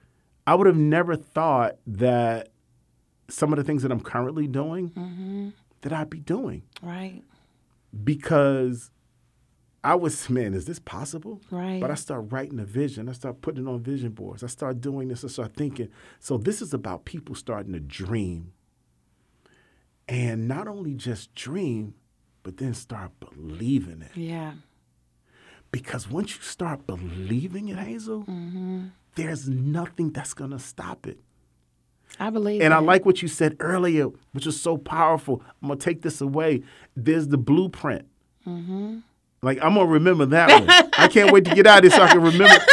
I 0.46 0.54
would 0.54 0.66
have 0.66 0.76
never 0.76 1.16
thought 1.16 1.76
that 1.86 2.48
some 3.28 3.52
of 3.52 3.56
the 3.56 3.64
things 3.64 3.82
that 3.82 3.90
I'm 3.92 4.00
currently 4.00 4.46
doing 4.46 4.90
mm-hmm. 4.90 5.48
that 5.82 5.92
I'd 5.92 6.10
be 6.10 6.20
doing 6.20 6.62
Right. 6.82 7.22
because 8.04 8.90
I 9.86 9.94
was, 9.94 10.28
man, 10.28 10.52
is 10.52 10.64
this 10.64 10.80
possible? 10.80 11.40
Right. 11.48 11.80
But 11.80 11.92
I 11.92 11.94
start 11.94 12.32
writing 12.32 12.58
a 12.58 12.64
vision. 12.64 13.08
I 13.08 13.12
start 13.12 13.40
putting 13.40 13.68
it 13.68 13.70
on 13.70 13.80
vision 13.80 14.10
boards. 14.10 14.42
I 14.42 14.48
start 14.48 14.80
doing 14.80 15.06
this. 15.06 15.24
I 15.24 15.28
start 15.28 15.54
thinking. 15.54 15.90
So 16.18 16.36
this 16.38 16.60
is 16.60 16.74
about 16.74 17.04
people 17.04 17.36
starting 17.36 17.72
to 17.72 17.78
dream. 17.78 18.52
And 20.08 20.48
not 20.48 20.66
only 20.66 20.94
just 20.94 21.32
dream, 21.36 21.94
but 22.42 22.56
then 22.56 22.74
start 22.74 23.12
believing 23.20 24.02
it. 24.02 24.10
Yeah. 24.16 24.54
Because 25.70 26.10
once 26.10 26.34
you 26.34 26.42
start 26.42 26.84
believing 26.88 27.68
it, 27.68 27.78
Hazel, 27.78 28.24
mm-hmm. 28.24 28.86
there's 29.14 29.48
nothing 29.48 30.10
that's 30.10 30.34
going 30.34 30.50
to 30.50 30.58
stop 30.58 31.06
it. 31.06 31.20
I 32.18 32.30
believe. 32.30 32.60
And 32.60 32.74
I 32.74 32.78
like 32.78 33.06
what 33.06 33.22
you 33.22 33.28
said 33.28 33.56
earlier, 33.60 34.08
which 34.32 34.48
is 34.48 34.60
so 34.60 34.78
powerful. 34.78 35.42
I'm 35.60 35.68
gonna 35.68 35.78
take 35.78 36.00
this 36.02 36.20
away. 36.20 36.62
There's 36.96 37.28
the 37.28 37.36
blueprint. 37.36 38.06
Mm-hmm. 38.46 38.98
Like 39.46 39.62
I'm 39.62 39.74
gonna 39.74 39.86
remember 39.86 40.26
that 40.26 40.50
one. 40.50 40.68
I 40.98 41.06
can't 41.06 41.30
wait 41.30 41.44
to 41.44 41.54
get 41.54 41.68
out 41.68 41.78
of 41.78 41.84
this 41.84 41.94
so 41.94 42.02
I 42.02 42.08
can 42.08 42.20
remember. 42.20 42.64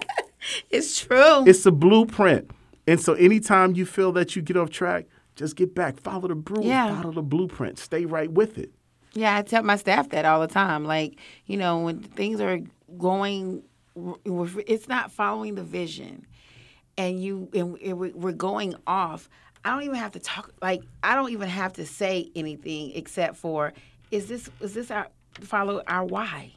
it's 0.70 1.00
true. 1.00 1.46
It's 1.46 1.64
a 1.64 1.72
blueprint. 1.72 2.50
And 2.86 3.00
so 3.00 3.14
anytime 3.14 3.74
you 3.74 3.86
feel 3.86 4.12
that 4.12 4.36
you 4.36 4.42
get 4.42 4.58
off 4.58 4.68
track, 4.68 5.06
just 5.34 5.56
get 5.56 5.74
back. 5.74 5.98
Follow 5.98 6.28
the 6.28 6.34
brew. 6.34 6.62
Yeah. 6.62 7.00
Follow 7.00 7.14
the 7.14 7.22
blueprint. 7.22 7.78
Stay 7.78 8.04
right 8.04 8.30
with 8.30 8.58
it. 8.58 8.70
Yeah, 9.14 9.34
I 9.34 9.40
tell 9.40 9.62
my 9.62 9.76
staff 9.76 10.10
that 10.10 10.26
all 10.26 10.42
the 10.42 10.46
time. 10.46 10.84
Like, 10.84 11.18
you 11.46 11.56
know, 11.56 11.78
when 11.78 12.00
things 12.02 12.38
are 12.42 12.60
going, 12.98 13.62
it's 14.66 14.88
not 14.88 15.10
following 15.10 15.54
the 15.54 15.64
vision, 15.64 16.26
and 16.98 17.18
you 17.22 17.48
and 17.54 17.98
we're 18.14 18.32
going 18.32 18.74
off. 18.86 19.30
I 19.64 19.70
don't 19.70 19.84
even 19.84 19.96
have 19.96 20.12
to 20.12 20.20
talk. 20.20 20.52
Like, 20.60 20.82
I 21.02 21.14
don't 21.14 21.30
even 21.30 21.48
have 21.48 21.72
to 21.74 21.86
say 21.86 22.30
anything 22.34 22.92
except 22.94 23.36
for, 23.36 23.72
is 24.10 24.26
this 24.26 24.50
is 24.60 24.74
this 24.74 24.90
our 24.90 25.08
follow 25.40 25.82
our 25.86 26.04
why? 26.04 26.54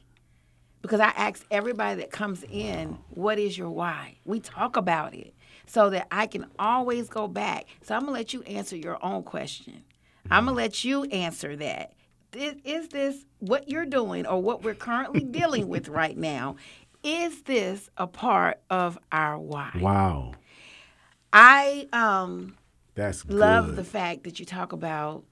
Because 0.81 0.99
I 0.99 1.09
ask 1.15 1.45
everybody 1.49 2.01
that 2.01 2.12
comes 2.12 2.43
in, 2.43 2.97
what 3.09 3.39
is 3.39 3.57
your 3.57 3.69
why? 3.69 4.17
We 4.25 4.39
talk 4.39 4.75
about 4.75 5.13
it 5.13 5.33
so 5.65 5.89
that 5.91 6.07
I 6.12 6.27
can 6.27 6.47
always 6.59 7.07
go 7.09 7.27
back. 7.27 7.65
So 7.81 7.95
I'm 7.95 8.01
gonna 8.01 8.12
let 8.12 8.33
you 8.33 8.43
answer 8.43 8.75
your 8.75 9.03
own 9.03 9.23
question. 9.23 9.83
I'm 10.29 10.45
gonna 10.45 10.57
let 10.57 10.83
you 10.83 11.03
answer 11.05 11.55
that. 11.55 11.93
Is, 12.33 12.55
is 12.63 12.89
this 12.89 13.25
what 13.39 13.69
you're 13.69 13.86
doing 13.86 14.25
or 14.25 14.41
what 14.41 14.63
we're 14.63 14.73
currently 14.75 15.21
dealing 15.23 15.67
with 15.67 15.88
right 15.88 16.17
now? 16.17 16.57
Is 17.03 17.43
this 17.43 17.89
a 17.97 18.07
part 18.07 18.59
of 18.69 18.97
our 19.12 19.38
why? 19.38 19.71
Wow. 19.79 20.33
I 21.31 21.88
um 21.93 22.57
That's 22.95 23.25
love 23.27 23.67
good. 23.67 23.75
the 23.77 23.83
fact 23.83 24.23
that 24.23 24.39
you 24.39 24.45
talk 24.45 24.71
about 24.71 25.23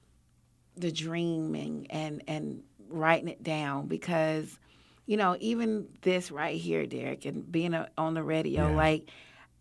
the 0.75 0.91
dreaming 0.91 1.87
and 1.89 2.23
and 2.27 2.63
writing 2.91 3.27
it 3.27 3.43
down 3.43 3.87
because 3.87 4.57
you 5.05 5.17
know 5.17 5.35
even 5.39 5.87
this 6.01 6.31
right 6.31 6.59
here 6.59 6.85
derrick 6.85 7.25
and 7.25 7.51
being 7.51 7.73
a, 7.73 7.89
on 7.97 8.13
the 8.13 8.23
radio 8.23 8.69
Yeah. 8.69 8.75
like 8.75 9.09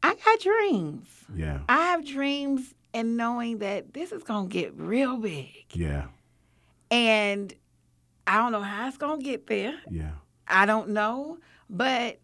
i 0.03 0.15
got 0.15 0.41
dreams 0.41 1.07
yeah. 1.35 1.61
i 1.69 1.77
have 1.87 2.05
dreams 2.07 2.75
and 2.93 3.17
knowing 3.17 3.59
that 3.59 3.95
this 3.95 4.13
is 4.13 4.23
gonna 4.23 4.49
get 4.49 4.75
real 4.77 5.17
big 5.17 5.65
Yeah. 5.73 6.07
and 6.91 7.53
i 8.27 8.37
don't 8.39 8.53
know 8.53 8.63
how 8.63 8.89
it's 8.89 8.97
gonna 8.97 9.23
get 9.23 9.47
there 9.47 9.75
Yeah. 9.91 10.11
I 10.53 10.67
don't 10.67 10.89
know, 10.91 11.39
but 11.69 12.19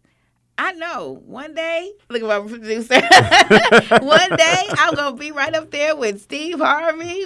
I 0.59 0.71
know 0.73 1.21
one 1.25 1.53
day, 1.53 1.91
look 2.09 2.23
at 2.23 2.27
my 2.27 2.47
producer. 2.47 2.95
one 4.05 4.35
day 4.37 4.63
I'm 4.69 4.95
gonna 4.95 5.15
be 5.15 5.31
right 5.31 5.53
up 5.53 5.69
there 5.69 5.95
with 5.95 6.21
Steve 6.21 6.59
Harvey. 6.59 7.25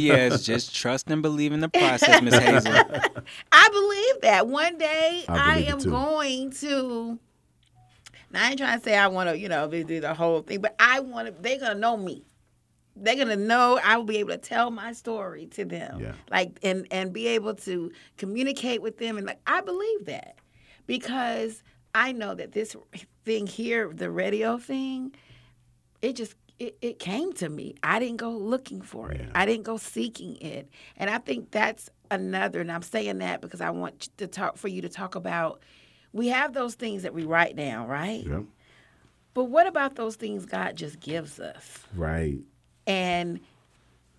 yes, 0.00 0.44
just 0.44 0.74
trust 0.74 1.10
and 1.10 1.22
believe 1.22 1.52
in 1.52 1.60
the 1.60 1.68
process, 1.68 2.22
Miss 2.22 2.38
Hazel. 2.38 2.72
I 3.52 3.68
believe 3.70 4.22
that 4.22 4.46
one 4.46 4.78
day 4.78 5.24
I 5.28 5.56
I, 5.56 5.58
am 5.62 5.78
going 5.80 6.50
to. 6.52 7.18
Now 8.30 8.44
I 8.44 8.50
ain't 8.50 8.58
trying 8.58 8.78
to 8.78 8.84
say 8.84 8.96
I 8.96 9.08
want 9.08 9.30
to, 9.30 9.38
you 9.38 9.48
know, 9.48 9.68
do 9.68 10.00
the 10.00 10.14
whole 10.14 10.42
thing, 10.42 10.60
but 10.60 10.76
I 10.78 11.00
want 11.00 11.26
to. 11.28 11.42
They're 11.42 11.58
gonna 11.58 11.74
know 11.74 11.96
me. 11.96 12.24
They're 12.94 13.16
gonna 13.16 13.36
know 13.36 13.80
I 13.82 13.96
will 13.96 14.04
be 14.04 14.18
able 14.18 14.30
to 14.30 14.38
tell 14.38 14.70
my 14.70 14.92
story 14.92 15.46
to 15.46 15.64
them, 15.64 16.00
Yeah. 16.00 16.12
like 16.30 16.58
and 16.62 16.86
and 16.92 17.12
be 17.12 17.26
able 17.28 17.54
to 17.56 17.90
communicate 18.18 18.82
with 18.82 18.98
them, 18.98 19.16
and 19.16 19.26
like 19.26 19.40
I 19.46 19.60
believe 19.62 20.06
that 20.06 20.36
because 20.86 21.62
I 21.96 22.12
know 22.12 22.34
that 22.34 22.52
this 22.52 22.76
thing 23.24 23.46
here, 23.46 23.90
the 23.90 24.10
radio 24.10 24.58
thing, 24.58 25.14
it 26.02 26.14
just 26.14 26.34
it, 26.58 26.76
it 26.82 26.98
came 26.98 27.32
to 27.34 27.48
me. 27.48 27.74
I 27.82 27.98
didn't 27.98 28.18
go 28.18 28.30
looking 28.30 28.82
for 28.82 29.12
it. 29.12 29.22
Yeah. 29.22 29.30
I 29.34 29.46
didn't 29.46 29.64
go 29.64 29.78
seeking 29.78 30.36
it. 30.36 30.68
And 30.98 31.08
I 31.08 31.16
think 31.16 31.50
that's 31.52 31.88
another 32.10 32.60
and 32.60 32.70
I'm 32.70 32.82
saying 32.82 33.18
that 33.18 33.40
because 33.40 33.62
I 33.62 33.70
want 33.70 34.10
to 34.18 34.26
talk 34.26 34.58
for 34.58 34.68
you 34.68 34.82
to 34.82 34.90
talk 34.90 35.14
about 35.14 35.62
we 36.12 36.28
have 36.28 36.52
those 36.52 36.74
things 36.74 37.02
that 37.02 37.14
we 37.14 37.24
write 37.24 37.56
down, 37.56 37.88
right? 37.88 38.26
Yep. 38.26 38.44
But 39.32 39.44
what 39.44 39.66
about 39.66 39.96
those 39.96 40.16
things 40.16 40.44
God 40.44 40.76
just 40.76 41.00
gives 41.00 41.40
us? 41.40 41.78
Right. 41.94 42.40
And 42.86 43.40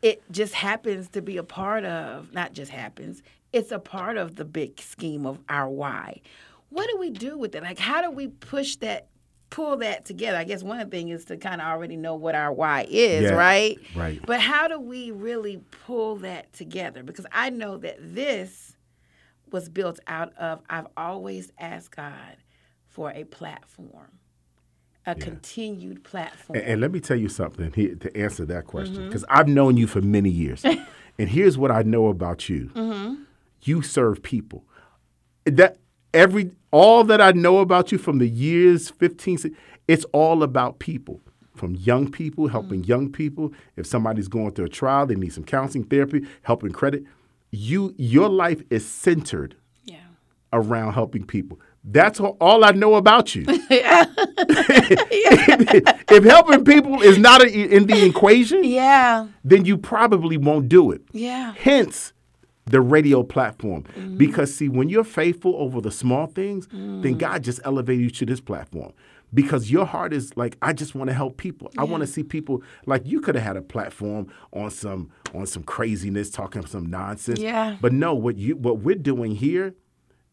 it 0.02 0.24
just 0.32 0.56
happens 0.56 1.10
to 1.10 1.22
be 1.22 1.38
a 1.38 1.44
part 1.44 1.86
of, 1.86 2.34
not 2.34 2.54
just 2.54 2.72
happens, 2.72 3.22
it's 3.54 3.72
a 3.72 3.80
part 3.80 4.18
of 4.18 4.36
the 4.36 4.46
big 4.46 4.80
scheme 4.80 5.26
of 5.26 5.40
our 5.50 5.70
why. 5.70 6.22
What 6.70 6.90
do 6.90 6.98
we 6.98 7.10
do 7.10 7.38
with 7.38 7.56
it? 7.56 7.64
Like, 7.64 7.80
how 7.80 8.02
do 8.02 8.12
we 8.12 8.28
push 8.28 8.76
that, 8.78 9.08
pull 9.50 9.78
that 9.78 10.06
together? 10.06 10.38
I 10.38 10.44
guess 10.44 10.64
one 10.64 10.90
thing 10.90 11.10
is 11.10 11.26
to 11.26 11.38
kind 11.38 11.62
of 11.62 11.68
already 11.68 11.96
know 11.96 12.16
what 12.16 12.36
our 12.36 12.52
why 12.52 12.86
is, 12.90 13.24
Yeah, 13.24 13.30
right? 13.36 13.78
right. 13.96 14.20
But 14.26 14.42
how 14.42 14.68
do 14.68 14.80
we 14.80 15.12
really 15.12 15.62
pull 15.86 16.18
that 16.18 16.52
together? 16.54 17.04
Because 17.04 17.26
I 17.32 17.50
know 17.50 17.78
that 17.78 17.98
this 18.00 18.76
was 19.52 19.70
built 19.70 20.00
out 20.08 20.34
of, 20.38 20.62
I've 20.70 20.88
always 20.98 21.52
asked 21.58 21.96
God 21.96 22.36
for 22.86 23.12
a 23.12 23.24
platform, 23.24 24.12
a 25.06 25.16
continued 25.16 26.04
platform. 26.04 26.60
And, 26.60 26.68
and 26.68 26.82
let 26.82 26.92
me 26.92 27.00
tell 27.00 27.16
you 27.16 27.30
something 27.30 27.72
here 27.72 27.96
to 27.96 28.18
answer 28.18 28.44
that 28.46 28.66
question, 28.66 28.96
Mm-hmm. 28.96 29.08
because 29.08 29.24
I've 29.30 29.48
known 29.48 29.78
you 29.78 29.88
for 29.88 30.02
many 30.02 30.30
years, 30.30 30.66
and 31.18 31.30
here's 31.30 31.58
what 31.58 31.72
I 31.72 31.84
know 31.84 32.08
about 32.08 32.50
you: 32.50 32.72
Mm-hmm. 32.76 33.22
you 33.62 33.82
serve 33.82 34.22
people. 34.22 34.66
That 35.46 35.78
every 36.14 36.52
all 36.72 37.04
that 37.06 37.22
I 37.22 37.32
know 37.32 37.60
about 37.60 37.92
you 37.92 37.98
from 37.98 38.20
the 38.20 38.28
years 38.28 38.90
15 38.90 39.56
it's 39.88 40.06
all 40.12 40.44
about 40.44 40.80
people. 40.80 41.22
From 41.56 41.76
young 41.76 42.12
people, 42.12 42.50
helping 42.50 42.84
mm. 42.84 42.88
young 42.88 43.12
people. 43.12 43.52
If 43.78 43.88
somebody's 43.88 44.28
going 44.28 44.52
through 44.52 44.66
a 44.66 44.70
trial, 44.70 45.08
they 45.08 45.16
need 45.16 45.34
some 45.34 45.44
counseling, 45.44 45.86
therapy, 45.86 46.28
helping 46.44 46.72
credit. 46.72 47.04
You 47.50 47.96
your 47.98 48.30
life 48.30 48.62
is 48.70 48.88
centered 48.88 49.56
Yeah. 49.86 49.98
around 50.54 50.94
helping 50.94 51.26
people. 51.26 51.60
That's 51.90 52.20
all, 52.20 52.66
I 52.66 52.72
know 52.72 52.96
about 52.96 53.34
you. 53.34 53.46
if 53.48 53.64
helping 56.26 56.66
people 56.66 57.02
is 57.02 57.18
not 57.18 57.42
a, 57.42 57.48
in 57.48 57.88
the 57.88 58.06
equation, 58.06 58.66
Yeah. 58.66 59.28
then 59.46 59.64
you 59.64 59.78
probably 59.78 60.36
won't 60.38 60.68
do 60.68 60.92
it. 60.92 61.02
Yeah. 61.14 61.54
Hence, 61.58 62.12
the 62.70 62.82
radio 62.82 63.24
platform. 63.24 63.84
Mm-hmm. 63.84 64.18
Because, 64.18 64.54
see, 64.54 64.70
when 64.70 64.90
you're 64.90 65.04
faithful 65.04 65.56
over 65.58 65.82
the 65.82 65.92
small 65.92 66.28
things, 66.28 66.68
then 66.68 67.02
mm-hmm. 67.02 67.18
God 67.18 67.44
just 67.44 67.60
elevated 67.64 68.04
you 68.04 68.10
to 68.12 68.26
this 68.26 68.42
platform. 68.42 68.94
Because 69.34 69.70
your 69.70 69.86
heart 69.86 70.14
is 70.14 70.36
like, 70.38 70.58
I 70.62 70.72
just 70.72 70.96
want 70.96 71.10
to 71.10 71.14
help 71.14 71.36
people. 71.36 71.70
I 71.78 71.84
want 71.84 72.00
to 72.02 72.08
see 72.08 72.24
people 72.24 72.64
like 72.86 73.06
you 73.06 73.20
could 73.20 73.36
have 73.36 73.44
had 73.44 73.58
a 73.58 73.62
platform 73.62 74.32
on 74.54 74.72
some 74.72 75.12
on 75.34 75.46
some 75.46 75.64
craziness, 75.64 76.30
talking 76.30 76.66
some 76.66 76.86
nonsense. 76.86 77.40
Yeah. 77.40 77.76
But 77.82 77.92
no, 77.92 78.14
what 78.14 78.38
you 78.38 78.56
what 78.56 78.80
we're 78.80 78.96
doing 78.96 79.36
here 79.36 79.76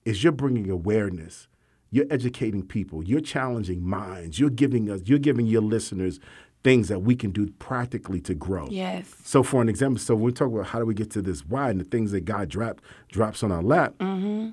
is 0.04 0.22
you're 0.22 0.32
bringing 0.32 0.70
awareness. 0.70 1.48
You're 1.90 2.06
educating 2.10 2.64
people. 2.64 3.04
You're 3.04 3.20
challenging 3.20 3.84
minds. 3.84 4.38
You're 4.38 4.50
giving 4.50 4.88
us. 4.88 5.02
You're 5.06 5.18
giving 5.18 5.46
your 5.46 5.62
listeners 5.62 6.20
things 6.64 6.88
that 6.88 7.00
we 7.00 7.14
can 7.14 7.30
do 7.30 7.46
practically 7.58 8.20
to 8.22 8.34
grow. 8.34 8.66
Yes. 8.70 9.14
So, 9.22 9.42
for 9.42 9.60
an 9.60 9.68
example, 9.68 10.00
so 10.00 10.14
when 10.14 10.24
we 10.24 10.32
talk 10.32 10.48
about 10.48 10.66
how 10.66 10.78
do 10.78 10.86
we 10.86 10.94
get 10.94 11.10
to 11.12 11.22
this 11.22 11.46
why 11.46 11.70
and 11.70 11.78
the 11.78 11.84
things 11.84 12.10
that 12.12 12.24
God 12.24 12.48
drop, 12.48 12.80
drops 13.12 13.42
on 13.42 13.52
our 13.52 13.62
lap, 13.62 13.94
mm-hmm. 13.98 14.50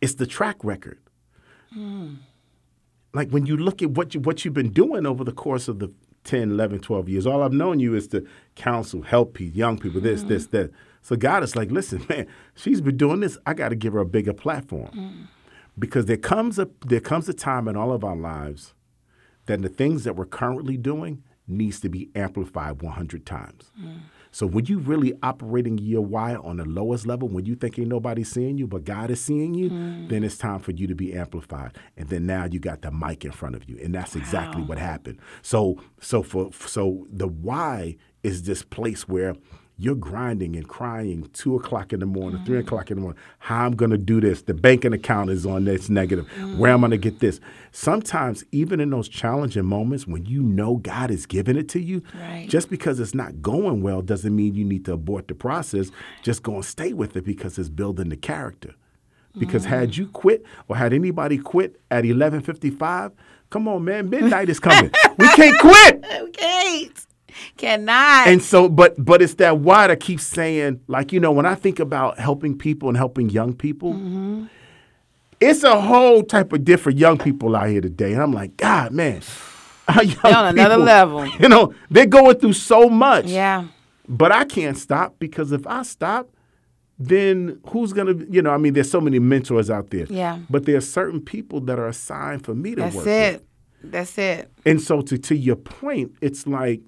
it's 0.00 0.14
the 0.14 0.26
track 0.26 0.56
record. 0.62 0.98
Mm. 1.76 2.18
Like 3.12 3.30
when 3.30 3.44
you 3.44 3.56
look 3.56 3.82
at 3.82 3.90
what 3.90 4.14
you 4.14 4.20
what 4.20 4.44
you've 4.44 4.54
been 4.54 4.72
doing 4.72 5.04
over 5.04 5.24
the 5.24 5.32
course 5.32 5.68
of 5.68 5.80
the 5.80 5.92
10, 6.24 6.52
11, 6.52 6.80
12 6.80 7.08
years, 7.08 7.26
all 7.26 7.42
I've 7.42 7.52
known 7.52 7.80
you 7.80 7.94
is 7.94 8.06
to 8.08 8.26
counsel, 8.54 9.02
help 9.02 9.34
people, 9.34 9.58
young 9.58 9.78
people, 9.78 10.00
this, 10.00 10.22
this, 10.22 10.46
mm-hmm. 10.46 10.56
that. 10.56 10.70
So 11.02 11.16
God 11.16 11.42
is 11.42 11.56
like, 11.56 11.70
listen, 11.70 12.06
man, 12.08 12.26
she's 12.54 12.80
been 12.80 12.96
doing 12.96 13.20
this. 13.20 13.36
I 13.46 13.54
got 13.54 13.70
to 13.70 13.76
give 13.76 13.94
her 13.94 14.00
a 14.00 14.06
bigger 14.06 14.32
platform. 14.32 14.90
Mm. 14.94 15.28
Because 15.78 16.06
there 16.06 16.16
comes 16.16 16.58
a 16.58 16.68
there 16.86 17.00
comes 17.00 17.28
a 17.28 17.34
time 17.34 17.66
in 17.66 17.76
all 17.76 17.92
of 17.92 18.04
our 18.04 18.16
lives 18.16 18.74
that 19.46 19.62
the 19.62 19.68
things 19.68 20.04
that 20.04 20.14
we're 20.14 20.26
currently 20.26 20.76
doing 20.76 21.22
needs 21.48 21.80
to 21.80 21.88
be 21.88 22.10
amplified 22.14 22.82
100 22.82 23.26
times. 23.26 23.72
So 24.30 24.46
when 24.46 24.66
you're 24.66 24.78
really 24.78 25.14
operating 25.22 25.78
your 25.78 26.04
why 26.04 26.34
on 26.36 26.58
the 26.58 26.64
lowest 26.64 27.06
level, 27.06 27.28
when 27.28 27.46
you 27.46 27.54
think 27.54 27.78
ain't 27.78 27.88
nobody 27.88 28.22
seeing 28.24 28.58
you, 28.58 28.66
but 28.66 28.84
God 28.84 29.10
is 29.10 29.20
seeing 29.20 29.54
you, 29.54 29.70
then 30.08 30.22
it's 30.22 30.36
time 30.36 30.58
for 30.60 30.72
you 30.72 30.86
to 30.86 30.94
be 30.94 31.14
amplified. 31.14 31.76
And 31.96 32.08
then 32.08 32.26
now 32.26 32.44
you 32.44 32.60
got 32.60 32.82
the 32.82 32.90
mic 32.90 33.24
in 33.24 33.32
front 33.32 33.54
of 33.56 33.68
you, 33.68 33.78
and 33.82 33.94
that's 33.94 34.14
exactly 34.14 34.62
what 34.62 34.78
happened. 34.78 35.18
So 35.42 35.80
so 36.00 36.22
for 36.22 36.50
so 36.52 37.06
the 37.10 37.26
why 37.26 37.96
is 38.22 38.42
this 38.42 38.62
place 38.62 39.08
where 39.08 39.34
you're 39.80 39.94
grinding 39.94 40.56
and 40.56 40.66
crying 40.66 41.30
two 41.32 41.54
o'clock 41.54 41.92
in 41.92 42.00
the 42.00 42.06
morning, 42.06 42.44
three 42.44 42.58
mm. 42.58 42.62
o'clock 42.62 42.90
in 42.90 42.96
the 42.96 43.00
morning. 43.00 43.20
How 43.38 43.64
I'm 43.64 43.76
going 43.76 43.92
to 43.92 43.96
do 43.96 44.20
this? 44.20 44.42
The 44.42 44.52
banking 44.52 44.92
account 44.92 45.30
is 45.30 45.46
on 45.46 45.66
this 45.66 45.88
negative. 45.88 46.26
Where 46.58 46.72
am 46.72 46.82
I 46.82 46.88
mm. 46.88 46.90
going 46.90 47.00
to 47.00 47.10
get 47.10 47.20
this? 47.20 47.38
Sometimes, 47.70 48.44
even 48.50 48.80
in 48.80 48.90
those 48.90 49.08
challenging 49.08 49.64
moments 49.64 50.04
when 50.04 50.26
you 50.26 50.42
know 50.42 50.76
God 50.76 51.12
is 51.12 51.26
giving 51.26 51.56
it 51.56 51.68
to 51.70 51.80
you, 51.80 52.02
Right. 52.18 52.48
just 52.48 52.70
because 52.70 52.98
it's 52.98 53.14
not 53.14 53.40
going 53.40 53.80
well 53.82 54.02
doesn't 54.02 54.34
mean 54.34 54.56
you 54.56 54.64
need 54.64 54.84
to 54.86 54.94
abort 54.94 55.28
the 55.28 55.34
process. 55.34 55.92
Just 56.24 56.42
go 56.42 56.56
and 56.56 56.64
stay 56.64 56.92
with 56.92 57.16
it 57.16 57.24
because 57.24 57.56
it's 57.56 57.68
building 57.68 58.08
the 58.08 58.16
character. 58.16 58.74
Because 59.38 59.64
mm. 59.64 59.68
had 59.68 59.96
you 59.96 60.08
quit 60.08 60.44
or 60.66 60.74
had 60.74 60.92
anybody 60.92 61.38
quit 61.38 61.80
at 61.92 62.02
11:55, 62.02 63.12
come 63.50 63.68
on, 63.68 63.84
man, 63.84 64.10
midnight 64.10 64.48
is 64.48 64.58
coming. 64.58 64.90
we 65.18 65.28
can't 65.28 65.58
quit. 65.60 66.04
Okay. 66.20 66.90
Cannot. 67.56 68.28
And 68.28 68.42
so, 68.42 68.68
but 68.68 68.94
but 69.02 69.22
it's 69.22 69.34
that 69.34 69.58
why 69.58 69.86
that 69.86 70.00
keeps 70.00 70.24
saying, 70.24 70.80
like, 70.86 71.12
you 71.12 71.20
know, 71.20 71.32
when 71.32 71.46
I 71.46 71.54
think 71.54 71.78
about 71.78 72.18
helping 72.18 72.56
people 72.56 72.88
and 72.88 72.96
helping 72.96 73.30
young 73.30 73.54
people, 73.54 73.94
mm-hmm. 73.94 74.46
it's 75.40 75.62
a 75.62 75.80
whole 75.80 76.22
type 76.22 76.52
of 76.52 76.64
different 76.64 76.98
young 76.98 77.18
people 77.18 77.56
out 77.56 77.68
here 77.68 77.80
today. 77.80 78.12
And 78.12 78.22
I'm 78.22 78.32
like, 78.32 78.56
God, 78.56 78.92
man. 78.92 79.22
our 79.88 80.02
young 80.04 80.16
They're 80.22 80.36
on 80.36 80.46
another 80.46 80.76
level. 80.76 81.26
You 81.40 81.48
know, 81.48 81.74
they're 81.90 82.06
going 82.06 82.38
through 82.38 82.54
so 82.54 82.88
much. 82.88 83.26
yeah. 83.26 83.66
But 84.10 84.32
I 84.32 84.44
can't 84.44 84.76
stop 84.76 85.16
because 85.18 85.52
if 85.52 85.66
I 85.66 85.82
stop, 85.82 86.30
then 86.98 87.60
who's 87.68 87.92
gonna, 87.92 88.14
you 88.30 88.42
know, 88.42 88.50
I 88.50 88.56
mean, 88.56 88.72
there's 88.72 88.90
so 88.90 89.00
many 89.00 89.18
mentors 89.18 89.70
out 89.70 89.90
there. 89.90 90.06
Yeah. 90.08 90.38
But 90.50 90.64
there 90.64 90.76
are 90.76 90.82
certain 90.82 91.20
people 91.20 91.60
that 91.62 91.78
are 91.78 91.88
assigned 91.88 92.44
for 92.44 92.54
me 92.54 92.74
to 92.74 92.80
That's 92.82 92.96
work 92.96 93.04
That's 93.04 93.36
it. 93.36 93.42
with. 93.82 93.92
That's 93.92 94.18
it. 94.18 94.50
And 94.66 94.80
so 94.80 95.02
to 95.02 95.18
to 95.18 95.36
your 95.36 95.56
point, 95.56 96.12
it's 96.20 96.46
like 96.46 96.80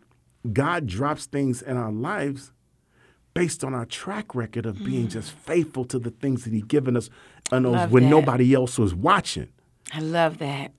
God 0.52 0.86
drops 0.86 1.26
things 1.26 1.62
in 1.62 1.76
our 1.76 1.92
lives 1.92 2.52
based 3.34 3.62
on 3.62 3.74
our 3.74 3.86
track 3.86 4.34
record 4.34 4.66
of 4.66 4.82
being 4.84 5.06
mm. 5.06 5.10
just 5.10 5.30
faithful 5.30 5.84
to 5.86 5.98
the 5.98 6.10
things 6.10 6.44
that 6.44 6.52
He 6.52 6.62
given 6.62 6.96
us 6.96 7.10
and 7.52 7.64
those 7.64 7.88
when 7.90 8.04
that. 8.04 8.10
nobody 8.10 8.54
else 8.54 8.78
was 8.78 8.94
watching. 8.94 9.48
I 9.92 10.00
love 10.00 10.38
that. 10.38 10.72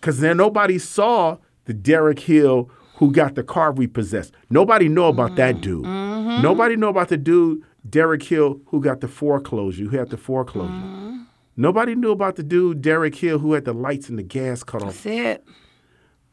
Because 0.00 0.20
then 0.20 0.36
nobody 0.36 0.78
saw 0.78 1.38
the 1.64 1.74
Derrick 1.74 2.18
Hill 2.20 2.70
who 2.96 3.12
got 3.12 3.34
the 3.34 3.42
car 3.42 3.72
repossessed. 3.72 4.32
Nobody 4.50 4.88
know 4.88 5.08
about 5.08 5.36
that 5.36 5.56
mm-hmm. 5.56 5.62
dude. 5.62 5.84
Mm-hmm. 5.84 6.42
Nobody 6.42 6.76
know 6.76 6.88
about 6.88 7.08
the 7.08 7.16
dude 7.16 7.62
Derrick 7.88 8.22
Hill 8.22 8.60
who 8.66 8.80
got 8.80 9.00
the 9.00 9.08
foreclosure, 9.08 9.84
who 9.84 9.96
had 9.96 10.10
the 10.10 10.16
foreclosure. 10.16 10.72
Mm-hmm. 10.72 11.22
Nobody 11.56 11.94
knew 11.94 12.10
about 12.10 12.36
the 12.36 12.42
dude 12.42 12.80
Derrick 12.80 13.14
Hill 13.14 13.38
who 13.38 13.52
had 13.52 13.64
the 13.64 13.74
lights 13.74 14.08
and 14.08 14.18
the 14.18 14.22
gas 14.22 14.62
cut 14.62 14.82
off. 14.82 15.02
That's 15.02 15.06
it. 15.06 15.44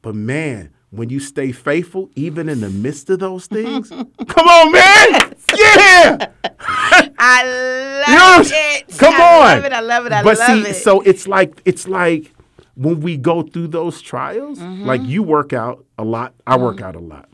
But 0.01 0.15
man, 0.15 0.73
when 0.91 1.09
you 1.09 1.19
stay 1.19 1.51
faithful, 1.51 2.09
even 2.15 2.49
in 2.49 2.61
the 2.61 2.69
midst 2.69 3.09
of 3.09 3.19
those 3.19 3.45
things, 3.47 3.89
come 3.89 4.47
on, 4.47 4.71
man, 4.71 5.33
yeah. 5.55 6.29
I 7.19 7.43
love 8.07 8.51
I'm- 8.51 8.51
it. 8.53 8.97
Come 8.97 9.13
I 9.15 9.23
on. 9.23 9.41
love 9.41 9.65
it. 9.65 9.73
I 9.73 9.79
love 9.81 10.05
it. 10.05 10.11
I 10.13 10.23
but 10.23 10.37
love 10.39 10.47
see, 10.65 10.69
it. 10.71 10.73
so 10.75 11.01
it's 11.01 11.27
like 11.27 11.61
it's 11.65 11.87
like 11.87 12.33
when 12.75 13.01
we 13.01 13.17
go 13.17 13.41
through 13.43 13.67
those 13.67 14.01
trials, 14.01 14.59
Mm-hmm. 14.59 14.83
like 14.85 15.01
you 15.03 15.21
work 15.23 15.53
out 15.53 15.85
a 15.97 16.03
lot, 16.03 16.33
I 16.47 16.57
work 16.57 16.81
out 16.81 16.95
a 16.95 16.99
lot. 16.99 17.29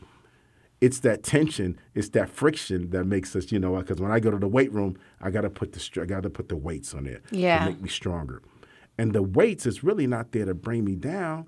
It's 0.80 1.00
that 1.00 1.22
tension, 1.22 1.78
it's 1.94 2.10
that 2.10 2.28
friction 2.28 2.90
that 2.90 3.04
makes 3.04 3.34
us, 3.34 3.50
you 3.50 3.58
know, 3.58 3.76
because 3.76 3.98
when 4.00 4.10
I 4.10 4.20
go 4.20 4.30
to 4.30 4.38
the 4.38 4.48
weight 4.48 4.72
room, 4.72 4.96
I 5.20 5.30
gotta 5.30 5.48
put 5.50 5.72
the 5.72 5.80
str- 5.80 6.02
I 6.02 6.04
gotta 6.04 6.28
put 6.30 6.48
the 6.48 6.56
weights 6.56 6.92
on 6.94 7.04
there 7.04 7.22
Yeah. 7.30 7.60
to 7.60 7.70
make 7.70 7.80
me 7.80 7.88
stronger. 7.88 8.42
And 8.98 9.12
the 9.12 9.22
weights 9.22 9.66
is 9.66 9.82
really 9.82 10.06
not 10.06 10.32
there 10.32 10.44
to 10.44 10.54
bring 10.54 10.84
me 10.84 10.94
down, 10.96 11.46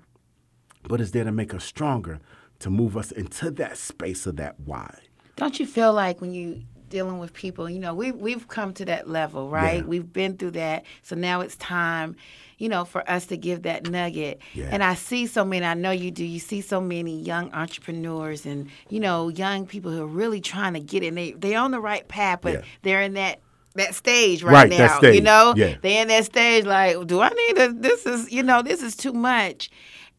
but 0.83 1.01
it's 1.01 1.11
there 1.11 1.23
to 1.23 1.31
make 1.31 1.53
us 1.53 1.63
stronger, 1.63 2.19
to 2.59 2.69
move 2.69 2.97
us 2.97 3.11
into 3.11 3.51
that 3.51 3.77
space 3.77 4.25
of 4.25 4.35
that 4.37 4.59
why. 4.59 4.97
Don't 5.35 5.59
you 5.59 5.65
feel 5.65 5.93
like 5.93 6.19
when 6.21 6.33
you 6.33 6.63
dealing 6.89 7.19
with 7.19 7.33
people, 7.33 7.69
you 7.69 7.79
know, 7.79 7.93
we 7.93 8.11
we've 8.11 8.47
come 8.47 8.73
to 8.73 8.85
that 8.85 9.07
level, 9.07 9.49
right? 9.49 9.81
Yeah. 9.81 9.85
We've 9.85 10.11
been 10.11 10.37
through 10.37 10.51
that. 10.51 10.83
So 11.03 11.15
now 11.15 11.41
it's 11.41 11.55
time, 11.57 12.15
you 12.57 12.67
know, 12.67 12.83
for 12.83 13.07
us 13.09 13.27
to 13.27 13.37
give 13.37 13.61
that 13.61 13.87
nugget. 13.89 14.41
Yeah. 14.55 14.69
And 14.71 14.83
I 14.83 14.95
see 14.95 15.27
so 15.27 15.45
many, 15.45 15.65
I 15.65 15.75
know 15.75 15.91
you 15.91 16.09
do, 16.11 16.25
you 16.25 16.39
see 16.39 16.61
so 16.61 16.81
many 16.81 17.21
young 17.21 17.53
entrepreneurs 17.53 18.45
and, 18.45 18.69
you 18.89 18.99
know, 18.99 19.29
young 19.29 19.67
people 19.67 19.91
who 19.91 20.01
are 20.01 20.07
really 20.07 20.41
trying 20.41 20.73
to 20.73 20.79
get 20.79 21.03
in. 21.03 21.13
They 21.15 21.31
they're 21.33 21.59
on 21.59 21.71
the 21.71 21.79
right 21.79 22.07
path, 22.07 22.39
but 22.41 22.53
Yeah. 22.53 22.61
they're 22.81 23.01
in 23.01 23.13
that 23.13 23.39
that 23.75 23.93
stage 23.93 24.41
right, 24.41 24.53
Right, 24.53 24.69
now. 24.69 24.97
stage, 24.97 25.13
You 25.15 25.21
know? 25.21 25.53
They're 25.55 26.01
in 26.01 26.07
that 26.07 26.25
stage 26.25 26.65
like, 26.65 27.05
do 27.05 27.21
I 27.21 27.29
need 27.29 27.55
to 27.57 27.73
this 27.77 28.05
is, 28.07 28.31
you 28.31 28.41
know, 28.43 28.61
this 28.63 28.81
is 28.81 28.95
too 28.95 29.13
much. 29.13 29.69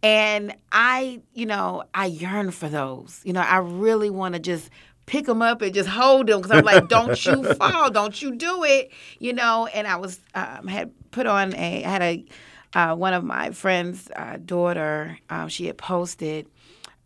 And 0.02 0.54
I, 0.72 1.20
you 1.34 1.46
know, 1.46 1.84
I 1.94 2.06
yearn 2.06 2.50
for 2.52 2.68
those. 2.68 3.20
You 3.24 3.32
know, 3.32 3.40
I 3.40 3.58
really 3.58 4.10
want 4.10 4.34
to 4.34 4.40
just 4.40 4.70
pick 5.06 5.26
them 5.26 5.42
up 5.42 5.60
and 5.60 5.74
just 5.74 5.88
hold 5.88 6.28
them 6.28 6.40
because 6.40 6.56
I'm 6.56 6.64
like, 6.64 6.88
don't 6.88 7.22
you 7.26 7.52
fall, 7.54 7.90
don't 7.90 8.20
you 8.22 8.34
do 8.34 8.64
it, 8.64 8.92
you 9.18 9.32
know. 9.32 9.66
And 9.66 9.86
I 9.86 9.96
was 9.96 10.20
um, 10.34 10.66
had 10.66 10.92
put 11.10 11.26
on 11.26 11.54
a 11.54 11.84
I 11.84 11.88
had 11.88 12.02
a 12.02 12.24
uh, 12.72 12.94
one 12.94 13.12
of 13.12 13.24
my 13.24 13.50
friends' 13.50 14.08
uh, 14.14 14.38
daughter. 14.44 15.18
Um, 15.28 15.48
she 15.48 15.66
had 15.66 15.76
posted 15.76 16.46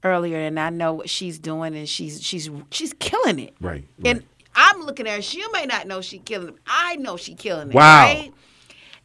earlier, 0.05 0.39
and 0.39 0.61
I 0.61 0.71
know 0.71 0.93
what 0.93 1.09
she's 1.09 1.39
doing, 1.39 1.75
and 1.75 1.89
she's 1.89 2.23
she's 2.23 2.51
she's 2.71 2.93
killing 2.95 3.39
it. 3.39 3.55
Right, 3.61 3.85
And. 4.05 4.23
I'm 4.57 4.83
looking 4.83 5.09
at 5.09 5.17
her. 5.17 5.21
She 5.21 5.43
may 5.51 5.67
not 5.67 5.89
know 5.89 6.01
she 6.01 6.19
killing 6.19 6.51
it. 6.51 6.55
I 6.65 6.95
know 6.95 7.17
she 7.17 7.35
killing 7.35 7.71
it. 7.71 7.75
Wow. 7.75 8.05
Right? 8.05 8.33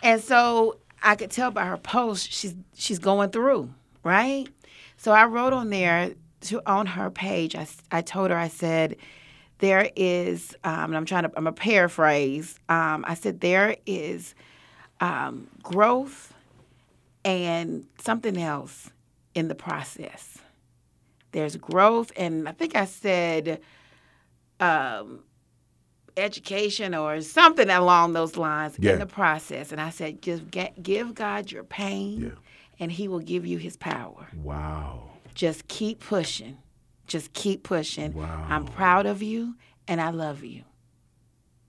And 0.04 0.22
so 0.22 0.78
I 1.02 1.16
could 1.16 1.32
tell 1.32 1.52
by 1.52 1.66
her 1.66 1.78
post 1.78 2.32
she's 2.32 2.56
she's 2.76 3.00
going 3.00 3.32
through, 3.32 3.74
right? 4.04 4.48
So 4.98 5.12
I 5.12 5.26
wrote 5.26 5.54
on 5.54 5.70
there 5.70 6.14
to 6.42 6.62
on 6.66 6.86
her 6.88 7.10
page. 7.10 7.56
I, 7.56 7.68
I 7.92 8.02
told 8.02 8.32
her 8.32 8.38
I 8.38 8.48
said 8.48 8.96
there 9.60 9.90
is, 9.96 10.56
um, 10.64 10.86
and 10.86 10.98
I'm 10.98 11.06
trying 11.06 11.24
to 11.24 11.32
I'm 11.36 11.48
a 11.48 11.52
paraphrase. 11.52 12.60
Um, 12.70 13.04
I 13.08 13.14
said 13.14 13.42
there 13.42 13.76
is 13.86 14.36
um, 15.02 15.48
growth 15.64 16.34
and 17.26 17.86
something 18.02 18.38
else 18.38 18.90
in 19.36 19.48
the 19.50 19.56
process. 19.56 20.38
There's 21.32 21.56
growth, 21.58 22.12
and 22.16 22.48
I 22.50 22.54
think 22.54 22.76
I 22.76 22.86
said 22.86 23.62
um, 24.60 25.20
education 26.18 26.96
or 26.96 27.22
something 27.22 27.70
along 27.70 28.14
those 28.14 28.36
lines 28.38 28.76
Yeah. 28.80 28.94
in 28.94 29.00
the 29.00 29.06
process. 29.06 29.72
And 29.72 29.80
I 29.80 29.90
said, 29.90 30.22
just 30.22 30.50
get, 30.52 30.82
give 30.82 31.14
God 31.16 31.52
your 31.52 31.64
pain, 31.64 32.22
Yeah. 32.22 32.30
And 32.80 32.92
He 32.92 33.08
will 33.08 33.20
give 33.20 33.46
you 33.46 33.58
His 33.58 33.78
power. 33.78 34.28
Wow. 34.36 35.10
Just 35.34 35.68
keep 35.68 36.00
pushing. 36.00 36.58
Just 37.08 37.34
keep 37.34 37.64
pushing. 37.64 38.14
Wow. 38.14 38.46
I'm 38.50 38.66
proud 38.66 39.06
of 39.06 39.22
you, 39.22 39.56
and 39.88 40.00
I 40.00 40.12
love 40.12 40.44
you. 40.44 40.64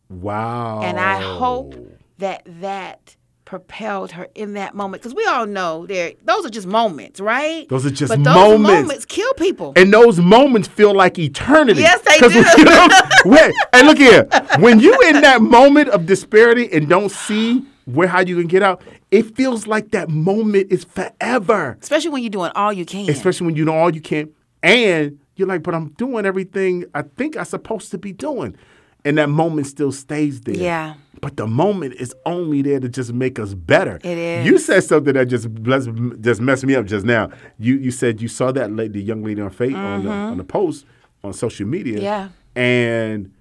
Wow. 0.08 0.82
And 0.82 0.98
I 0.98 1.20
hope 1.20 1.74
that 2.18 2.42
that 2.60 3.16
propelled 3.50 4.12
her 4.12 4.28
in 4.36 4.52
that 4.52 4.76
moment 4.76 5.02
because 5.02 5.12
we 5.12 5.24
all 5.24 5.44
know 5.44 5.84
there 5.84 6.12
those 6.22 6.46
are 6.46 6.50
just 6.50 6.68
moments, 6.68 7.18
right? 7.18 7.68
Those 7.68 7.84
are 7.84 7.90
just 7.90 8.08
but 8.08 8.22
those 8.22 8.60
moments. 8.60 8.82
moments 8.82 9.04
kill 9.06 9.34
people. 9.34 9.72
And 9.74 9.92
those 9.92 10.20
moments 10.20 10.68
feel 10.68 10.94
like 10.94 11.18
eternity. 11.18 11.80
Yes, 11.80 12.00
they 12.02 12.18
do. 12.28 12.44
You 12.58 12.64
know, 12.64 12.88
wait, 13.24 13.52
and 13.72 13.88
look 13.88 13.98
here. 13.98 14.28
When 14.60 14.78
you 14.78 14.96
in 15.08 15.20
that 15.22 15.42
moment 15.42 15.88
of 15.88 16.06
disparity 16.06 16.72
and 16.72 16.88
don't 16.88 17.10
see 17.10 17.66
where 17.86 18.08
how 18.08 18.20
you 18.20 18.36
can 18.36 18.46
get 18.46 18.62
out, 18.62 18.82
it 19.10 19.34
feels 19.36 19.66
like 19.66 19.90
that 19.90 20.08
moment 20.08 20.70
is 20.70 20.84
forever. 20.84 21.78
Especially 21.80 22.10
when 22.10 22.22
you're 22.22 22.30
doing 22.30 22.52
all 22.54 22.72
you 22.72 22.84
can. 22.84 23.08
Especially 23.08 23.46
when 23.46 23.56
you 23.56 23.64
know 23.64 23.74
all 23.74 23.94
you 23.94 24.00
can, 24.00 24.32
and 24.62 25.18
you're 25.36 25.48
like, 25.48 25.62
but 25.62 25.74
I'm 25.74 25.88
doing 25.90 26.26
everything 26.26 26.84
I 26.94 27.02
think 27.02 27.36
I'm 27.36 27.44
supposed 27.44 27.90
to 27.92 27.98
be 27.98 28.12
doing, 28.12 28.56
and 29.04 29.18
that 29.18 29.28
moment 29.28 29.66
still 29.66 29.92
stays 29.92 30.40
there. 30.42 30.56
Yeah. 30.56 30.94
But 31.20 31.36
the 31.36 31.46
moment 31.46 31.94
is 31.94 32.14
only 32.24 32.62
there 32.62 32.80
to 32.80 32.88
just 32.88 33.12
make 33.12 33.38
us 33.38 33.52
better. 33.54 33.96
It 34.02 34.16
is. 34.16 34.46
You 34.46 34.58
said 34.58 34.84
something 34.84 35.14
that 35.14 35.26
just 35.26 35.52
bless, 35.52 35.86
just 36.20 36.40
messed 36.40 36.64
me 36.64 36.74
up 36.74 36.86
just 36.86 37.04
now. 37.04 37.30
You 37.58 37.76
you 37.76 37.90
said 37.90 38.22
you 38.22 38.28
saw 38.28 38.52
that 38.52 38.72
lady, 38.72 39.00
the 39.00 39.02
young 39.02 39.22
lady 39.22 39.40
on 39.40 39.50
Faith 39.50 39.74
on 39.74 40.04
the 40.04 40.10
on 40.10 40.38
the 40.38 40.44
post 40.44 40.86
on 41.22 41.32
social 41.32 41.66
media. 41.66 41.96
Mm-hmm. 41.96 42.04
Yeah. 42.04 42.28
And 42.56 43.32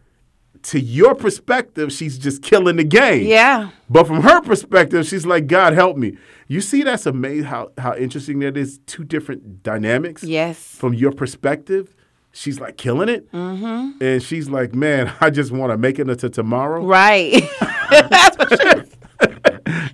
to 0.64 0.80
your 0.80 1.16
perspective, 1.16 1.92
she's 1.92 2.18
just 2.18 2.42
killing 2.42 2.76
the 2.76 2.84
game. 2.84 3.26
Yeah. 3.26 3.72
But 3.90 4.08
from 4.08 4.22
her 4.22 4.42
perspective, 4.42 5.08
she's 5.08 5.26
like, 5.26 5.48
God 5.48 5.74
help 5.74 5.98
me. 5.98 6.18
You 6.48 6.62
see, 6.62 6.84
that's 6.84 7.06
amazing 7.06 7.46
how 7.46 7.72
how 7.78 7.96
interesting 7.96 8.40
that 8.40 8.58
is. 8.58 8.80
Two 8.86 9.04
different 9.04 9.64
dynamics. 9.64 10.24
Yes. 10.24 10.60
From 10.60 10.94
your 10.94 11.12
perspective, 11.12 11.96
she's 12.32 12.60
like 12.60 12.78
killing 12.78 13.10
it, 13.10 13.32
mm-hmm. 13.32 14.04
and 14.04 14.22
she's 14.24 14.50
like, 14.50 14.74
man, 14.74 15.14
I 15.22 15.30
just 15.30 15.52
want 15.52 15.72
to 15.72 15.78
make 15.78 16.00
it 16.00 16.10
into 16.10 16.30
tomorrow. 16.30 16.84
Right. 16.86 17.44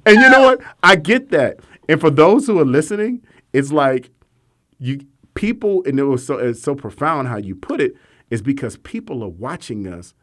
And 0.06 0.22
you 0.22 0.30
know 0.30 0.44
what? 0.44 0.62
I 0.84 0.96
get 0.96 1.30
that. 1.32 1.60
And 1.90 2.00
for 2.00 2.10
those 2.10 2.46
who 2.46 2.60
are 2.60 2.66
listening, 2.66 3.24
it's 3.54 3.72
like 3.72 4.12
you 4.78 5.02
people, 5.34 5.84
and 5.86 6.00
it 6.00 6.04
was 6.04 6.26
so 6.26 6.38
it's 6.38 6.62
so 6.62 6.76
profound 6.76 7.28
how 7.28 7.38
you 7.38 7.56
put 7.56 7.82
it, 7.82 7.94
is 8.30 8.42
because 8.42 8.78
people 8.78 9.24
are 9.24 9.30
watching 9.30 9.88
us 9.88 10.14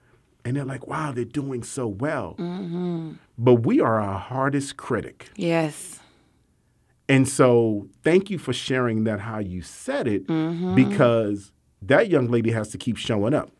and 0.44 0.56
they're 0.56 0.64
like, 0.64 0.86
wow, 0.86 1.12
they're 1.12 1.24
doing 1.24 1.62
so 1.62 1.86
well. 1.86 2.34
Mm-hmm. 2.38 3.12
But 3.38 3.54
we 3.66 3.80
are 3.80 4.00
our 4.00 4.18
hardest 4.18 4.76
critic. 4.76 5.30
yes. 5.36 5.98
And 7.08 7.28
so 7.28 7.88
thank 8.02 8.30
you 8.30 8.38
for 8.38 8.52
sharing 8.54 9.04
that 9.04 9.20
how 9.20 9.38
you 9.38 9.60
said 9.60 10.06
it, 10.06 10.26
mm-hmm. 10.28 10.74
because 10.74 11.52
that 11.82 12.08
young 12.08 12.28
lady 12.28 12.52
has 12.52 12.68
to 12.70 12.78
keep 12.78 12.96
showing 12.96 13.34
up. 13.34 13.50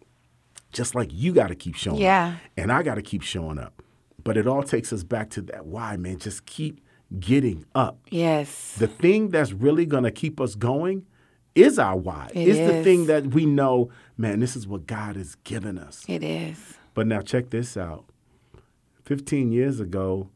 Just 0.72 0.94
like 0.94 1.10
you 1.12 1.34
got 1.34 1.48
to 1.48 1.54
keep 1.54 1.74
showing 1.74 1.96
up. 1.96 2.02
Yeah. 2.02 2.34
up. 2.36 2.40
And 2.56 2.72
I 2.72 2.82
got 2.82 2.94
to 2.94 3.02
keep 3.02 3.20
showing 3.20 3.58
up. 3.58 3.82
But 4.24 4.36
it 4.38 4.46
all 4.46 4.62
takes 4.62 4.92
us 4.92 5.02
back 5.02 5.28
to 5.30 5.42
that 5.42 5.66
why, 5.66 5.96
man. 5.96 6.18
Just 6.18 6.46
keep 6.46 6.80
getting 7.18 7.66
up. 7.74 7.98
Yes. 8.10 8.74
The 8.78 8.86
thing 8.86 9.28
that's 9.28 9.52
really 9.52 9.84
going 9.84 10.04
to 10.04 10.12
keep 10.12 10.40
us 10.40 10.54
going 10.54 11.04
is 11.54 11.78
our 11.78 11.96
why. 11.96 12.30
It 12.34 12.48
it's 12.48 12.58
the 12.58 12.82
thing 12.82 13.06
that 13.06 13.28
we 13.28 13.46
know, 13.46 13.90
man, 14.16 14.40
this 14.40 14.56
is 14.56 14.66
what 14.66 14.86
God 14.86 15.16
has 15.16 15.34
given 15.36 15.78
us. 15.78 16.04
It 16.08 16.22
is. 16.22 16.78
But 16.94 17.06
now 17.06 17.20
check 17.20 17.50
this 17.50 17.76
out. 17.76 18.04
15 19.04 19.52
years 19.52 19.80
ago, 19.80 20.30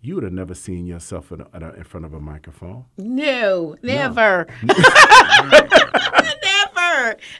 you 0.00 0.14
would 0.14 0.24
have 0.24 0.32
never 0.32 0.54
seen 0.54 0.86
yourself 0.86 1.32
in, 1.32 1.40
a, 1.40 1.72
in 1.72 1.84
front 1.84 2.06
of 2.06 2.12
a 2.12 2.20
microphone. 2.20 2.84
No, 2.98 3.76
never. 3.82 4.46
never. 4.62 4.76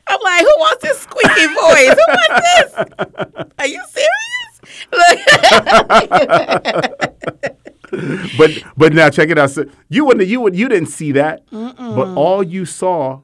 I'm 0.07 0.21
like, 0.23 0.41
who 0.41 0.55
wants 0.59 0.83
this 0.83 0.99
squeaky 1.01 1.47
voice? 1.47 1.95
Who 1.95 2.07
wants 2.09 2.41
this? 2.55 2.73
Are 3.59 3.67
you 3.67 3.83
serious? 3.91 4.11
But 8.39 8.51
but 8.77 8.93
now 8.93 9.11
check 9.11 9.29
it 9.29 9.39
out. 9.39 9.51
So 9.51 9.65
you 9.89 10.05
wouldn't 10.05 10.27
you 10.29 10.41
would 10.41 10.57
you 10.57 10.69
didn't 10.69 10.89
see 10.89 11.13
that, 11.13 11.45
but 11.51 12.15
all 12.17 12.43
you 12.43 12.65
saw 12.65 13.21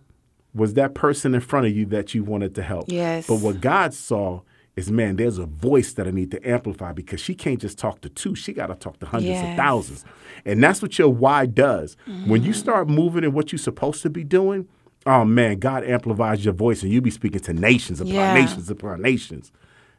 was 0.55 0.75
that 0.75 0.95
person 0.95 1.35
in 1.35 1.41
front 1.41 1.67
of 1.67 1.77
you 1.77 1.87
that 1.87 2.15
you 2.15 2.25
wanted 2.25 2.55
to 2.57 2.63
help. 2.63 2.87
Yes. 2.89 3.27
But 3.27 3.37
what 3.37 3.61
God 3.61 3.95
saw 3.95 4.43
is 4.77 4.91
man, 4.91 5.17
there's 5.17 5.39
a 5.39 5.47
voice 5.47 5.93
that 5.95 6.07
I 6.07 6.11
need 6.11 6.31
to 6.33 6.49
amplify 6.49 6.93
because 6.93 7.21
she 7.21 7.35
can't 7.35 7.61
just 7.61 7.79
talk 7.79 8.01
to 8.03 8.09
two; 8.09 8.35
she 8.35 8.53
got 8.53 8.69
to 8.69 8.75
talk 8.75 8.99
to 9.01 9.07
hundreds 9.07 9.41
of 9.41 9.57
thousands, 9.57 10.05
and 10.45 10.63
that's 10.63 10.83
what 10.83 10.99
your 10.99 11.09
why 11.09 11.47
does. 11.47 11.97
When 12.27 12.43
you 12.43 12.51
mm-hmm. 12.51 12.61
start 12.61 12.89
moving 12.89 13.25
in 13.25 13.33
what 13.33 13.53
you're 13.53 13.59
supposed 13.59 14.03
to 14.03 14.11
be 14.11 14.25
doing, 14.25 14.69
oh 15.07 15.25
man, 15.25 15.59
God 15.59 15.85
amplifies 15.85 16.45
your 16.45 16.55
voice, 16.55 16.83
and 16.83 16.93
you 16.93 17.01
be 17.01 17.11
speaking 17.11 17.41
to 17.41 17.53
nations 17.53 18.01
upon 18.01 18.15
Yeah. 18.15 18.35
nations 18.35 18.71
upon 18.71 19.03
nations, 19.03 19.53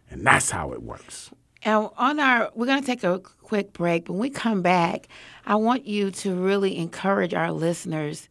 and 0.10 0.26
that's 0.26 0.52
how 0.52 0.72
it 0.74 0.82
works. 0.82 1.32
And 1.64 1.90
on 1.98 2.20
our, 2.20 2.50
we're 2.56 2.66
going 2.66 2.80
to 2.82 2.86
take 2.86 3.04
a 3.04 3.20
quick 3.20 3.74
break. 3.74 4.08
When 4.10 4.18
we 4.20 4.30
come 4.30 4.62
back, 4.62 5.08
I 5.46 5.56
want 5.56 5.86
you 5.86 6.12
to 6.12 6.34
really 6.36 6.78
encourage 6.78 7.34
our 7.34 7.52
listeners 7.52 8.28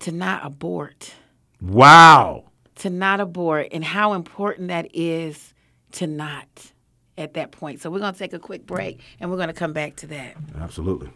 to 0.00 0.12
not 0.12 0.44
abort, 0.46 1.12
Wow. 1.60 2.44
to 2.76 2.88
not 2.90 3.20
abort, 3.20 3.68
and 3.72 3.84
how 3.84 4.14
important 4.14 4.68
that 4.68 4.88
is 4.94 5.52
to 5.92 6.06
not 6.06 6.72
at 7.18 7.34
that 7.34 7.50
point. 7.50 7.80
So 7.82 7.90
we're 7.90 7.98
going 7.98 8.14
to 8.14 8.18
take 8.18 8.32
a 8.32 8.38
quick 8.38 8.64
break, 8.66 9.00
and 9.20 9.30
we're 9.30 9.36
going 9.36 9.48
to 9.48 9.54
come 9.54 9.74
back 9.74 9.96
to 9.96 10.06
that. 10.06 10.36
Absolutely. 10.58 11.10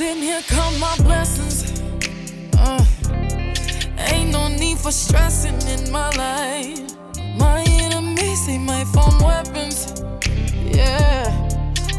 Sitting 0.00 0.22
here, 0.22 0.40
count 0.48 0.78
my 0.78 0.96
blessings. 1.02 1.78
Uh, 2.56 2.82
ain't 3.98 4.32
no 4.32 4.48
need 4.48 4.78
for 4.78 4.90
stressing 4.90 5.60
in 5.68 5.92
my 5.92 6.08
life. 6.16 6.96
My 7.36 7.60
enemies, 7.68 8.46
they 8.46 8.56
might 8.56 8.86
form 8.86 9.18
weapons. 9.18 10.02
Yeah. 10.64 11.28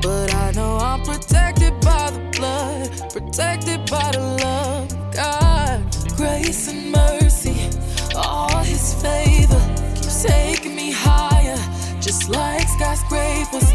But 0.01 0.33
I 0.33 0.49
know 0.55 0.77
I'm 0.77 1.03
protected 1.03 1.79
by 1.81 2.09
the 2.09 2.21
blood, 2.39 2.89
protected 3.13 3.87
by 3.87 4.09
the 4.13 4.23
love 4.45 4.91
of 4.91 5.13
God. 5.13 6.17
Grace 6.17 6.69
and 6.69 6.91
mercy, 6.91 7.69
all 8.15 8.63
his 8.63 8.95
favor 8.95 9.61
keeps 9.93 10.23
taking 10.23 10.75
me 10.75 10.91
higher, 10.91 11.59
just 12.01 12.29
like 12.29 12.67
skyscrapers. 12.67 13.71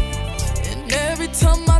And 0.67 0.91
every 0.91 1.29
time 1.29 1.63
I 1.69 1.76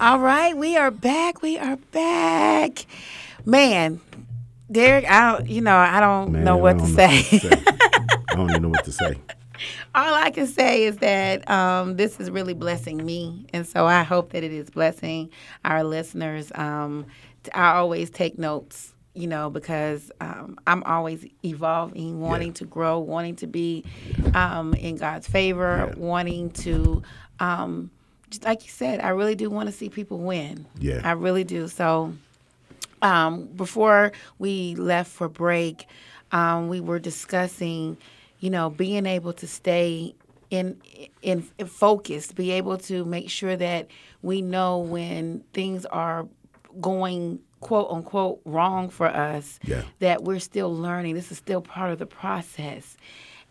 All 0.00 0.18
right, 0.18 0.56
we 0.56 0.78
are 0.78 0.90
back. 0.90 1.42
We 1.42 1.58
are 1.58 1.76
back. 1.92 2.86
Man, 3.44 4.00
Derrick, 4.72 5.04
I 5.06 5.32
don't, 5.32 5.46
you 5.46 5.60
know, 5.60 5.76
I 5.76 6.00
don't 6.00 6.32
Man, 6.32 6.44
know 6.44 6.56
what 6.56 6.78
to 6.78 6.84
don't 6.84 6.92
know 6.92 6.96
say. 6.96 7.16
what 7.22 7.28
to 7.28 7.38
say. 7.38 7.64
I 8.30 8.34
don't 8.34 8.48
even 8.48 8.62
know 8.62 8.68
what 8.70 8.84
to 8.86 8.92
say. 8.92 9.14
All 9.94 10.14
I 10.14 10.30
can 10.30 10.46
say 10.46 10.84
is 10.84 10.96
that 10.98 11.48
um, 11.50 11.96
this 11.96 12.18
is 12.18 12.30
really 12.30 12.54
blessing 12.54 13.04
me, 13.04 13.44
and 13.52 13.66
so 13.66 13.84
I 13.84 14.02
hope 14.02 14.32
that 14.32 14.42
it 14.42 14.52
is 14.52 14.70
blessing 14.70 15.28
our 15.66 15.84
listeners. 15.84 16.50
Um, 16.54 17.04
I 17.54 17.74
always 17.74 18.08
take 18.08 18.38
notes, 18.38 18.94
you 19.12 19.26
know, 19.26 19.50
because 19.50 20.10
um, 20.22 20.56
I'm 20.66 20.82
always 20.84 21.26
evolving, 21.44 22.20
wanting 22.20 22.54
to 22.54 22.64
grow, 22.64 23.00
wanting 23.00 23.36
to 23.36 23.46
be 23.46 23.84
um, 24.32 24.72
in 24.72 24.96
God's 24.96 25.28
favor, 25.28 25.92
wanting 25.98 26.52
to. 26.52 27.02
Um, 27.38 27.90
like 28.44 28.64
you 28.64 28.70
said, 28.70 29.00
I 29.00 29.10
really 29.10 29.34
do 29.34 29.50
want 29.50 29.68
to 29.68 29.72
see 29.72 29.88
people 29.88 30.18
win. 30.18 30.66
Yeah. 30.78 31.00
I 31.04 31.12
really 31.12 31.44
do. 31.44 31.68
So, 31.68 32.14
um, 33.02 33.46
before 33.46 34.12
we 34.38 34.74
left 34.76 35.10
for 35.10 35.28
break, 35.28 35.86
um, 36.32 36.68
we 36.68 36.80
were 36.80 36.98
discussing, 36.98 37.96
you 38.40 38.50
know, 38.50 38.70
being 38.70 39.06
able 39.06 39.32
to 39.34 39.46
stay 39.46 40.14
in, 40.50 40.76
in 41.22 41.46
in 41.58 41.66
focused, 41.66 42.34
be 42.34 42.50
able 42.52 42.76
to 42.78 43.04
make 43.04 43.30
sure 43.30 43.56
that 43.56 43.88
we 44.22 44.42
know 44.42 44.78
when 44.78 45.44
things 45.52 45.86
are 45.86 46.26
going 46.80 47.40
quote 47.60 47.90
unquote 47.90 48.40
wrong 48.44 48.88
for 48.88 49.06
us 49.06 49.58
Yeah. 49.64 49.82
that 50.00 50.24
we're 50.24 50.40
still 50.40 50.74
learning. 50.74 51.14
This 51.14 51.30
is 51.30 51.38
still 51.38 51.60
part 51.60 51.92
of 51.92 51.98
the 51.98 52.06
process. 52.06 52.96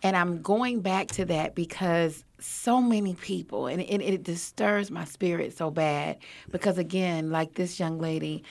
And 0.01 0.15
I'm 0.15 0.41
going 0.41 0.81
back 0.81 1.07
to 1.09 1.25
that 1.25 1.55
because 1.55 2.23
so 2.39 2.81
many 2.81 3.15
people, 3.15 3.67
and 3.67 3.81
it, 3.81 4.01
it 4.01 4.23
disturbs 4.23 4.89
my 4.89 5.03
spirit 5.05 5.57
so 5.57 5.71
bad. 5.71 6.17
Because 6.51 6.77
again, 6.77 7.31
like 7.31 7.55
this 7.55 7.79
young 7.79 7.99
lady, 7.99 8.43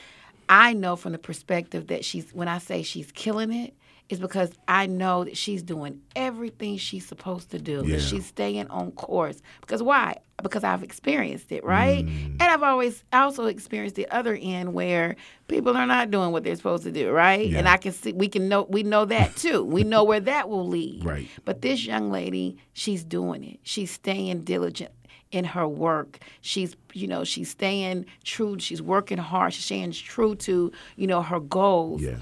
I 0.48 0.72
know 0.72 0.96
from 0.96 1.12
the 1.12 1.18
perspective 1.18 1.86
that 1.88 2.04
she's, 2.04 2.32
when 2.32 2.48
I 2.48 2.58
say 2.58 2.82
she's 2.82 3.10
killing 3.12 3.52
it, 3.52 3.74
is 4.08 4.18
because 4.18 4.52
I 4.66 4.86
know 4.86 5.24
that 5.24 5.36
she's 5.36 5.62
doing 5.62 6.00
everything 6.16 6.78
she's 6.78 7.06
supposed 7.06 7.50
to 7.50 7.58
do. 7.58 7.82
Yeah. 7.84 7.98
She's 7.98 8.26
staying 8.26 8.68
on 8.68 8.92
course. 8.92 9.42
Because 9.60 9.82
why? 9.82 10.16
Because 10.42 10.64
I've 10.64 10.82
experienced 10.82 11.52
it, 11.52 11.62
right? 11.64 12.06
Mm. 12.06 12.30
And 12.32 12.42
I've 12.42 12.62
always 12.62 13.04
also 13.12 13.46
experienced 13.46 13.96
the 13.96 14.08
other 14.08 14.38
end 14.40 14.72
where 14.72 15.16
people 15.48 15.76
are 15.76 15.86
not 15.86 16.10
doing 16.10 16.32
what 16.32 16.44
they're 16.44 16.56
supposed 16.56 16.84
to 16.84 16.92
do, 16.92 17.10
right? 17.10 17.48
Yeah. 17.48 17.58
And 17.58 17.68
I 17.68 17.76
can 17.76 17.92
see 17.92 18.12
we 18.12 18.28
can 18.28 18.48
know 18.48 18.62
we 18.62 18.82
know 18.82 19.04
that 19.04 19.36
too. 19.36 19.62
we 19.64 19.84
know 19.84 20.04
where 20.04 20.20
that 20.20 20.48
will 20.48 20.66
lead. 20.66 21.04
Right. 21.04 21.28
But 21.44 21.60
this 21.60 21.84
young 21.84 22.10
lady, 22.10 22.56
she's 22.72 23.04
doing 23.04 23.44
it. 23.44 23.60
She's 23.62 23.90
staying 23.90 24.42
diligent 24.44 24.92
in 25.30 25.44
her 25.44 25.68
work. 25.68 26.20
She's, 26.40 26.76
you 26.94 27.06
know, 27.06 27.24
she's 27.24 27.50
staying 27.50 28.06
true. 28.24 28.58
She's 28.58 28.80
working 28.80 29.18
hard. 29.18 29.52
She's 29.52 29.64
staying 29.64 29.92
true 29.92 30.34
to, 30.36 30.72
you 30.96 31.06
know, 31.06 31.20
her 31.22 31.40
goals. 31.40 32.00
Yeah. 32.00 32.16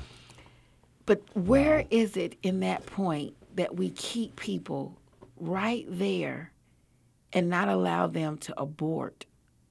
But 1.06 1.22
where 1.34 1.84
is 1.90 2.16
it 2.16 2.36
in 2.42 2.60
that 2.60 2.84
point 2.86 3.34
that 3.54 3.76
we 3.76 3.90
keep 3.90 4.36
people 4.36 4.96
right 5.38 5.86
there 5.88 6.52
and 7.32 7.48
not 7.48 7.68
allow 7.68 8.06
them 8.06 8.38
to 8.38 8.60
abort 8.60 9.24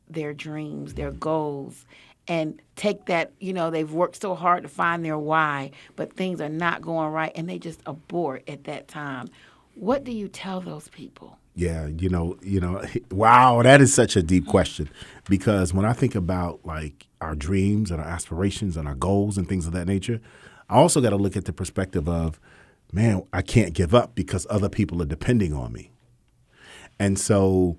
their 0.09 0.33
dreams, 0.33 0.93
their 0.93 1.11
goals, 1.11 1.85
and 2.27 2.59
take 2.75 3.05
that, 3.05 3.31
you 3.39 3.53
know, 3.53 3.69
they've 3.69 3.91
worked 3.91 4.21
so 4.21 4.33
hard 4.33 4.63
to 4.63 4.69
find 4.69 5.05
their 5.05 5.17
why, 5.17 5.71
but 5.95 6.13
things 6.13 6.41
are 6.41 6.49
not 6.49 6.81
going 6.81 7.11
right 7.11 7.31
and 7.35 7.47
they 7.49 7.59
just 7.59 7.81
abort 7.85 8.43
at 8.47 8.63
that 8.63 8.87
time. 8.87 9.27
What 9.75 10.03
do 10.03 10.11
you 10.11 10.27
tell 10.27 10.61
those 10.61 10.87
people? 10.87 11.37
Yeah, 11.55 11.87
you 11.87 12.09
know, 12.09 12.37
you 12.41 12.59
know, 12.59 12.83
wow, 13.11 13.61
that 13.61 13.81
is 13.81 13.93
such 13.93 14.15
a 14.15 14.23
deep 14.23 14.47
question 14.47 14.89
because 15.29 15.73
when 15.73 15.85
I 15.85 15.93
think 15.93 16.15
about 16.15 16.65
like 16.65 17.07
our 17.21 17.35
dreams 17.35 17.91
and 17.91 18.01
our 18.01 18.07
aspirations 18.07 18.77
and 18.77 18.87
our 18.87 18.95
goals 18.95 19.37
and 19.37 19.47
things 19.47 19.67
of 19.67 19.73
that 19.73 19.87
nature, 19.87 20.21
I 20.69 20.75
also 20.77 21.01
got 21.01 21.11
to 21.11 21.15
look 21.15 21.37
at 21.37 21.45
the 21.45 21.53
perspective 21.53 22.09
of, 22.09 22.39
man, 22.91 23.23
I 23.33 23.41
can't 23.41 23.73
give 23.73 23.93
up 23.93 24.15
because 24.15 24.47
other 24.49 24.69
people 24.69 25.01
are 25.01 25.05
depending 25.05 25.53
on 25.53 25.71
me. 25.71 25.91
And 26.99 27.19
so 27.19 27.77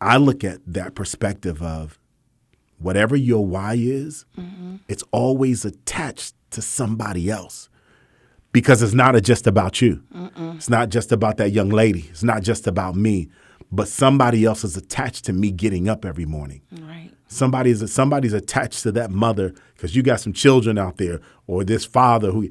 I 0.00 0.16
look 0.16 0.44
at 0.44 0.60
that 0.66 0.94
perspective 0.94 1.62
of 1.62 1.98
whatever 2.78 3.16
your 3.16 3.44
why 3.44 3.74
is, 3.74 4.24
mm-hmm. 4.38 4.76
it's 4.88 5.04
always 5.10 5.64
attached 5.64 6.34
to 6.52 6.62
somebody 6.62 7.30
else 7.30 7.68
because 8.52 8.82
it's 8.82 8.94
not 8.94 9.20
just 9.22 9.46
about 9.46 9.80
you. 9.82 10.02
It's 10.56 10.70
not 10.70 10.88
just 10.88 11.12
about 11.12 11.36
that 11.36 11.50
young 11.50 11.68
lady. 11.68 12.06
It's 12.10 12.24
not 12.24 12.42
just 12.42 12.66
about 12.66 12.96
me, 12.96 13.28
but 13.70 13.86
somebody 13.86 14.44
else 14.44 14.64
is 14.64 14.76
attached 14.76 15.26
to 15.26 15.32
me 15.32 15.50
getting 15.52 15.88
up 15.88 16.04
every 16.04 16.24
morning. 16.24 16.62
Right. 16.72 17.12
Somebody's 17.32 17.92
somebody's 17.92 18.32
attached 18.32 18.82
to 18.82 18.92
that 18.92 19.10
mother 19.10 19.54
because 19.74 19.94
you 19.94 20.02
got 20.02 20.20
some 20.20 20.32
children 20.32 20.78
out 20.78 20.96
there 20.96 21.20
or 21.46 21.64
this 21.64 21.84
father 21.84 22.32
who. 22.32 22.50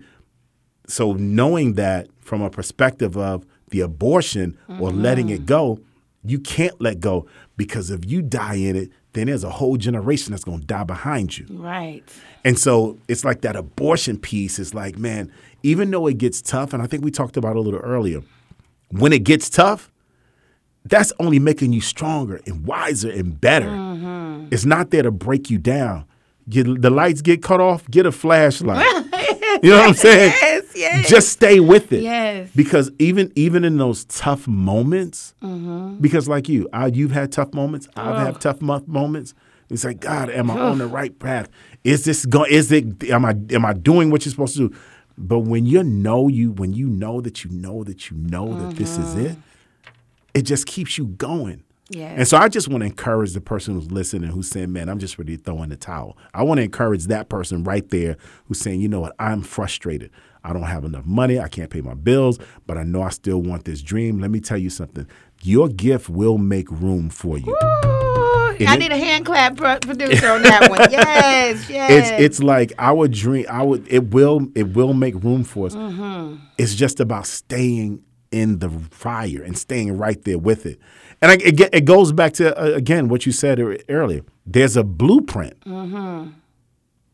So 0.88 1.14
knowing 1.14 1.74
that 1.74 2.08
from 2.22 2.42
a 2.42 2.50
perspective 2.50 3.16
of 3.18 3.46
the 3.70 3.82
abortion 3.82 4.58
or 4.80 4.90
letting 4.90 5.30
it 5.30 5.46
go, 5.46 5.80
you 6.24 6.40
can't 6.40 6.80
let 6.82 7.00
go 7.00 7.28
because 7.58 7.92
if 7.92 8.06
you 8.06 8.22
die 8.22 8.56
in 8.56 8.76
it, 8.76 8.90
then 9.14 9.28
there's 9.28 9.44
a 9.44 9.50
whole 9.50 9.78
generation 9.78 10.32
that's 10.32 10.44
going 10.44 10.62
to 10.62 10.66
die 10.66 10.84
behind 10.84 11.38
you. 11.38 11.46
Right. 11.50 12.04
And 12.44 12.58
so 12.58 12.98
it's 13.08 13.26
like 13.26 13.42
that 13.42 13.56
abortion 13.56 14.18
piece 14.18 14.60
is 14.60 14.74
like, 14.74 14.98
man, 14.98 15.32
even 15.62 15.92
though 15.92 16.08
it 16.08 16.18
gets 16.18 16.42
tough, 16.42 16.74
and 16.74 16.82
I 16.82 16.88
think 16.88 17.04
we 17.04 17.12
talked 17.12 17.38
about 17.38 17.56
a 17.56 17.60
little 17.60 17.82
earlier, 17.82 18.22
when 18.92 19.14
it 19.14 19.24
gets 19.24 19.50
tough, 19.50 19.89
that's 20.86 21.12
only 21.20 21.40
making 21.40 21.74
you 21.74 21.82
stronger 21.82 22.40
and 22.46 22.66
wiser 22.66 23.10
and 23.12 23.40
better. 23.40 23.70
It's 24.52 24.66
not 24.66 24.90
there 24.92 25.04
to 25.04 25.12
break 25.12 25.50
you 25.50 25.58
down. 25.58 26.06
Get, 26.50 26.82
the 26.82 26.90
lights 26.90 27.22
get 27.22 27.44
cut 27.44 27.62
off, 27.62 27.88
get 27.92 28.06
a 28.08 28.12
flashlight. 28.12 28.84
you 29.62 29.70
know 29.70 29.78
what 29.78 29.90
I'm 29.90 29.94
saying? 29.94 30.34
Yes, 30.42 30.64
yes. 30.76 31.10
Just 31.10 31.30
stay 31.30 31.60
with 31.60 31.92
it. 31.94 32.02
Yes. 32.02 32.50
Because 32.56 32.90
even 32.98 33.32
even 33.36 33.64
in 33.64 33.78
those 33.78 34.06
tough 34.06 34.48
moments, 34.48 35.36
Mm-hmm. 35.44 35.98
because 36.02 36.28
like 36.28 36.50
you, 36.50 36.68
I, 36.74 36.88
you've 36.88 37.12
had 37.12 37.32
tough 37.32 37.54
moments. 37.54 37.88
I've 37.96 38.18
had 38.26 38.42
tough 38.42 38.62
mo- 38.62 38.84
moments. 38.88 39.36
It's 39.70 39.84
like 39.84 40.00
God, 40.00 40.32
am 40.32 40.50
I 40.50 40.58
on 40.60 40.80
the 40.80 40.88
right 40.88 41.18
path? 41.20 41.50
Is 41.84 42.04
this 42.06 42.26
going? 42.26 42.52
Is 42.52 42.72
it? 42.72 43.04
Am 43.12 43.24
I? 43.26 43.36
Am 43.52 43.64
I 43.66 43.74
doing 43.74 44.10
what 44.10 44.26
you're 44.26 44.32
supposed 44.32 44.56
to 44.58 44.70
do? 44.70 44.76
But 45.20 45.40
when 45.40 45.68
you 45.68 45.84
know 45.84 46.28
you, 46.28 46.52
when 46.54 46.74
you 46.74 46.88
know 46.88 47.22
that 47.22 47.44
you 47.44 47.52
know 47.52 47.84
that 47.84 48.10
you 48.10 48.18
know 48.18 48.58
that 48.58 48.76
this 48.78 48.98
is 48.98 49.14
it, 49.16 49.38
it 50.34 50.44
just 50.44 50.66
keeps 50.66 50.98
you 50.98 51.06
going. 51.06 51.64
Yes. 51.90 52.14
And 52.18 52.28
so 52.28 52.38
I 52.38 52.50
just 52.50 52.68
want 52.68 52.82
to 52.82 52.86
encourage 52.86 53.34
the 53.34 53.42
person 53.42 53.74
who's 53.74 53.92
listening 53.92 54.30
who's 54.30 54.48
saying, 54.48 54.72
man, 54.72 54.90
I'm 54.90 55.00
just 55.00 55.18
ready 55.18 55.38
to 55.38 55.44
throw 55.44 55.64
in 55.64 55.70
the 55.70 55.76
towel. 55.76 56.18
I 56.34 56.44
want 56.44 56.60
to 56.60 56.64
encourage 56.64 57.06
that 57.06 57.30
person 57.30 57.64
right 57.64 57.88
there 57.90 58.18
who's 58.46 58.60
saying, 58.60 58.80
you 58.80 58.88
know 58.88 59.00
what, 59.00 59.16
I'm 59.18 59.42
frustrated. 59.42 60.12
I 60.44 60.54
don't 60.54 60.64
have 60.64 60.86
enough 60.86 61.06
money. 61.06 61.40
I 61.40 61.48
can't 61.48 61.70
pay 61.70 61.82
my 61.82 61.96
bills, 61.96 62.40
but 62.66 62.78
I 62.78 62.84
know 62.84 63.02
I 63.02 63.10
still 63.10 63.42
want 63.42 63.66
this 63.66 63.82
dream. 63.82 64.20
Let 64.20 64.32
me 64.32 64.40
tell 64.40 64.58
you 64.58 64.70
something. 64.70 65.08
Your 65.42 65.68
gift 65.68 66.10
will 66.10 66.38
make 66.38 66.70
room 66.70 67.10
for 67.10 67.38
you. 67.38 67.58
I 68.68 68.76
need 68.78 68.92
a 68.92 68.98
hand 68.98 69.26
clap 69.26 69.56
producer 69.58 70.30
on 70.30 70.44
that 70.44 70.70
one. 70.70 70.92
Yes, 70.92 71.70
yes. 71.70 71.92
It's 71.92 72.24
it's 72.24 72.44
like 72.44 72.74
our 72.78 73.08
dream. 73.08 73.46
I 73.50 73.64
would 73.64 73.88
it 73.88 74.12
will 74.12 74.48
it 74.56 74.74
will 74.76 74.94
make 74.94 75.16
room 75.16 75.44
for 75.44 75.68
us. 75.68 75.76
Mm-hmm. 75.76 76.36
It's 76.58 76.76
just 76.76 77.00
about 77.00 77.26
staying 77.26 78.04
in 78.32 78.60
the 78.60 78.70
fire 78.70 79.42
and 79.44 79.58
staying 79.58 79.98
right 79.98 80.24
there 80.24 80.38
with 80.38 80.66
it. 80.66 80.80
And 81.22 81.32
I, 81.32 81.36
it, 81.36 81.60
it 81.74 81.86
goes 81.86 82.12
back 82.12 82.34
to 82.34 82.58
uh, 82.58 82.76
again 82.76 83.10
what 83.10 83.26
you 83.26 83.32
said 83.32 83.60
earlier. 83.90 84.22
There's 84.46 84.78
a 84.78 84.84
blueprint. 84.84 85.60
Mm-hmm. 85.62 86.32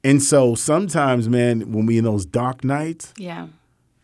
And 0.04 0.22
so 0.22 0.54
sometimes, 0.54 1.28
man, 1.28 1.72
when 1.72 1.88
we 1.88 1.98
in 1.98 2.04
those 2.04 2.26
dark 2.28 2.64
nights, 2.64 3.12
yeah. 3.18 3.48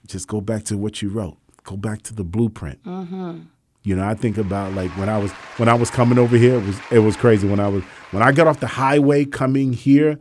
just 0.08 0.28
go 0.28 0.42
back 0.42 0.64
to 0.64 0.78
what 0.78 1.02
you 1.02 1.10
wrote. 1.10 1.38
Go 1.64 1.78
back 1.78 2.02
to 2.04 2.16
the 2.16 2.24
blueprint. 2.24 2.84
Mm-hmm. 2.84 3.42
You 3.84 3.96
know, 3.96 4.04
I 4.04 4.16
think 4.16 4.38
about 4.38 4.74
like 4.74 4.90
when 4.98 5.10
I 5.10 5.18
was 5.20 5.32
when 5.58 5.70
I 5.70 5.76
was 5.76 5.92
coming 5.92 6.18
over 6.18 6.38
here, 6.38 6.56
it 6.56 6.66
was 6.66 6.80
it 6.92 7.00
was 7.00 7.16
crazy 7.16 7.48
when 7.48 7.60
I 7.60 7.68
was 7.68 7.84
when 8.12 8.24
I 8.24 8.32
got 8.32 8.48
off 8.48 8.60
the 8.60 8.68
highway 8.68 9.26
coming 9.26 9.74
here, 9.74 10.18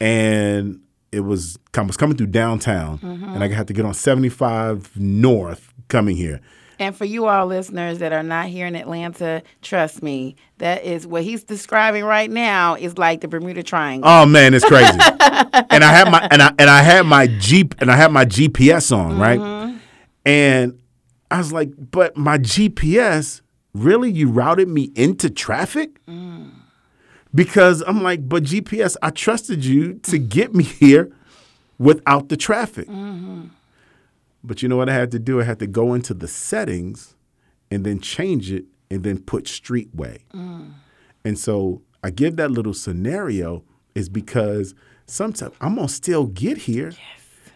and 0.00 0.80
it 1.12 1.20
was 1.20 1.58
I 1.74 1.82
was 1.82 1.96
coming 1.96 2.16
through 2.16 2.28
downtown, 2.28 2.98
and 3.02 3.42
I 3.42 3.48
had 3.48 3.68
to 3.68 3.72
get 3.72 3.84
on 3.84 3.94
seventy 3.94 4.28
five 4.28 4.96
north 4.96 5.72
coming 5.88 6.16
here. 6.16 6.40
And 6.80 6.96
for 6.96 7.04
you 7.04 7.26
all 7.26 7.46
listeners 7.46 7.98
that 7.98 8.12
are 8.12 8.22
not 8.22 8.46
here 8.46 8.64
in 8.64 8.76
Atlanta, 8.76 9.42
trust 9.62 10.00
me, 10.00 10.36
that 10.58 10.84
is 10.84 11.06
what 11.06 11.24
he's 11.24 11.42
describing 11.42 12.04
right 12.04 12.30
now 12.30 12.76
is 12.76 12.96
like 12.98 13.20
the 13.20 13.26
Bermuda 13.26 13.64
Triangle. 13.64 14.08
Oh 14.08 14.24
man, 14.26 14.54
it's 14.54 14.64
crazy. 14.64 14.86
and 14.90 15.82
I 15.84 15.92
had 15.92 16.10
my 16.10 16.28
and 16.30 16.40
I 16.40 16.52
and 16.58 16.70
I 16.70 16.82
had 16.82 17.04
my 17.04 17.26
Jeep 17.26 17.74
and 17.80 17.90
I 17.90 17.96
had 17.96 18.12
my 18.12 18.24
GPS 18.24 18.96
on, 18.96 19.18
right? 19.18 19.40
Mm-hmm. 19.40 19.76
And 20.24 20.78
I 21.30 21.38
was 21.38 21.52
like, 21.52 21.70
but 21.90 22.16
my 22.16 22.38
GPS, 22.38 23.40
really 23.74 24.12
you 24.12 24.30
routed 24.30 24.68
me 24.68 24.92
into 24.94 25.30
traffic? 25.30 26.04
Mm. 26.06 26.52
Because 27.34 27.82
I'm 27.86 28.02
like, 28.02 28.28
but 28.28 28.44
GPS, 28.44 28.96
I 29.02 29.10
trusted 29.10 29.64
you 29.64 29.94
to 29.94 30.18
mm. 30.18 30.28
get 30.28 30.54
me 30.54 30.64
here 30.64 31.10
without 31.78 32.28
the 32.28 32.36
traffic. 32.36 32.88
Mm-hmm. 32.88 33.46
But 34.42 34.62
you 34.62 34.68
know 34.68 34.76
what 34.76 34.88
I 34.88 34.94
had 34.94 35.10
to 35.12 35.18
do? 35.18 35.40
I 35.40 35.44
had 35.44 35.58
to 35.58 35.66
go 35.66 35.94
into 35.94 36.14
the 36.14 36.28
settings 36.28 37.16
and 37.70 37.84
then 37.84 38.00
change 38.00 38.50
it 38.50 38.64
and 38.90 39.02
then 39.02 39.18
put 39.18 39.44
streetway. 39.44 40.20
Mm. 40.34 40.72
And 41.24 41.38
so 41.38 41.82
I 42.02 42.10
give 42.10 42.36
that 42.36 42.50
little 42.50 42.74
scenario 42.74 43.64
is 43.94 44.08
because 44.08 44.74
sometimes 45.06 45.54
I'm 45.60 45.74
gonna 45.74 45.88
still 45.88 46.26
get 46.26 46.58
here. 46.58 46.92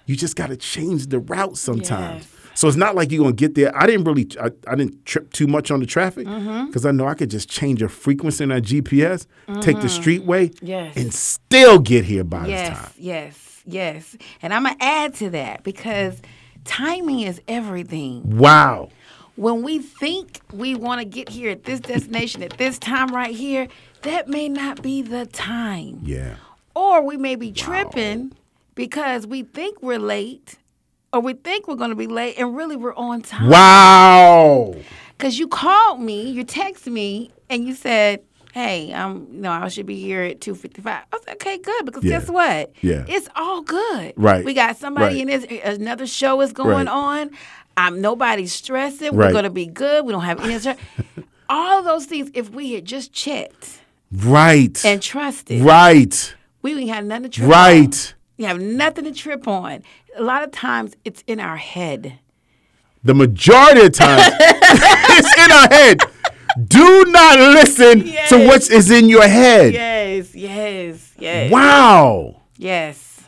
You 0.07 0.17
just 0.17 0.37
got 0.37 0.49
to 0.49 0.57
change 0.57 1.07
the 1.07 1.21
route 1.21 1.57
sometimes. 1.57 2.25
Yes. 2.25 2.32
So 2.55 2.69
it's 2.69 2.77
not 2.77 2.95
like 2.95 3.11
you're 3.11 3.23
gonna 3.23 3.35
get 3.35 3.55
there. 3.55 3.77
I 3.77 3.87
didn't 3.87 4.05
really, 4.05 4.29
I, 4.41 4.51
I 4.67 4.75
didn't 4.75 5.05
trip 5.07 5.33
too 5.33 5.47
much 5.47 5.71
on 5.71 5.81
the 5.81 5.87
traffic 5.87 6.27
mm-hmm. 6.27 6.67
because 6.67 6.85
I 6.87 6.91
know 6.91 7.07
I 7.07 7.15
could 7.15 7.31
just 7.31 7.49
change 7.49 7.83
a 7.83 7.89
frequency 7.89 8.45
in 8.45 8.51
that 8.51 8.63
GPS, 8.63 9.27
take 9.61 9.81
the 9.81 9.89
mm-hmm. 9.89 10.27
streetway, 10.29 10.57
Yes. 10.61 10.97
and 10.97 11.13
still 11.13 11.79
get 11.79 12.05
here 12.05 12.25
by 12.25 12.47
this 12.47 12.69
time. 12.69 12.91
Yes, 12.97 13.63
yes, 13.67 14.15
yes. 14.15 14.17
And 14.43 14.53
I'm 14.53 14.65
gonna 14.65 14.77
add 14.81 15.15
to 15.15 15.31
that 15.31 15.63
because 15.63 16.21
timing 16.65 17.21
is 17.21 17.41
everything. 17.49 18.39
Wow. 18.39 18.91
When 19.37 19.63
we 19.63 19.79
think 19.79 20.41
we 20.53 20.75
want 20.75 21.01
to 21.01 21.07
get 21.07 21.31
here 21.31 21.51
at 21.51 21.65
this 21.65 21.81
destination 21.81 22.43
at 22.43 22.59
this 22.59 22.79
time 22.79 23.09
right 23.15 23.35
here, 23.35 23.67
that 24.03 24.29
may 24.29 24.49
not 24.49 24.83
be 24.83 25.01
the 25.01 25.25
time. 25.27 26.01
Yeah. 26.03 26.37
Or 26.75 27.03
we 27.03 27.17
may 27.17 27.37
be 27.37 27.51
tripping 27.51 28.33
because 28.75 29.27
we 29.27 29.43
think 29.43 29.83
we're 29.83 29.99
late 29.99 30.59
or 31.13 31.21
we 31.21 31.35
think 31.35 31.69
we're 31.69 31.75
going 31.77 31.91
to 31.91 31.97
be 31.97 32.07
late 32.07 32.39
and 32.39 32.57
really 32.57 32.77
we're 32.77 32.95
on 32.95 33.21
time. 33.23 33.49
Wow. 33.49 34.75
Because 35.17 35.39
you 35.39 35.47
called 35.49 36.01
me, 36.01 36.31
you 36.31 36.45
texted 36.45 36.93
me, 36.93 37.31
and 37.49 37.65
you 37.65 37.75
said, 37.75 38.23
"Hey, 38.53 38.93
um, 38.93 39.29
you 39.31 39.41
know, 39.43 39.51
I 39.53 39.69
should 39.69 39.87
be 39.87 40.01
here 40.01 40.23
at 40.23 40.41
two 40.41 40.55
fifty-five. 40.55 41.03
I 41.13 41.17
was 41.17 41.25
like, 41.27 41.37
"Okay, 41.37 41.59
good." 41.59 41.85
Because 41.85 42.03
Yeah. 42.03 42.19
guess 42.19 42.29
what? 42.29 42.73
Yeah. 42.83 43.05
it's 43.09 43.29
all 43.37 43.61
good. 43.63 44.15
Right. 44.17 44.45
We 44.45 44.55
got 44.55 44.77
somebody 44.79 45.23
Right. 45.25 45.29
in 45.35 45.49
this. 45.49 45.63
Another 45.79 46.07
show 46.07 46.41
is 46.41 46.53
going 46.53 46.87
Right. 46.87 46.89
on. 46.89 47.31
Um, 47.77 48.01
nobody's 48.01 48.53
stressing. 48.53 49.15
Right. 49.15 49.29
We're 49.29 49.33
gonna 49.33 49.51
be 49.51 49.67
good. 49.67 50.05
We 50.07 50.13
don't 50.13 50.23
have 50.25 50.41
any. 50.41 50.59
all 51.49 51.79
of 51.79 51.85
those 51.85 52.07
things. 52.07 52.31
If 52.35 52.51
we 52.51 52.73
had 52.73 52.85
just 52.85 53.13
checked 53.13 53.79
Right. 54.11 54.83
and 54.85 55.01
trusted, 55.01 55.63
right. 55.63 56.35
we 56.63 56.75
wouldn't 56.75 56.91
have 56.93 57.05
nothing 57.05 57.31
to 57.31 57.43
on. 57.45 57.49
Right. 57.49 58.15
We 58.37 58.45
have 58.45 58.61
nothing 58.61 59.05
to 59.05 59.13
trip 59.13 59.47
on. 59.47 59.83
A 60.17 60.23
lot 60.23 60.43
of 60.43 60.53
times, 60.53 60.95
it's 61.05 61.23
in 61.27 61.41
our 61.41 61.57
head. 61.57 62.19
The 63.05 63.15
majority 63.15 63.83
of 63.87 63.93
times 63.93 64.23
it's 64.41 65.39
in 65.39 65.53
our 65.53 65.69
head. 65.69 66.01
Do 66.69 67.05
not 67.07 67.39
listen 67.39 68.05
to 68.29 68.47
what 68.47 68.71
is 68.71 68.91
in 68.91 69.09
your 69.09 69.27
head. 69.27 69.73
Yes, 69.73 70.35
yes, 70.35 71.13
yes, 71.19 71.51
Wow. 71.51 72.43
yes. 72.57 73.21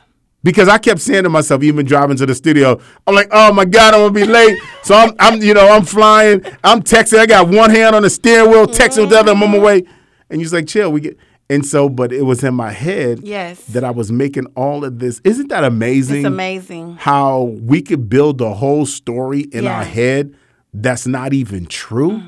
Because 0.42 0.68
I 0.68 0.76
kept 0.76 1.00
saying 1.00 1.22
to 1.22 1.30
myself, 1.30 1.62
even 1.62 1.86
driving 1.86 2.18
to 2.18 2.26
the 2.26 2.34
studio, 2.34 2.78
I'm 3.06 3.14
like, 3.14 3.28
oh 3.32 3.52
my 3.52 3.64
God, 3.64 3.94
I'm 3.94 4.00
gonna 4.00 4.12
be 4.12 4.24
late. 4.24 4.58
So 4.82 4.94
I'm, 4.94 5.14
I'm, 5.18 5.42
you 5.42 5.54
know, 5.54 5.70
I'm 5.70 5.84
flying, 5.84 6.44
I'm 6.62 6.82
texting. 6.82 7.18
I 7.18 7.26
got 7.26 7.48
one 7.48 7.70
hand 7.70 7.96
on 7.96 8.02
the 8.02 8.10
steering 8.10 8.50
wheel, 8.50 8.66
texting 8.66 9.00
with 9.00 9.10
the 9.10 9.20
other. 9.20 9.32
I'm 9.32 9.42
on 9.42 9.50
my 9.50 9.56
mm-hmm. 9.56 9.64
way, 9.64 9.84
and 10.28 10.42
you're 10.42 10.50
like, 10.50 10.66
chill, 10.66 10.92
we 10.92 11.00
get. 11.00 11.18
And 11.54 11.64
so, 11.64 11.88
but 11.88 12.12
it 12.12 12.22
was 12.22 12.42
in 12.42 12.54
my 12.54 12.72
head 12.72 13.20
Yes. 13.22 13.62
that 13.66 13.84
I 13.84 13.90
was 13.90 14.10
making 14.10 14.46
all 14.56 14.84
of 14.84 14.98
this. 14.98 15.20
Isn't 15.24 15.48
that 15.48 15.62
amazing? 15.64 16.16
It's 16.18 16.26
amazing. 16.26 16.96
how 16.96 17.42
we 17.62 17.80
could 17.82 18.08
build 18.08 18.40
a 18.40 18.52
whole 18.54 18.86
story 18.86 19.40
in 19.40 19.66
our 19.66 19.84
head 19.84 20.34
that's 20.72 21.06
not 21.06 21.32
even 21.32 21.66
true. 21.66 22.20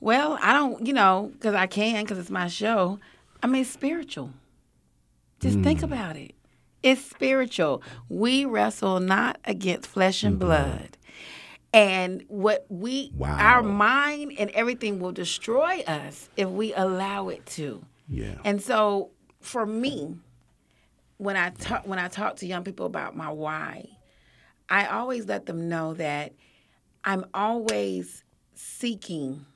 Well, 0.00 0.36
I 0.42 0.52
don't, 0.52 0.84
you 0.86 0.92
know, 0.92 1.30
because 1.34 1.54
I 1.54 1.66
can, 1.68 2.02
because 2.02 2.18
it's 2.18 2.30
my 2.30 2.48
show. 2.48 2.98
I 3.42 3.46
mean, 3.46 3.62
it's 3.62 3.70
spiritual. 3.70 4.30
Just 5.38 5.58
Mm. 5.58 5.64
think 5.64 5.82
about 5.84 6.16
it. 6.16 6.32
It's 6.82 7.00
spiritual. 7.04 7.82
We 8.08 8.44
wrestle 8.44 8.98
not 8.98 9.38
against 9.44 9.88
flesh 9.88 10.24
and 10.24 10.38
blood. 10.38 10.96
And 11.72 12.24
what 12.28 12.66
we, 12.68 13.12
Wow. 13.16 13.36
our 13.38 13.62
mind 13.62 14.32
and 14.38 14.50
everything 14.50 14.98
will 14.98 15.12
destroy 15.12 15.84
us 15.86 16.28
if 16.36 16.48
we 16.48 16.74
allow 16.74 17.28
it 17.28 17.46
to. 17.58 17.84
Yeah. 18.12 18.34
And 18.44 18.60
so 18.60 19.10
for 19.40 19.64
me, 19.64 20.16
when 21.16 21.36
I 21.36 21.50
talk 21.50 21.86
when 21.86 21.98
I 21.98 22.08
talk 22.08 22.36
to 22.36 22.46
young 22.46 22.62
people 22.62 22.84
about 22.84 23.16
my 23.16 23.30
why, 23.30 23.88
I 24.68 24.86
always 24.86 25.26
let 25.26 25.46
them 25.46 25.68
know 25.68 25.94
that 25.94 26.34
I'm 27.04 27.24
always 27.32 28.22
seeking 28.54 29.46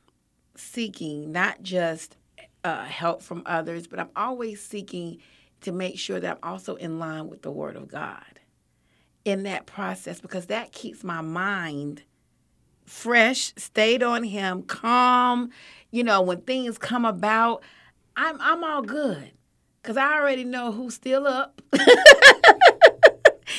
seeking 0.57 1.33
not 1.33 1.63
just 1.63 2.17
uh, 2.65 2.85
help 2.85 3.23
from 3.23 3.43
others, 3.45 3.87
but 3.87 4.01
I'm 4.01 4.09
always 4.17 4.65
seeking 4.65 5.19
to 5.61 5.71
make 5.71 5.99
sure 5.99 6.19
that 6.19 6.39
I'm 6.43 6.51
also 6.51 6.77
in 6.77 6.99
line 6.99 7.29
with 7.29 7.43
the 7.43 7.51
Word 7.51 7.77
of 7.77 7.89
God 7.89 8.41
in 9.27 9.43
that 9.43 9.67
process 9.67 10.21
because 10.21 10.47
that 10.47 10.73
keeps 10.73 11.05
my 11.05 11.21
mind 11.21 12.05
fresh, 12.87 13.53
stayed 13.57 14.03
on 14.03 14.23
Him, 14.23 14.63
calm. 14.63 15.51
You 15.91 16.05
know, 16.05 16.23
when 16.23 16.41
things 16.41 16.79
come 16.79 17.05
about, 17.05 17.63
I'm 18.17 18.39
I'm 18.41 18.65
all 18.65 18.83
good 18.83 19.31
because 19.83 19.97
I 19.97 20.19
already 20.19 20.45
know 20.45 20.73
who's 20.73 20.95
still 20.95 21.27
up. 21.27 21.61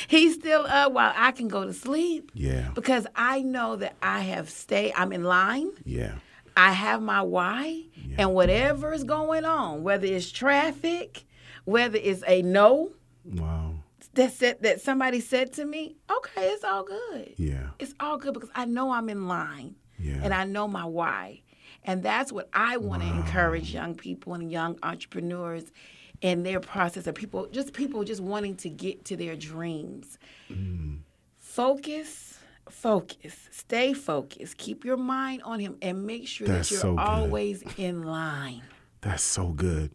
He's 0.08 0.34
still 0.34 0.66
up 0.66 0.92
while 0.92 1.12
I 1.14 1.32
can 1.32 1.48
go 1.48 1.64
to 1.64 1.72
sleep 1.74 2.30
Yeah. 2.34 2.70
because 2.74 3.06
I 3.14 3.42
know 3.42 3.76
that 3.76 3.94
I 4.02 4.20
have 4.20 4.48
stayed. 4.48 4.92
I'm 4.96 5.12
in 5.12 5.22
line. 5.24 5.70
Yeah. 5.84 6.12
I 6.56 6.72
have 6.72 7.02
my 7.02 7.22
why, 7.22 7.84
and 8.16 8.34
whatever 8.34 8.92
is 8.92 9.04
going 9.04 9.44
on, 9.44 9.82
whether 9.84 10.06
it's 10.06 10.30
traffic, 10.32 11.24
whether 11.64 11.98
it's 12.02 12.24
a 12.26 12.42
no 12.42 12.90
Wow. 13.24 13.74
that 14.14 14.32
said 14.32 14.62
that 14.62 14.80
somebody 14.80 15.20
said 15.20 15.52
to 15.54 15.64
me, 15.64 15.96
okay, 16.10 16.48
it's 16.48 16.64
all 16.64 16.84
good. 16.84 17.34
Yeah. 17.36 17.68
It's 17.78 17.94
all 18.00 18.16
good 18.16 18.34
because 18.34 18.50
I 18.54 18.64
know 18.64 18.90
I'm 18.90 19.08
in 19.08 19.28
line, 19.28 19.76
Yeah. 19.98 20.20
and 20.22 20.32
I 20.34 20.44
know 20.44 20.66
my 20.66 20.84
why, 20.86 21.42
and 21.88 22.02
that's 22.02 22.30
what 22.30 22.50
I 22.52 22.76
want 22.76 23.02
to 23.02 23.08
encourage 23.08 23.72
young 23.72 23.94
people 23.94 24.34
and 24.34 24.52
young 24.52 24.78
entrepreneurs 24.82 25.72
in 26.20 26.42
their 26.42 26.60
process 26.60 27.06
of 27.06 27.14
people, 27.14 27.46
just 27.46 27.72
people 27.72 28.04
just 28.04 28.20
wanting 28.20 28.56
to 28.56 28.68
get 28.68 29.06
to 29.06 29.16
their 29.16 29.34
dreams. 29.34 30.18
Mm. 30.52 30.98
Focus, 31.38 32.40
focus, 32.68 33.48
stay 33.52 33.94
focused. 33.94 34.58
Keep 34.58 34.84
your 34.84 34.98
mind 34.98 35.42
on 35.44 35.60
him, 35.60 35.78
and 35.80 36.06
make 36.06 36.28
sure 36.28 36.46
That's 36.46 36.68
that 36.68 36.74
you're 36.74 36.80
so 36.82 36.98
always 36.98 37.64
in 37.78 38.02
line. 38.02 38.62
That's 39.00 39.22
so 39.22 39.48
good. 39.48 39.90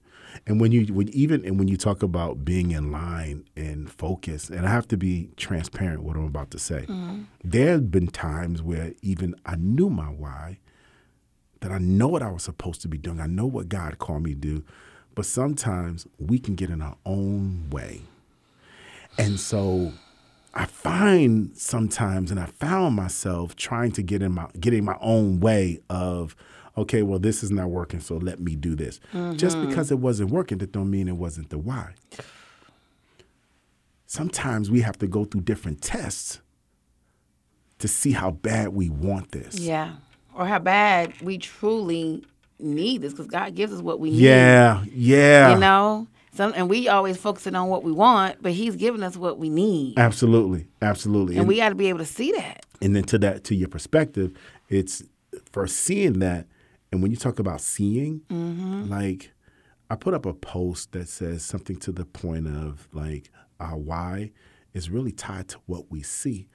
And 0.47 0.59
when 0.59 0.71
you 0.71 0.91
when 0.91 1.09
even 1.09 1.45
and 1.45 1.59
when 1.59 1.67
you 1.67 1.77
talk 1.77 2.01
about 2.01 2.43
being 2.43 2.71
in 2.71 2.91
line 2.91 3.45
and 3.55 3.91
focus, 3.91 4.49
and 4.49 4.65
I 4.65 4.71
have 4.71 4.87
to 4.87 4.97
be 4.97 5.29
transparent 5.37 6.01
what 6.01 6.15
I'm 6.15 6.25
about 6.25 6.49
to 6.51 6.59
say. 6.59 6.87
Mm-hmm. 6.87 7.21
There 7.43 7.73
have 7.73 7.91
been 7.91 8.07
times 8.07 8.63
where 8.63 8.93
even 9.03 9.35
I 9.45 9.57
knew 9.57 9.91
my 9.91 10.05
why, 10.05 10.57
that 11.63 11.71
I 11.71 11.77
know 11.77 12.09
what 12.09 12.21
I 12.21 12.29
was 12.29 12.43
supposed 12.43 12.81
to 12.81 12.89
be 12.89 12.97
doing. 12.97 13.21
I 13.21 13.27
know 13.27 13.45
what 13.45 13.69
God 13.69 13.97
called 13.97 14.23
me 14.23 14.33
to 14.33 14.39
do. 14.39 14.63
But 15.15 15.25
sometimes 15.25 16.05
we 16.19 16.37
can 16.37 16.55
get 16.55 16.69
in 16.69 16.81
our 16.81 16.97
own 17.05 17.69
way. 17.69 18.01
And 19.17 19.39
so 19.39 19.93
I 20.53 20.65
find 20.65 21.55
sometimes, 21.55 22.31
and 22.31 22.39
I 22.39 22.47
found 22.47 22.95
myself 22.95 23.55
trying 23.55 23.91
to 23.93 24.03
get 24.03 24.21
in 24.21 24.33
my 24.33 24.47
getting 24.59 24.83
my 24.83 24.97
own 24.99 25.39
way 25.39 25.79
of, 25.89 26.35
okay, 26.77 27.01
well, 27.01 27.19
this 27.19 27.43
is 27.43 27.51
not 27.51 27.69
working, 27.69 28.01
so 28.01 28.17
let 28.17 28.39
me 28.39 28.55
do 28.55 28.75
this. 28.75 28.99
Just 29.35 29.55
mm-hmm. 29.55 29.69
because 29.69 29.89
it 29.89 29.99
wasn't 29.99 30.31
working, 30.31 30.57
that 30.57 30.71
don't 30.71 30.91
mean 30.91 31.07
it 31.07 31.15
wasn't 31.15 31.49
the 31.49 31.57
why. 31.57 31.93
Sometimes 34.05 34.69
we 34.69 34.81
have 34.81 34.97
to 34.97 35.07
go 35.07 35.25
through 35.25 35.41
different 35.41 35.81
tests 35.81 36.41
to 37.79 37.87
see 37.87 38.11
how 38.11 38.31
bad 38.31 38.69
we 38.69 38.89
want 38.89 39.31
this. 39.31 39.59
Yeah. 39.59 39.93
Or 40.35 40.45
how 40.45 40.59
bad 40.59 41.13
we 41.21 41.37
truly 41.37 42.23
need 42.59 43.01
this 43.01 43.13
because 43.13 43.27
God 43.27 43.55
gives 43.55 43.73
us 43.73 43.81
what 43.81 43.99
we 43.99 44.11
need. 44.11 44.19
Yeah, 44.19 44.83
yeah. 44.91 45.53
You 45.53 45.59
know? 45.59 46.07
Some, 46.33 46.53
and 46.55 46.67
we 46.67 46.87
always 46.87 47.17
focusing 47.17 47.53
on 47.53 47.67
what 47.67 47.83
we 47.83 47.91
want, 47.91 48.41
but 48.41 48.53
He's 48.53 48.75
giving 48.75 49.03
us 49.03 49.15
what 49.15 49.37
we 49.37 49.49
need. 49.49 49.99
Absolutely, 49.99 50.67
absolutely. 50.81 51.37
And 51.37 51.47
we 51.47 51.57
got 51.57 51.69
to 51.69 51.75
be 51.75 51.89
able 51.89 51.99
to 51.99 52.05
see 52.05 52.31
that. 52.31 52.65
and 52.83 52.95
then 52.95 53.03
to 53.05 53.17
that 53.17 53.43
to 53.45 53.55
your 53.55 53.69
perspective 53.69 54.37
it's 54.69 55.03
for 55.51 55.65
seeing 55.65 56.19
that 56.19 56.45
and 56.91 57.01
when 57.01 57.11
you 57.11 57.17
talk 57.17 57.39
about 57.39 57.61
seeing 57.61 58.21
mm-hmm. 58.29 58.89
like 58.89 59.31
i 59.89 59.95
put 59.95 60.13
up 60.13 60.25
a 60.25 60.33
post 60.33 60.91
that 60.91 61.07
says 61.07 61.43
something 61.43 61.77
to 61.77 61.91
the 61.91 62.05
point 62.05 62.47
of 62.47 62.87
like 62.91 63.31
our 63.59 63.77
why 63.77 64.31
is 64.73 64.89
really 64.89 65.11
tied 65.11 65.47
to 65.47 65.57
what 65.65 65.89
we 65.89 66.03
see 66.03 66.47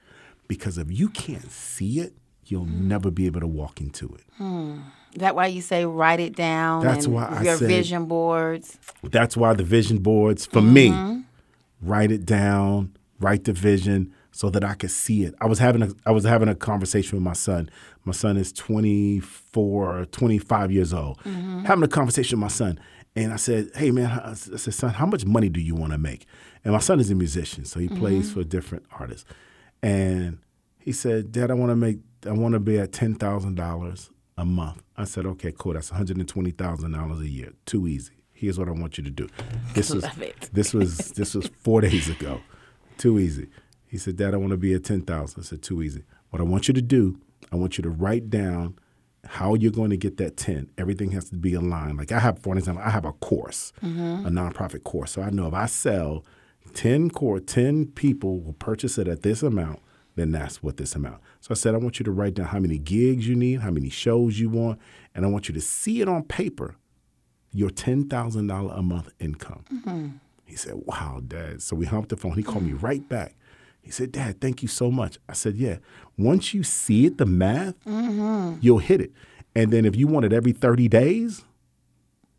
because 0.47 0.77
if 0.77 0.91
you 0.91 1.09
can't 1.09 1.51
see 1.51 1.99
it 1.99 2.13
you'll 2.51 2.65
mm. 2.65 2.81
never 2.81 3.11
be 3.11 3.25
able 3.25 3.41
to 3.41 3.47
walk 3.47 3.81
into 3.81 4.07
it. 4.15 4.23
Hmm. 4.37 4.79
Is 5.13 5.21
that 5.21 5.35
why 5.35 5.47
you 5.47 5.61
say 5.61 5.85
write 5.85 6.19
it 6.19 6.35
down? 6.35 6.83
That's 6.83 7.07
why 7.07 7.25
I 7.25 7.41
your 7.41 7.57
said- 7.57 7.67
vision 7.67 8.05
boards. 8.05 8.77
that's 9.03 9.35
why 9.35 9.53
the 9.53 9.63
vision 9.63 9.97
boards 9.99 10.45
for 10.45 10.61
me 10.61 10.89
mm-hmm. 10.89 11.19
write 11.81 12.11
it 12.11 12.25
down 12.25 12.95
write 13.19 13.43
the 13.43 13.53
vision 13.53 14.13
so 14.31 14.49
that 14.49 14.63
i 14.63 14.73
could 14.73 14.91
see 14.91 15.23
it. 15.23 15.35
I 15.41 15.47
was 15.47 15.59
having 15.59 15.81
a 15.81 15.89
i 16.05 16.11
was 16.11 16.23
having 16.23 16.47
a 16.47 16.55
conversation 16.55 17.17
with 17.17 17.23
my 17.23 17.33
son. 17.33 17.69
My 18.05 18.13
son 18.13 18.37
is 18.37 18.53
24 18.53 19.99
or 19.99 20.05
25 20.05 20.71
years 20.71 20.93
old. 20.93 21.19
Mm-hmm. 21.19 21.65
Having 21.65 21.83
a 21.83 21.87
conversation 21.87 22.39
with 22.39 22.43
my 22.43 22.47
son. 22.47 22.79
And 23.15 23.33
I 23.33 23.37
said, 23.37 23.71
"Hey 23.75 23.91
man," 23.91 24.07
I 24.07 24.33
said, 24.33 24.73
"Son, 24.73 24.91
how 24.91 25.05
much 25.05 25.25
money 25.25 25.49
do 25.49 25.59
you 25.59 25.75
want 25.75 25.91
to 25.91 25.97
make?" 25.97 26.25
And 26.63 26.73
my 26.73 26.79
son 26.79 26.99
is 26.99 27.09
a 27.09 27.15
musician, 27.15 27.65
so 27.65 27.79
he 27.79 27.89
plays 27.89 28.29
mm-hmm. 28.29 28.39
for 28.39 28.43
different 28.45 28.85
artists. 28.97 29.25
And 29.81 30.37
he 30.77 30.91
said, 30.91 31.31
"Dad, 31.31 31.49
I 31.49 31.55
want 31.55 31.71
to 31.71 31.75
make, 31.75 31.97
I 32.25 32.31
want 32.31 32.53
to 32.53 32.59
be 32.59 32.79
at 32.79 32.91
ten 32.91 33.15
thousand 33.15 33.55
dollars 33.55 34.09
a 34.37 34.45
month." 34.45 34.81
I 34.97 35.05
said, 35.05 35.25
"Okay, 35.25 35.53
cool. 35.57 35.73
That's 35.73 35.91
one 35.91 35.97
hundred 35.97 36.17
and 36.17 36.27
twenty 36.27 36.51
thousand 36.51 36.91
dollars 36.91 37.19
a 37.19 37.27
year. 37.27 37.53
Too 37.65 37.87
easy. 37.87 38.13
Here's 38.31 38.57
what 38.57 38.67
I 38.67 38.71
want 38.71 38.97
you 38.97 39.03
to 39.03 39.09
do. 39.09 39.27
This 39.73 39.89
was 39.93 40.05
this 40.51 40.73
was 40.73 41.11
this 41.11 41.35
was 41.35 41.47
four 41.47 41.81
days 41.87 42.09
ago. 42.09 42.41
Too 42.97 43.19
easy." 43.19 43.47
He 43.87 43.97
said, 43.97 44.17
"Dad, 44.17 44.33
I 44.33 44.37
want 44.37 44.51
to 44.51 44.57
be 44.57 44.73
at 44.73 44.83
ten 44.83 45.01
thousand. 45.01 45.41
I 45.41 45.43
said, 45.43 45.61
"Too 45.61 45.81
easy. 45.81 46.03
What 46.29 46.41
I 46.41 46.43
want 46.43 46.67
you 46.67 46.73
to 46.73 46.81
do, 46.81 47.19
I 47.51 47.55
want 47.55 47.77
you 47.77 47.81
to 47.83 47.89
write 47.89 48.29
down." 48.29 48.77
how 49.25 49.53
you're 49.53 49.71
going 49.71 49.89
to 49.89 49.97
get 49.97 50.17
that 50.17 50.37
10 50.37 50.69
everything 50.77 51.11
has 51.11 51.29
to 51.29 51.35
be 51.35 51.53
aligned 51.53 51.97
like 51.97 52.11
i 52.11 52.19
have 52.19 52.39
for 52.39 52.57
example 52.57 52.83
i 52.83 52.89
have 52.89 53.05
a 53.05 53.11
course 53.13 53.73
mm-hmm. 53.83 54.25
a 54.25 54.29
nonprofit 54.29 54.83
course 54.83 55.11
so 55.11 55.21
i 55.21 55.29
know 55.29 55.47
if 55.47 55.53
i 55.53 55.65
sell 55.65 56.23
10 56.73 57.09
core 57.09 57.39
10 57.39 57.87
people 57.87 58.39
will 58.39 58.53
purchase 58.53 58.97
it 58.97 59.07
at 59.07 59.21
this 59.21 59.43
amount 59.43 59.79
then 60.15 60.31
that's 60.31 60.63
what 60.63 60.77
this 60.77 60.95
amount 60.95 61.21
so 61.39 61.51
i 61.51 61.53
said 61.53 61.73
i 61.73 61.77
want 61.77 61.99
you 61.99 62.03
to 62.03 62.11
write 62.11 62.33
down 62.33 62.47
how 62.47 62.59
many 62.59 62.77
gigs 62.77 63.27
you 63.27 63.35
need 63.35 63.61
how 63.61 63.71
many 63.71 63.89
shows 63.89 64.39
you 64.39 64.49
want 64.49 64.79
and 65.15 65.25
i 65.25 65.27
want 65.27 65.47
you 65.47 65.53
to 65.53 65.61
see 65.61 66.01
it 66.01 66.07
on 66.07 66.23
paper 66.23 66.75
your 67.51 67.69
$10000 67.71 68.77
a 68.77 68.81
month 68.83 69.09
income 69.19 69.63
mm-hmm. 69.73 70.09
he 70.45 70.55
said 70.55 70.75
wow 70.85 71.21
dad 71.27 71.61
so 71.61 71.75
we 71.75 71.85
humped 71.85 72.09
the 72.09 72.17
phone 72.17 72.33
he 72.33 72.43
called 72.43 72.63
me 72.63 72.73
mm. 72.73 72.83
right 72.83 73.07
back 73.09 73.35
he 73.81 73.91
said, 73.91 74.11
Dad, 74.11 74.39
thank 74.41 74.61
you 74.61 74.67
so 74.67 74.91
much. 74.91 75.17
I 75.27 75.33
said, 75.33 75.55
Yeah. 75.55 75.77
Once 76.17 76.53
you 76.53 76.61
see 76.63 77.05
it, 77.05 77.17
the 77.17 77.25
math, 77.25 77.83
mm-hmm. 77.85 78.59
you'll 78.61 78.79
hit 78.79 79.01
it. 79.01 79.11
And 79.55 79.71
then 79.71 79.83
if 79.83 79.95
you 79.95 80.05
want 80.05 80.25
it 80.25 80.33
every 80.33 80.51
30 80.51 80.87
days, 80.87 81.43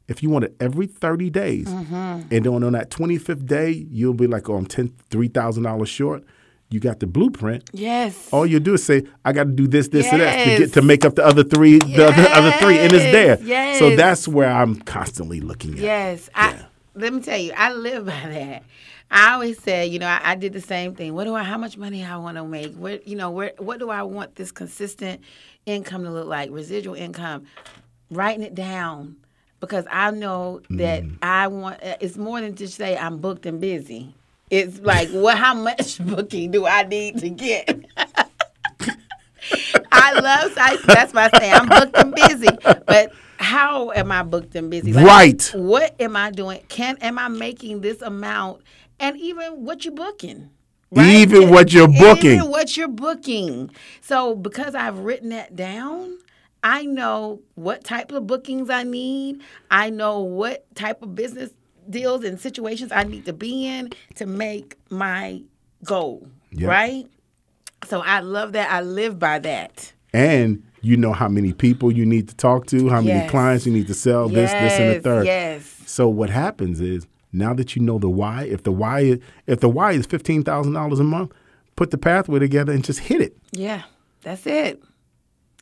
if 0.07 0.23
you 0.23 0.31
want 0.31 0.45
it 0.45 0.55
every 0.61 0.87
30 0.87 1.31
days, 1.31 1.67
mm-hmm. 1.67 1.95
and 1.95 2.29
then 2.31 2.47
on 2.47 2.73
that 2.73 2.91
25th 2.91 3.47
day, 3.47 3.87
you'll 3.91 4.15
be 4.15 4.27
like, 4.27 4.49
oh, 4.49 4.55
I'm 4.55 4.67
ten, 4.67 4.91
$3,000 5.11 5.87
short. 5.87 6.25
You 6.71 6.79
got 6.81 7.01
the 7.01 7.07
blueprint. 7.07 7.69
Yes. 7.73 8.29
All 8.33 8.47
you 8.47 8.61
do 8.61 8.75
is 8.75 8.85
say, 8.85 9.03
I 9.25 9.33
got 9.33 9.45
to 9.45 9.51
do 9.51 9.67
this, 9.67 9.89
this, 9.89 10.07
and 10.13 10.21
that 10.21 10.45
to 10.45 10.51
Yes. 10.51 10.59
get 10.61 10.73
to 10.75 10.83
make 10.83 11.05
up 11.05 11.17
the 11.17 11.25
other 11.27 11.43
three, 11.43 11.79
the 11.79 12.07
other, 12.09 12.23
other 12.29 12.53
three, 12.59 12.79
and 12.79 12.93
it's 12.93 13.05
there. 13.13 13.39
Yes, 13.43 13.79
So 13.81 13.97
that's 13.97 14.29
where 14.29 14.49
I'm 14.49 14.77
constantly 14.77 15.41
looking 15.41 15.73
at. 15.75 15.81
Yes, 15.81 16.31
I 16.35 16.61
let 16.95 17.13
me 17.13 17.21
tell 17.23 17.39
you, 17.39 17.53
I 17.57 17.73
live 17.73 18.07
by 18.07 18.13
that. 18.13 18.63
I 19.11 19.33
always 19.33 19.61
say, 19.61 19.87
you 19.87 19.99
know, 19.99 20.07
I, 20.07 20.21
I 20.23 20.35
did 20.37 20.53
the 20.53 20.61
same 20.61 20.95
thing. 20.95 21.15
What 21.15 21.25
do 21.25 21.35
I? 21.35 21.43
How 21.43 21.59
much 21.59 21.77
money 21.77 22.05
I 22.05 22.17
want 22.19 22.37
to 22.37 22.45
make? 22.45 22.75
Where, 22.77 23.01
you 23.05 23.17
know, 23.17 23.31
where? 23.33 23.53
What 23.59 23.81
do 23.81 23.91
I 23.91 24.03
want 24.05 24.37
this 24.37 24.53
consistent 24.53 25.21
income 25.67 26.05
to 26.05 26.11
look 26.11 26.29
like? 26.29 26.51
Residual 26.53 26.95
income. 26.95 27.47
Writing 28.13 28.45
it 28.45 28.55
down 28.55 29.17
because 29.59 29.85
I 29.91 30.13
know 30.13 30.61
that 30.71 31.03
I 31.23 31.49
want. 31.49 31.83
uh, 31.83 31.97
It's 32.01 32.17
more 32.17 32.41
than 32.41 32.55
just 32.55 32.75
say 32.77 32.97
I'm 32.97 33.19
booked 33.19 33.47
and 33.47 33.61
busy. 33.61 34.15
It's 34.51 34.81
like, 34.81 35.09
what? 35.11 35.39
How 35.39 35.55
much 35.55 35.99
booking 36.05 36.51
do 36.51 36.67
I 36.67 36.83
need 36.83 37.19
to 37.19 37.31
get? 37.31 37.87
I 39.93 40.13
love 40.21 40.55
that's 40.87 41.13
why 41.13 41.31
I 41.33 41.39
say 41.39 41.51
I'm 41.51 41.69
booked 41.69 41.97
and 41.97 42.15
busy. 42.15 42.49
But 42.87 43.13
how 43.39 43.91
am 43.93 44.13
I 44.13 44.23
booked 44.23 44.55
and 44.55 44.71
busy? 44.71 44.93
Right. 44.93 45.43
What 45.55 45.95
am 46.01 46.17
I 46.17 46.31
doing? 46.31 46.63
Can 46.69 46.97
am 46.99 47.19
I 47.19 47.29
making 47.29 47.81
this 47.81 48.03
amount? 48.03 48.63
And 48.99 49.17
even 49.17 49.65
what 49.65 49.85
you 49.85 49.93
booking? 49.93 50.51
right? 50.91 51.07
Even 51.07 51.51
what 51.51 51.73
you're 51.73 51.89
booking. 51.89 52.33
Even 52.33 52.51
what 52.51 52.77
you're 52.77 52.89
booking. 52.89 53.71
So 54.01 54.35
because 54.35 54.75
I've 54.75 54.99
written 54.99 55.31
that 55.31 55.57
down, 55.57 56.19
I 56.63 56.85
know 56.85 57.41
what 57.55 57.85
type 57.85 58.13
of 58.13 58.27
bookings 58.27 58.69
I 58.69 58.83
need. 58.83 59.41
I 59.71 59.91
know 59.91 60.21
what 60.21 60.67
type 60.75 61.03
of 61.03 61.15
business 61.15 61.51
deals 61.91 62.25
and 62.25 62.41
situations 62.41 62.93
I 62.93 63.05
need 63.05 63.25
to 63.27 63.33
be 63.33 63.67
in 63.67 63.91
to 64.17 64.27
make 64.27 64.77
my 64.91 65.43
goal. 65.85 66.27
Yep. 66.53 66.69
Right? 66.69 67.07
So 67.87 68.01
I 68.01 68.21
love 68.21 68.53
that. 68.53 68.71
I 68.71 68.81
live 68.83 69.19
by 69.19 69.39
that. 69.41 69.93
and 70.13 70.63
you 70.83 70.97
know 70.97 71.13
how 71.13 71.29
many 71.29 71.53
people 71.53 71.93
you 71.93 72.07
need 72.07 72.27
to 72.31 72.35
talk 72.37 72.67
to, 72.69 72.89
how 72.89 73.03
many 73.03 73.29
clients 73.29 73.67
you 73.67 73.73
need 73.73 73.87
to 73.89 73.93
sell, 73.95 74.29
this, 74.31 74.51
this, 74.51 74.73
and 74.81 74.97
the 74.97 75.01
third. 75.01 75.27
yes. 75.27 75.77
So 75.85 76.09
what 76.09 76.31
happens 76.31 76.81
is 76.81 77.07
now 77.35 77.53
that 77.53 77.77
you 77.77 77.83
know 77.83 77.99
the 77.99 78.09
why, 78.09 78.45
if 78.45 78.63
the 78.63 78.73
why 78.73 79.01
is 79.01 79.19
if 79.47 79.61
the 79.61 79.69
why 79.69 79.93
is 79.93 80.07
fifteen 80.07 80.43
thousand 80.43 80.73
dollars 80.73 80.99
a 80.99 81.05
month, 81.05 81.33
put 81.77 81.91
the 81.91 81.99
pathway 81.99 82.39
together 82.39 82.73
and 82.73 82.83
just 82.83 83.01
hit 83.01 83.21
it. 83.21 83.37
Yeah, 83.53 83.83
that's 84.23 84.47
it. 84.47 84.83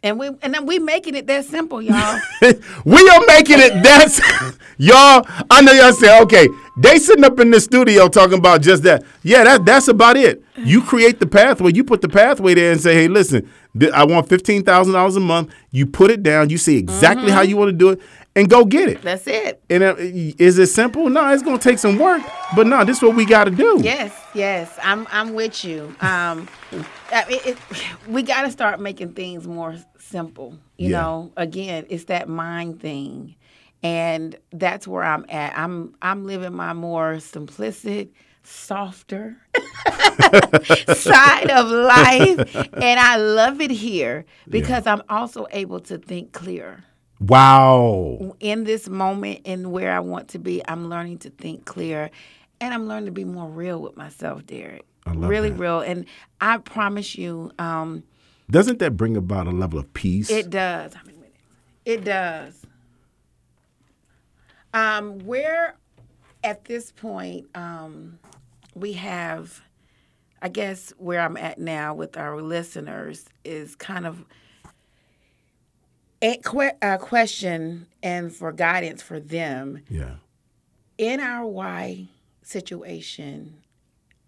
And 0.02 0.16
we 0.18 0.28
and 0.42 0.54
then 0.54 0.64
we 0.64 0.78
making 0.78 1.16
it 1.16 1.26
that 1.26 1.44
simple, 1.44 1.82
y'all. 1.82 2.20
we 2.84 3.08
are 3.10 3.20
making 3.26 3.58
it 3.58 3.82
that's 3.82 4.20
y'all. 4.78 5.26
I 5.50 5.60
know 5.60 5.72
y'all 5.72 5.92
say, 5.92 6.20
okay, 6.22 6.46
they 6.76 6.98
sitting 6.98 7.24
up 7.24 7.40
in 7.40 7.50
the 7.50 7.60
studio 7.60 8.08
talking 8.08 8.38
about 8.38 8.62
just 8.62 8.84
that. 8.84 9.02
Yeah, 9.24 9.42
that 9.42 9.64
that's 9.64 9.88
about 9.88 10.16
it. 10.16 10.44
You 10.56 10.82
create 10.82 11.18
the 11.18 11.26
pathway, 11.26 11.72
you 11.72 11.82
put 11.82 12.00
the 12.00 12.08
pathway 12.08 12.54
there 12.54 12.70
and 12.70 12.80
say, 12.80 12.94
hey, 12.94 13.08
listen, 13.08 13.50
I 13.92 14.04
want 14.04 14.28
fifteen 14.28 14.62
thousand 14.62 14.92
dollars 14.92 15.16
a 15.16 15.20
month. 15.20 15.52
You 15.72 15.86
put 15.86 16.12
it 16.12 16.22
down, 16.22 16.48
you 16.50 16.58
see 16.58 16.76
exactly 16.76 17.32
how 17.32 17.40
mm-hmm. 17.40 17.50
you 17.50 17.56
want 17.56 17.68
to 17.70 17.76
do 17.76 17.90
it, 17.90 18.00
and 18.38 18.48
go 18.48 18.64
get 18.64 18.88
it. 18.88 19.02
that's 19.02 19.26
it. 19.26 19.62
And 19.68 19.82
uh, 19.82 19.94
is 19.98 20.58
it 20.58 20.68
simple? 20.68 21.08
No, 21.10 21.28
it's 21.32 21.42
gonna 21.42 21.58
take 21.58 21.78
some 21.78 21.98
work. 21.98 22.22
But 22.56 22.66
no, 22.66 22.84
this 22.84 22.98
is 22.98 23.02
what 23.02 23.16
we 23.16 23.24
got 23.26 23.44
to 23.44 23.50
do. 23.50 23.80
Yes, 23.82 24.12
yes, 24.34 24.78
I'm 24.82 25.06
I'm 25.10 25.34
with 25.34 25.64
you. 25.64 25.94
Um, 26.00 26.48
I 27.12 27.24
mean, 27.28 27.40
it, 27.44 27.58
we 28.06 28.22
got 28.22 28.42
to 28.42 28.50
start 28.50 28.80
making 28.80 29.14
things 29.14 29.46
more 29.46 29.76
simple. 29.98 30.58
You 30.76 30.90
Yeah. 30.90 30.98
know, 31.00 31.32
again, 31.36 31.86
it's 31.90 32.04
that 32.04 32.28
mind 32.28 32.80
thing, 32.80 33.34
and 33.82 34.36
that's 34.52 34.86
where 34.86 35.02
I'm 35.02 35.26
at. 35.28 35.58
I'm 35.58 35.94
I'm 36.00 36.24
living 36.26 36.54
my 36.54 36.72
more 36.72 37.14
simplistic, 37.16 38.10
softer 38.42 39.36
side 40.92 41.50
of 41.50 41.66
life, 41.68 42.66
and 42.80 43.00
I 43.00 43.16
love 43.16 43.60
it 43.60 43.70
here 43.70 44.24
because 44.48 44.86
I'm 44.86 45.02
also 45.08 45.46
able 45.50 45.80
to 45.80 45.98
think 45.98 46.32
clear. 46.32 46.84
Wow. 47.20 48.36
in 48.40 48.64
this 48.64 48.88
moment 48.88 49.40
and 49.44 49.72
where 49.72 49.92
I 49.92 50.00
want 50.00 50.28
to 50.28 50.38
be, 50.38 50.62
I'm 50.68 50.88
learning 50.88 51.18
to 51.18 51.30
think 51.30 51.64
clear 51.64 52.10
and 52.60 52.72
I'm 52.74 52.86
learning 52.88 53.06
to 53.06 53.12
be 53.12 53.24
more 53.24 53.48
real 53.48 53.80
with 53.80 53.96
myself, 53.96 54.46
Derrick. 54.46 54.84
I 55.06 55.12
love 55.12 55.28
really 55.30 55.50
that. 55.50 55.58
real. 55.58 55.80
And 55.80 56.06
I 56.40 56.58
promise 56.58 57.16
you, 57.16 57.50
um, 57.58 58.02
Doesn't 58.50 58.78
that 58.80 58.96
bring 58.96 59.16
about 59.16 59.46
a 59.46 59.50
level 59.50 59.78
of 59.78 59.92
peace? 59.94 60.30
it 60.30 60.50
does. 60.50 60.94
How 60.94 61.02
many 61.04 61.18
minutes? 61.18 61.36
It 61.84 62.04
does. 62.04 62.64
Um, 64.74 65.18
where 65.20 65.76
at 66.44 66.64
this 66.66 66.92
point, 66.92 67.46
um, 67.54 68.18
we 68.74 68.92
have, 68.92 69.62
I 70.42 70.48
guess, 70.50 70.92
where 70.98 71.20
I'm 71.20 71.36
at 71.36 71.58
now 71.58 71.94
with 71.94 72.16
our 72.16 72.40
listeners 72.42 73.24
is 73.44 73.74
kind 73.74 74.06
of 74.06 74.24
a 76.22 76.36
que- 76.38 76.76
a 76.82 76.98
question 76.98 77.86
and 78.02 78.32
for 78.32 78.52
guidance 78.52 79.02
for 79.02 79.20
them 79.20 79.82
yeah. 79.88 80.16
in 80.96 81.20
our 81.20 81.46
why 81.46 82.08
situation, 82.42 83.58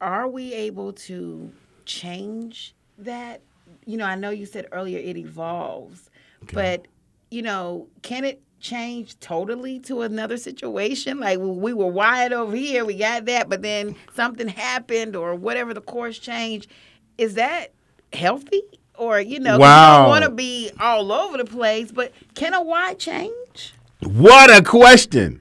are 0.01 0.29
we 0.29 0.53
able 0.53 0.93
to 0.93 1.51
change 1.85 2.75
that? 2.99 3.41
You 3.87 3.97
know, 3.97 4.05
I 4.05 4.15
know 4.15 4.31
you 4.31 4.47
said 4.47 4.69
earlier 4.73 4.99
it 4.99 5.17
evolves, 5.17 6.11
but 6.53 6.87
you 7.31 7.43
know, 7.43 7.89
can 8.03 8.25
it 8.25 8.43
change 8.61 9.19
totally 9.21 9.79
to 9.81 10.03
another 10.03 10.37
situation? 10.37 11.19
Like 11.19 11.39
we 11.39 11.73
were 11.73 11.87
wired 11.87 12.33
over 12.33 12.55
here, 12.55 12.85
we 12.85 12.97
got 12.97 13.25
that, 13.27 13.49
but 13.49 13.63
then 13.63 13.97
something 14.15 14.49
happened 14.49 15.17
or 15.17 15.35
whatever 15.35 15.75
the 15.75 15.81
course 15.81 16.19
changed. 16.19 16.71
Is 17.19 17.35
that 17.35 17.73
healthy? 18.13 18.63
Or, 19.01 19.19
you 19.21 19.41
know, 19.41 19.53
'cause 19.53 19.59
you 19.59 19.63
Wow. 19.63 20.03
don't 20.03 20.09
want 20.11 20.25
to 20.25 20.31
be 20.31 20.71
all 20.79 21.11
over 21.11 21.39
the 21.39 21.45
place, 21.47 21.91
but 21.91 22.13
can 22.35 22.53
a 22.53 22.63
why 22.63 22.93
change? 22.95 23.73
What 24.03 24.51
a 24.55 24.63
question. 24.63 25.41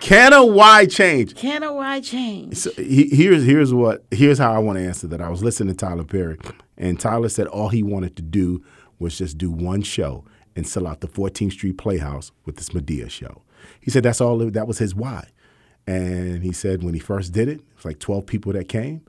Can 0.00 0.32
a 0.32 0.44
why 0.46 0.86
change? 0.86 1.34
Can 1.34 1.64
a 1.64 1.72
why 1.72 2.00
change? 2.00 2.56
So 2.58 2.70
he, 2.76 3.08
here's 3.10 3.44
here's 3.44 3.74
what 3.74 4.04
here's 4.12 4.38
how 4.38 4.52
I 4.52 4.58
want 4.58 4.78
to 4.78 4.84
answer 4.84 5.08
that. 5.08 5.20
I 5.20 5.28
was 5.28 5.42
listening 5.42 5.74
to 5.74 5.76
Tyler 5.76 6.04
Perry, 6.04 6.38
and 6.78 7.00
Tyler 7.00 7.28
said 7.28 7.48
all 7.48 7.70
he 7.70 7.82
wanted 7.82 8.14
to 8.16 8.22
do 8.22 8.62
was 9.00 9.18
just 9.18 9.36
do 9.36 9.50
one 9.50 9.82
show 9.82 10.24
and 10.54 10.66
sell 10.68 10.86
out 10.86 11.00
the 11.00 11.08
14th 11.08 11.52
Street 11.52 11.76
Playhouse 11.78 12.30
with 12.44 12.56
this 12.56 12.68
Madea 12.70 13.10
show. 13.10 13.42
He 13.80 13.90
said 13.90 14.04
that's 14.04 14.20
all. 14.20 14.38
That 14.38 14.68
was 14.68 14.78
his 14.78 14.94
why, 14.94 15.26
and 15.88 16.42
he 16.44 16.52
said 16.52 16.84
when 16.84 16.94
he 16.94 17.00
first 17.00 17.32
did 17.32 17.48
it, 17.48 17.58
it 17.58 17.64
was 17.74 17.84
like 17.84 17.98
12 17.98 18.26
people 18.26 18.52
that 18.52 18.68
came. 18.68 19.00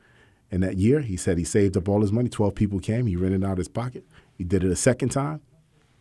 And 0.49 0.63
that 0.63 0.77
year, 0.77 1.01
he 1.01 1.17
said 1.17 1.37
he 1.37 1.43
saved 1.43 1.75
up 1.75 1.89
all 1.89 2.01
his 2.01 2.11
money. 2.11 2.29
12 2.29 2.55
people 2.55 2.79
came. 2.79 3.05
He 3.05 3.15
rented 3.15 3.43
out 3.43 3.57
his 3.57 3.67
pocket. 3.67 4.05
He 4.33 4.43
did 4.43 4.63
it 4.63 4.71
a 4.71 4.75
second 4.75 5.09
time. 5.09 5.41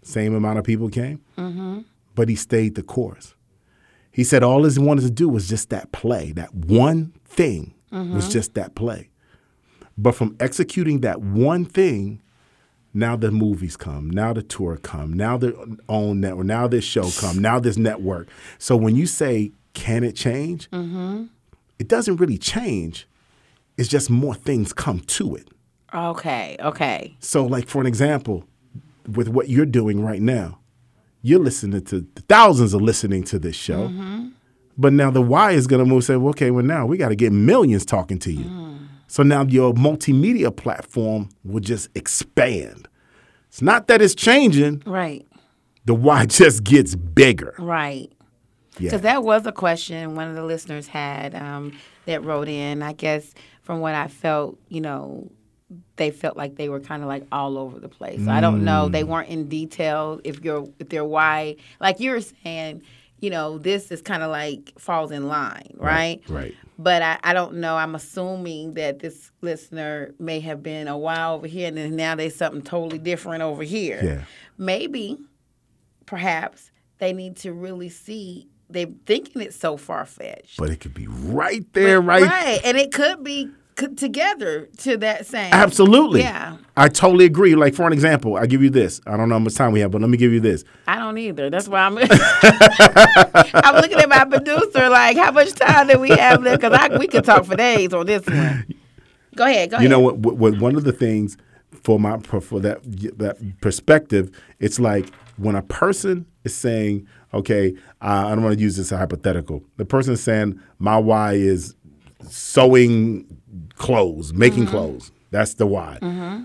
Same 0.02 0.34
amount 0.34 0.58
of 0.58 0.64
people 0.64 0.88
came. 0.88 1.20
But 2.14 2.28
he 2.28 2.36
stayed 2.36 2.76
the 2.76 2.82
course. 2.82 3.34
He 4.12 4.24
said 4.24 4.42
all 4.42 4.64
he 4.64 4.78
wanted 4.78 5.02
to 5.02 5.10
do 5.10 5.28
was 5.28 5.48
just 5.48 5.68
that 5.70 5.90
play. 5.92 6.32
That 6.32 6.54
one 6.54 7.12
thing 7.24 7.74
was 7.90 8.32
just 8.32 8.54
that 8.54 8.74
play. 8.74 9.10
But 9.98 10.14
from 10.14 10.36
executing 10.38 11.00
that 11.00 11.20
one 11.20 11.64
thing, 11.64 12.22
Now 12.96 13.14
the 13.14 13.30
movies 13.30 13.76
come. 13.76 14.08
Now 14.08 14.32
the 14.32 14.42
tour 14.42 14.78
come. 14.78 15.12
Now 15.12 15.36
their 15.36 15.52
own 15.86 16.18
network. 16.22 16.46
Now 16.46 16.66
this 16.66 16.82
show 16.82 17.10
come. 17.20 17.38
Now 17.42 17.60
this 17.60 17.76
network. 17.76 18.26
So 18.58 18.74
when 18.74 18.96
you 18.96 19.04
say, 19.06 19.52
can 19.74 20.02
it 20.02 20.16
change? 20.16 20.70
Mm-hmm. 20.70 21.24
It 21.78 21.88
doesn't 21.88 22.16
really 22.16 22.38
change. 22.38 23.06
It's 23.76 23.88
just 23.88 24.10
more 24.10 24.34
things 24.34 24.72
come 24.72 25.00
to 25.00 25.34
it. 25.36 25.48
Okay, 25.94 26.56
okay. 26.60 27.16
So, 27.20 27.44
like 27.46 27.68
for 27.68 27.80
an 27.80 27.86
example, 27.86 28.44
with 29.12 29.28
what 29.28 29.48
you're 29.48 29.66
doing 29.66 30.02
right 30.04 30.20
now, 30.20 30.58
you're 31.22 31.40
listening 31.40 31.82
to 31.86 32.06
thousands 32.28 32.74
are 32.74 32.78
listening 32.80 33.22
to 33.24 33.38
this 33.38 33.56
show. 33.56 33.90
But 34.78 34.92
now 34.92 35.10
the 35.10 35.22
why 35.22 35.52
is 35.52 35.66
going 35.66 35.82
to 35.82 35.88
move. 35.88 36.04
Say, 36.04 36.16
well, 36.16 36.30
okay, 36.30 36.50
well 36.50 36.64
now 36.64 36.84
we 36.86 36.96
got 36.98 37.08
to 37.08 37.16
get 37.16 37.32
millions 37.32 37.86
talking 37.86 38.18
to 38.20 38.32
you. 38.32 38.78
So 39.08 39.22
now 39.22 39.44
your 39.44 39.72
multimedia 39.72 40.54
platform 40.54 41.28
will 41.44 41.60
just 41.60 41.88
expand. 41.94 42.88
It's 43.48 43.62
not 43.62 43.86
that 43.86 44.02
it's 44.02 44.14
changing. 44.14 44.82
Right, 44.84 45.26
The 45.86 45.94
why 45.94 46.26
just 46.26 46.64
gets 46.64 46.94
bigger. 46.94 47.54
right. 47.58 48.12
Yeah. 48.78 48.90
Because 48.90 49.00
that 49.02 49.22
was 49.22 49.46
a 49.46 49.52
question 49.52 50.16
one 50.16 50.28
of 50.28 50.34
the 50.34 50.44
listeners 50.44 50.86
had 50.88 51.34
um, 51.34 51.72
that 52.04 52.22
wrote 52.22 52.46
in. 52.48 52.82
I 52.82 52.92
guess 52.92 53.32
from 53.66 53.80
what 53.80 53.96
I 53.96 54.06
felt, 54.06 54.60
you 54.68 54.80
know, 54.80 55.28
they 55.96 56.12
felt 56.12 56.36
like 56.36 56.54
they 56.54 56.68
were 56.68 56.78
kind 56.78 57.02
of 57.02 57.08
like 57.08 57.26
all 57.32 57.58
over 57.58 57.80
the 57.80 57.88
place. 57.88 58.28
I 58.28 58.40
don't 58.40 58.64
know. 58.64 58.86
Mm. 58.88 58.92
They 58.92 59.02
weren't 59.02 59.28
in 59.28 59.48
detail 59.48 60.20
if 60.22 60.44
you're 60.44 60.68
if 60.78 60.88
they're 60.88 61.04
why 61.04 61.56
like 61.80 61.98
you 61.98 62.12
were 62.12 62.20
saying, 62.20 62.82
you 63.18 63.28
know, 63.28 63.58
this 63.58 63.90
is 63.90 64.00
kind 64.00 64.22
of 64.22 64.30
like 64.30 64.72
falls 64.78 65.10
in 65.10 65.26
line, 65.26 65.74
right? 65.74 66.22
Right. 66.28 66.54
But 66.78 67.02
I, 67.02 67.18
I 67.24 67.32
don't 67.32 67.54
know. 67.54 67.76
I'm 67.76 67.96
assuming 67.96 68.74
that 68.74 69.00
this 69.00 69.32
listener 69.40 70.14
may 70.20 70.38
have 70.40 70.62
been 70.62 70.86
a 70.86 70.96
while 70.96 71.34
over 71.34 71.48
here 71.48 71.66
and 71.66 71.76
then 71.76 71.96
now 71.96 72.14
there's 72.14 72.36
something 72.36 72.62
totally 72.62 72.98
different 72.98 73.42
over 73.42 73.64
here. 73.64 74.00
Yeah. 74.00 74.24
Maybe, 74.58 75.18
perhaps, 76.04 76.70
they 76.98 77.12
need 77.12 77.36
to 77.38 77.52
really 77.52 77.88
see 77.88 78.46
they're 78.68 78.86
thinking 79.06 79.42
it's 79.42 79.56
so 79.56 79.76
far 79.76 80.04
fetched. 80.06 80.56
But 80.58 80.70
it 80.70 80.80
could 80.80 80.94
be 80.94 81.06
right 81.06 81.64
there, 81.72 82.00
right? 82.00 82.22
Right. 82.24 82.60
And 82.64 82.76
it 82.76 82.92
could 82.92 83.22
be 83.24 83.50
together 83.96 84.68
to 84.78 84.96
that 84.96 85.26
same. 85.26 85.52
Absolutely. 85.52 86.20
Yeah. 86.20 86.56
I 86.78 86.88
totally 86.88 87.26
agree. 87.26 87.54
Like 87.54 87.74
for 87.74 87.86
an 87.86 87.92
example, 87.92 88.36
I 88.36 88.46
give 88.46 88.62
you 88.62 88.70
this. 88.70 89.00
I 89.06 89.16
don't 89.18 89.28
know 89.28 89.34
how 89.34 89.38
much 89.40 89.54
time 89.54 89.72
we 89.72 89.80
have, 89.80 89.90
but 89.90 90.00
let 90.00 90.08
me 90.08 90.16
give 90.16 90.32
you 90.32 90.40
this. 90.40 90.64
I 90.88 90.96
don't 90.98 91.18
either. 91.18 91.50
That's 91.50 91.68
why 91.68 91.80
I'm. 91.80 91.98
I'm 93.54 93.74
looking 93.76 93.98
at 93.98 94.08
my 94.08 94.24
producer 94.24 94.88
like, 94.88 95.16
how 95.16 95.30
much 95.32 95.52
time 95.52 95.88
do 95.88 95.98
we 95.98 96.10
have 96.10 96.42
left? 96.42 96.62
Because 96.62 96.98
we 96.98 97.06
could 97.06 97.24
talk 97.24 97.44
for 97.44 97.56
days 97.56 97.92
on 97.92 98.06
this 98.06 98.26
one. 98.26 98.66
Go 99.34 99.44
ahead. 99.44 99.70
Go 99.70 99.76
You 99.76 99.80
ahead. 99.80 99.90
know 99.90 100.00
what, 100.00 100.18
what? 100.18 100.36
what- 100.36 100.58
One 100.58 100.76
of 100.76 100.84
the 100.84 100.92
things 100.92 101.36
for 101.82 102.00
my 102.00 102.18
for 102.18 102.60
that 102.60 102.80
that 103.18 103.60
perspective, 103.60 104.30
it's 104.58 104.80
like 104.80 105.12
when 105.36 105.54
a 105.54 105.62
person 105.62 106.24
is 106.44 106.54
saying, 106.54 107.06
"Okay, 107.36 107.74
uh, 108.02 108.26
I 108.26 108.34
don't 108.34 108.42
want 108.42 108.56
to 108.56 108.62
use 108.62 108.76
this 108.76 108.92
as 108.92 108.98
hypothetical." 108.98 109.62
The 109.76 109.84
person 109.84 110.14
is 110.14 110.22
saying, 110.22 110.60
"My 110.78 110.98
why 110.98 111.34
is 111.34 111.74
sewing 112.28 113.26
clothes, 113.76 114.32
making 114.32 114.66
clothes." 114.66 115.12
That's 115.30 115.54
the 115.54 115.66
why. 115.66 115.98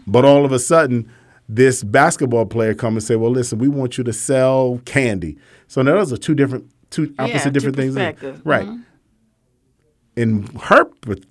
But 0.07 0.25
all 0.25 0.45
of 0.45 0.51
a 0.51 0.59
sudden, 0.59 1.09
this 1.47 1.83
basketball 1.83 2.45
player 2.45 2.73
come 2.73 2.95
and 2.95 3.03
say, 3.03 3.15
"Well, 3.15 3.31
listen, 3.31 3.59
we 3.59 3.67
want 3.67 3.97
you 3.97 4.03
to 4.03 4.13
sell 4.13 4.81
candy." 4.85 5.37
So 5.67 5.81
now 5.81 5.93
those 5.93 6.11
are 6.11 6.17
two 6.17 6.35
different, 6.35 6.69
two 6.89 7.13
opposite 7.19 7.45
two 7.45 7.51
different 7.51 7.75
things, 7.77 7.93
perspectives. 7.95 8.41
right? 8.45 8.67
in 10.15 10.43
her 10.59 10.85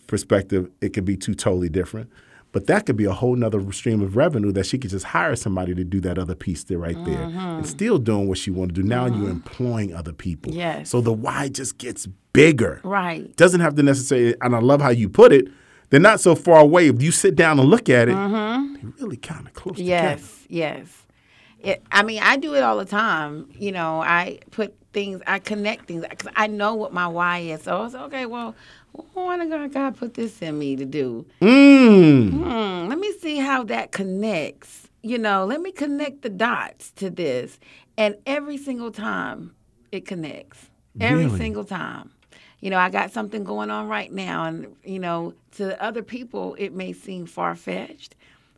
perspective, 0.07 0.71
it 0.81 0.93
could 0.95 1.05
be 1.05 1.17
two 1.17 1.35
totally 1.35 1.69
different. 1.69 2.11
But 2.53 2.67
that 2.67 2.87
could 2.87 2.97
be 2.97 3.05
a 3.05 3.13
whole 3.13 3.37
nother 3.37 3.61
stream 3.73 4.03
of 4.03 4.17
revenue 4.17 4.51
that 4.53 4.67
she 4.67 4.77
could 4.77 4.91
just 4.91 5.07
hire 5.07 5.37
somebody 5.37 5.75
to 5.75 5.85
do 5.85 6.01
that 6.01 6.19
other 6.19 6.35
piece 6.35 6.65
there 6.65 6.79
right 6.79 6.97
there 7.05 7.19
mm-hmm. 7.19 7.39
and 7.39 7.67
still 7.67 7.99
doing 7.99 8.27
what 8.27 8.39
she 8.39 8.51
want 8.51 8.75
to 8.75 8.83
do. 8.83 8.87
Now 8.87 9.07
you're 9.07 9.15
mm-hmm. 9.15 9.31
employing 9.31 9.95
other 9.95 10.13
people. 10.13 10.53
Yes. 10.53 10.91
So 10.91 11.01
the 11.01 11.13
why 11.13 11.49
just 11.49 11.79
gets 11.79 12.09
bigger. 12.33 12.81
Right. 12.83 13.35
Doesn't 13.37 13.61
have 13.61 13.77
to 13.77 13.83
necessarily, 13.83 14.35
and 14.41 14.57
I 14.57 14.59
love 14.59 14.81
how 14.81 14.91
you 14.91 15.09
put 15.09 15.33
it, 15.33 15.49
they're 15.91 16.01
not 16.01 16.21
so 16.21 16.35
far 16.35 16.61
away. 16.61 16.89
If 16.89 17.03
you 17.03 17.13
sit 17.13 17.37
down 17.37 17.59
and 17.61 17.69
look 17.69 17.89
at 17.89 18.09
it, 18.09 18.15
mm-hmm. 18.15 18.75
they're 18.75 18.93
really 18.99 19.17
kind 19.17 19.47
of 19.47 19.53
close 19.55 19.77
together. 19.77 20.09
Yes, 20.19 20.47
yes. 20.49 21.07
It, 21.61 21.83
I 21.93 22.03
mean, 22.03 22.23
I 22.23 22.37
do 22.37 22.55
it 22.55 22.63
all 22.63 22.79
the 22.79 22.85
time. 22.85 23.49
You 23.53 23.73
know, 23.73 24.01
I 24.01 24.39
put 24.51 24.75
things, 24.93 25.21
I 25.27 25.39
connect 25.39 25.87
things 25.87 26.05
because 26.09 26.33
I 26.37 26.47
know 26.47 26.75
what 26.75 26.93
my 26.93 27.07
why 27.07 27.39
is. 27.39 27.63
So 27.63 27.85
it's 27.85 27.95
okay. 27.95 28.27
Well, 28.27 28.55
why 28.93 29.37
did 29.39 29.51
God, 29.51 29.73
God 29.73 29.97
put 29.97 30.15
this 30.15 30.41
in 30.43 30.59
me 30.59 30.77
to 30.77 30.85
do? 30.85 31.27
Mm. 31.41 32.31
Hmm, 32.31 32.89
let 32.89 32.99
me 32.99 33.13
see 33.21 33.37
how 33.39 33.65
that 33.65 33.93
connects. 33.93 34.89
You 35.03 35.19
know, 35.19 35.45
let 35.47 35.61
me 35.61 35.73
connect 35.73 36.23
the 36.23 36.29
dots 36.29 36.91
to 36.97 37.09
this, 37.11 37.59
and 37.97 38.17
every 38.27 38.57
single 38.59 38.91
time 38.91 39.55
it 39.93 40.07
connects. 40.07 40.67
Every 41.01 41.25
Really? 41.27 41.39
single 41.39 41.65
time. 41.65 42.11
You 42.61 42.69
know, 42.71 42.77
I 42.79 42.91
got 42.91 43.11
something 43.13 43.43
going 43.45 43.71
on 43.71 43.89
right 43.89 44.13
now, 44.13 44.45
and 44.45 44.67
you 44.85 44.99
know, 44.99 45.33
to 45.57 45.81
other 45.83 46.03
people 46.03 46.55
it 46.59 46.75
may 46.75 46.93
seem 46.93 47.25
far 47.27 47.55
fetched, 47.55 48.15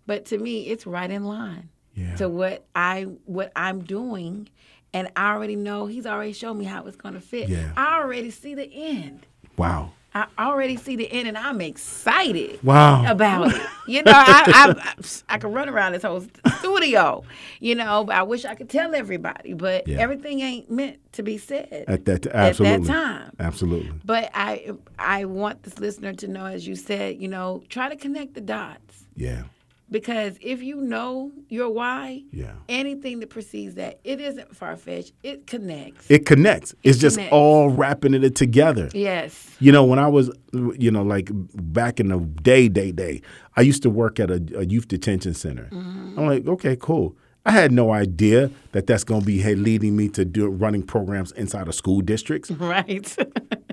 but 0.06 0.24
to 0.26 0.38
me, 0.38 0.62
it's 0.66 0.86
right 0.86 1.10
in 1.10 1.24
line 1.24 1.68
Yeah. 1.94 2.16
to 2.16 2.28
what 2.28 2.64
I 2.74 3.02
what 3.26 3.52
I'm 3.54 3.84
doing, 3.84 4.48
and 4.92 5.08
I 5.14 5.32
already 5.32 5.54
know 5.56 5.86
He's 5.86 6.06
already 6.06 6.32
showed 6.32 6.54
me 6.54 6.64
how 6.64 6.84
it's 6.86 6.96
going 6.96 7.14
to 7.14 7.20
fit. 7.20 7.48
Yeah. 7.48 7.70
I 7.76 8.00
already 8.00 8.30
see 8.30 8.54
the 8.56 8.68
end. 8.72 9.26
Wow. 9.56 9.92
I 10.14 10.26
already 10.38 10.76
see 10.76 10.96
the 10.96 11.10
end, 11.10 11.26
and 11.28 11.38
I'm 11.38 11.60
excited 11.60 12.62
Wow. 12.62 13.04
about 13.10 13.52
it. 13.54 13.66
You 13.86 14.02
know, 14.02 14.12
I, 14.14 14.44
I, 14.46 14.74
I 14.98 15.34
I 15.34 15.38
could 15.38 15.52
run 15.54 15.68
around 15.68 15.92
this 15.92 16.02
whole 16.02 16.22
studio, 16.58 17.24
you 17.60 17.74
know, 17.74 18.04
but 18.04 18.14
I 18.16 18.22
wish 18.22 18.44
I 18.44 18.54
could 18.54 18.68
tell 18.68 18.94
everybody, 18.94 19.54
but 19.54 19.88
Yeah. 19.88 19.98
everything 20.00 20.40
ain't 20.40 20.70
meant 20.70 20.98
to 21.14 21.22
be 21.22 21.38
said 21.38 21.84
At 21.88 22.04
that, 22.04 22.26
absolutely. 22.26 22.88
time. 22.88 23.32
Absolutely. 23.40 23.92
But 24.04 24.30
I 24.34 24.72
I 24.98 25.24
want 25.24 25.62
this 25.62 25.78
listener 25.78 26.12
to 26.14 26.28
know, 26.28 26.46
as 26.46 26.66
you 26.66 26.76
said, 26.76 27.20
you 27.20 27.28
know, 27.28 27.62
try 27.68 27.88
to 27.88 27.96
connect 27.96 28.34
the 28.34 28.40
dots 28.42 29.04
Yeah. 29.16 29.44
Because 29.92 30.36
if 30.40 30.62
you 30.62 30.80
know 30.80 31.30
your 31.48 31.68
why, 31.70 32.24
Yeah. 32.32 32.52
anything 32.68 33.20
that 33.20 33.30
precedes 33.30 33.74
that, 33.76 34.00
it 34.02 34.20
isn't 34.20 34.56
far 34.56 34.76
fetched. 34.76 35.12
It 35.22 35.46
connects. 35.46 36.10
It 36.10 36.26
connects. 36.26 36.74
It's 36.82 36.98
just 36.98 37.16
connects. 37.16 37.32
all 37.34 37.68
wrapping 37.70 38.14
it 38.14 38.34
together. 38.34 38.88
yes. 38.94 39.48
You 39.60 39.70
know, 39.70 39.84
when 39.84 39.98
I 40.00 40.08
was, 40.08 40.30
you 40.52 40.90
know, 40.90 41.02
like 41.02 41.30
back 41.54 42.00
in 42.00 42.08
the 42.08 42.18
day, 42.18 42.68
day, 42.68 42.90
day, 42.90 43.22
I 43.56 43.60
used 43.60 43.82
to 43.84 43.90
work 43.90 44.18
at 44.18 44.30
a, 44.30 44.42
a 44.56 44.64
youth 44.64 44.88
detention 44.88 45.34
center. 45.34 45.68
Mm-hmm. 45.70 46.18
I'm 46.18 46.26
like, 46.26 46.46
okay, 46.48 46.76
cool. 46.80 47.16
I 47.44 47.50
had 47.50 47.72
no 47.72 47.92
idea 47.92 48.50
that 48.70 48.86
that's 48.86 49.04
going 49.04 49.20
to 49.20 49.26
be 49.26 49.38
hey, 49.38 49.54
leading 49.54 49.96
me 49.96 50.08
to 50.10 50.24
do 50.24 50.48
running 50.48 50.82
programs 50.82 51.32
inside 51.32 51.68
of 51.68 51.74
school 51.74 52.00
districts. 52.00 52.50
Right. 52.62 53.16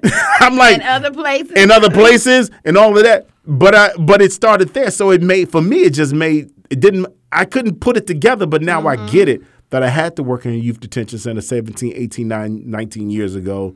I'm 0.39 0.55
like, 0.55 0.77
in 0.77 0.81
other 0.81 1.11
places. 1.11 1.51
in 1.51 1.71
other 1.71 1.89
places 1.89 2.49
and 2.65 2.77
all 2.77 2.97
of 2.97 3.03
that. 3.03 3.27
But 3.45 3.75
I, 3.75 3.91
but 3.99 4.21
it 4.21 4.31
started 4.31 4.69
there, 4.73 4.91
so 4.91 5.11
it 5.11 5.21
made 5.21 5.51
for 5.51 5.61
me. 5.61 5.81
It 5.81 5.91
just 5.91 6.13
made 6.13 6.51
it 6.69 6.79
didn't. 6.79 7.07
I 7.31 7.45
couldn't 7.45 7.79
put 7.79 7.97
it 7.97 8.07
together, 8.07 8.45
but 8.45 8.61
now 8.61 8.87
I 8.87 8.95
mm-hmm. 8.95 9.07
get 9.07 9.29
it 9.29 9.41
that 9.69 9.83
I 9.83 9.89
had 9.89 10.15
to 10.15 10.23
work 10.23 10.45
in 10.45 10.53
a 10.53 10.57
youth 10.57 10.79
detention 10.79 11.19
center 11.19 11.41
17, 11.41 11.93
18, 11.95 12.27
19 12.69 13.09
years 13.09 13.35
ago, 13.35 13.75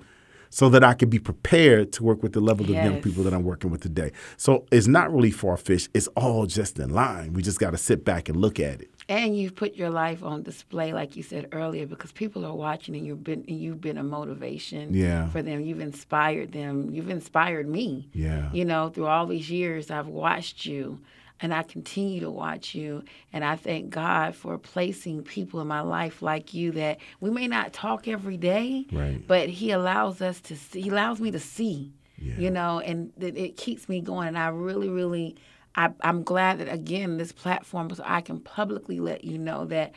so 0.50 0.70
that 0.70 0.84
I 0.84 0.94
could 0.94 1.10
be 1.10 1.20
prepared 1.20 1.92
to 1.94 2.04
work 2.04 2.24
with 2.24 2.34
the 2.34 2.40
level 2.40 2.66
of 2.66 2.72
young 2.72 3.02
people 3.02 3.24
that 3.24 3.34
I'm 3.34 3.44
working 3.44 3.70
with 3.70 3.82
today. 3.82 4.12
So 4.38 4.66
it's 4.72 4.88
not 4.88 5.14
really 5.14 5.32
far 5.32 5.58
fetched. 5.58 5.90
It's 5.94 6.08
all 6.10 6.46
just 6.46 6.80
in 6.80 6.92
line. 6.92 7.34
We 7.34 7.42
just 7.42 7.60
got 7.60 7.72
to 7.72 7.78
sit 7.78 8.06
back 8.06 8.30
and 8.30 8.38
look 8.38 8.60
at 8.60 8.82
it. 8.82 8.90
And 9.10 9.38
you've 9.38 9.56
put 9.56 9.76
your 9.76 9.90
life 9.90 10.24
on 10.24 10.44
display, 10.44 10.94
like 10.94 11.16
you 11.18 11.24
said 11.24 11.50
earlier, 11.52 11.86
because 11.86 12.12
people 12.12 12.46
are 12.46 12.54
watching, 12.56 12.96
and 12.96 13.06
you've 13.06 13.24
been 13.24 13.44
and 13.48 13.60
you've 13.60 13.82
been 13.82 13.98
a 13.98 14.04
motivation 14.04 14.94
Yeah. 14.94 15.28
for 15.30 15.42
them. 15.42 15.62
You've 15.62 15.82
inspired 15.82 16.52
them. 16.54 16.90
You've 16.92 17.10
inspired 17.10 17.68
me. 17.68 18.08
Yeah. 18.14 18.50
You 18.54 18.66
know, 18.66 18.90
through 18.90 19.08
all 19.08 19.26
these 19.28 19.50
years, 19.52 19.92
I've 19.92 20.08
watched 20.08 20.66
you, 20.66 21.00
and 21.42 21.54
I 21.54 21.64
continue 21.64 22.22
to 22.22 22.32
watch 22.32 22.74
you. 22.74 23.04
And 23.34 23.44
I 23.44 23.58
thank 23.58 23.90
God 23.90 24.36
for 24.36 24.58
placing 24.58 25.24
people 25.24 25.60
in 25.60 25.68
my 25.68 25.82
life 25.82 26.22
like 26.22 26.54
you 26.54 26.72
that 26.74 27.00
we 27.20 27.30
may 27.30 27.48
not 27.48 27.74
talk 27.74 28.08
every 28.08 28.38
day, 28.38 28.86
Right. 28.92 29.22
but 29.28 29.50
He 29.50 29.72
allows 29.72 30.22
us 30.22 30.40
to 30.42 30.56
see. 30.56 30.82
He 30.82 30.90
allows 30.90 31.20
me 31.20 31.30
to 31.32 31.40
see. 31.40 31.92
Yeah. 32.18 32.38
You 32.38 32.52
know, 32.52 32.80
and 32.80 33.12
that 33.18 33.36
it 33.36 33.58
keeps 33.58 33.90
me 33.90 34.00
going. 34.00 34.30
And 34.30 34.38
I 34.38 34.48
really, 34.48 34.88
really, 34.88 35.36
I, 35.76 35.92
I'm 36.02 36.24
glad 36.24 36.60
that 36.60 36.72
again 36.72 37.18
this 37.18 37.32
platform, 37.32 37.90
so 37.94 38.04
I 38.06 38.22
can 38.22 38.40
publicly 38.40 39.00
let 39.00 39.24
you 39.24 39.38
know 39.38 39.66
that 39.66 39.94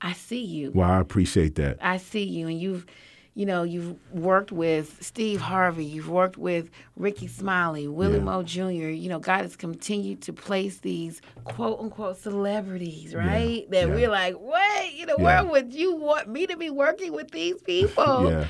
I 0.00 0.12
see 0.12 0.42
you. 0.44 0.72
Well, 0.74 0.90
I 0.90 0.98
appreciate 1.00 1.54
that. 1.56 1.78
I 1.80 1.98
see 1.98 2.24
you, 2.24 2.48
and 2.48 2.58
you've, 2.60 2.86
you 3.34 3.46
know, 3.46 3.62
you've 3.62 3.94
worked 4.12 4.50
with 4.50 4.96
Steve 5.00 5.40
Harvey, 5.40 5.84
you've 5.84 6.08
worked 6.08 6.36
with 6.36 6.70
Rickey 6.96 7.28
Smiley, 7.28 7.86
Willie 7.86 8.16
Yeah. 8.18 8.24
Moore 8.24 8.42
Jr. 8.42 8.88
You 8.90 9.08
know, 9.08 9.18
God 9.20 9.42
has 9.42 9.56
continued 9.56 10.22
to 10.22 10.32
place 10.32 10.78
these 10.78 11.20
quote 11.44 11.78
unquote 11.80 12.16
celebrities, 12.16 13.14
right? 13.14 13.70
That 13.70 13.88
yeah. 13.88 13.94
we're 13.94 14.08
like, 14.10 14.34
what 14.34 14.92
You 14.94 15.06
know, 15.06 15.16
Yeah. 15.18 15.42
world 15.42 15.50
would 15.52 15.74
you 15.74 15.94
want 15.94 16.28
me 16.28 16.46
to 16.48 16.56
be 16.56 16.70
working 16.70 17.12
with 17.12 17.30
these 17.30 17.60
people? 17.62 18.30
Yeah. 18.30 18.46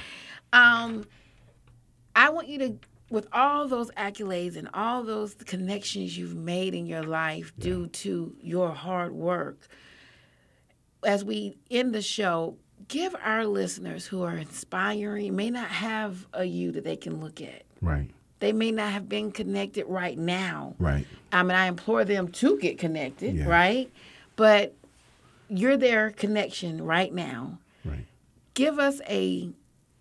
Um, 0.53 1.05
I 2.17 2.31
want 2.31 2.49
you 2.49 2.59
to, 2.59 2.79
with 3.11 3.27
all 3.33 3.67
those 3.69 3.91
accolades 3.93 4.57
and 4.57 4.69
all 4.73 5.03
those 5.03 5.35
connections 5.35 6.17
you've 6.17 6.37
made 6.37 6.75
in 6.75 6.87
your 6.87 7.03
life 7.03 7.53
due 7.59 7.89
to 7.89 8.35
your 8.41 8.71
hard 8.71 9.13
work, 9.13 9.59
as 11.05 11.25
we 11.25 11.57
end 11.71 11.95
the 11.95 12.03
show, 12.03 12.57
give 12.89 13.15
our 13.23 13.45
listeners 13.47 14.07
who 14.07 14.23
are 14.23 14.37
inspiring, 14.37 15.35
may 15.35 15.51
not 15.51 15.69
have 15.69 16.27
a 16.33 16.45
you 16.45 16.71
that 16.73 16.85
they 16.85 16.97
can 16.97 17.21
look 17.21 17.41
at. 17.41 17.63
Right. 17.81 18.11
They 18.39 18.53
may 18.53 18.71
not 18.71 18.93
have 18.93 19.09
been 19.09 19.33
connected 19.33 19.87
right 19.87 20.17
now. 20.17 20.75
Right. 20.79 21.07
I 21.33 21.43
mean, 21.43 21.57
I 21.57 21.67
implore 21.67 22.05
them 22.05 22.29
to 22.29 22.59
get 22.59 22.79
connected, 22.79 23.35
Yeah. 23.35 23.49
right? 23.49 23.91
But 24.37 24.75
you're 25.49 25.77
their 25.77 26.11
connection 26.11 26.83
right 26.83 27.13
now. 27.13 27.59
Right. 27.85 28.07
Give 28.55 28.79
us 28.79 29.01
a 29.09 29.51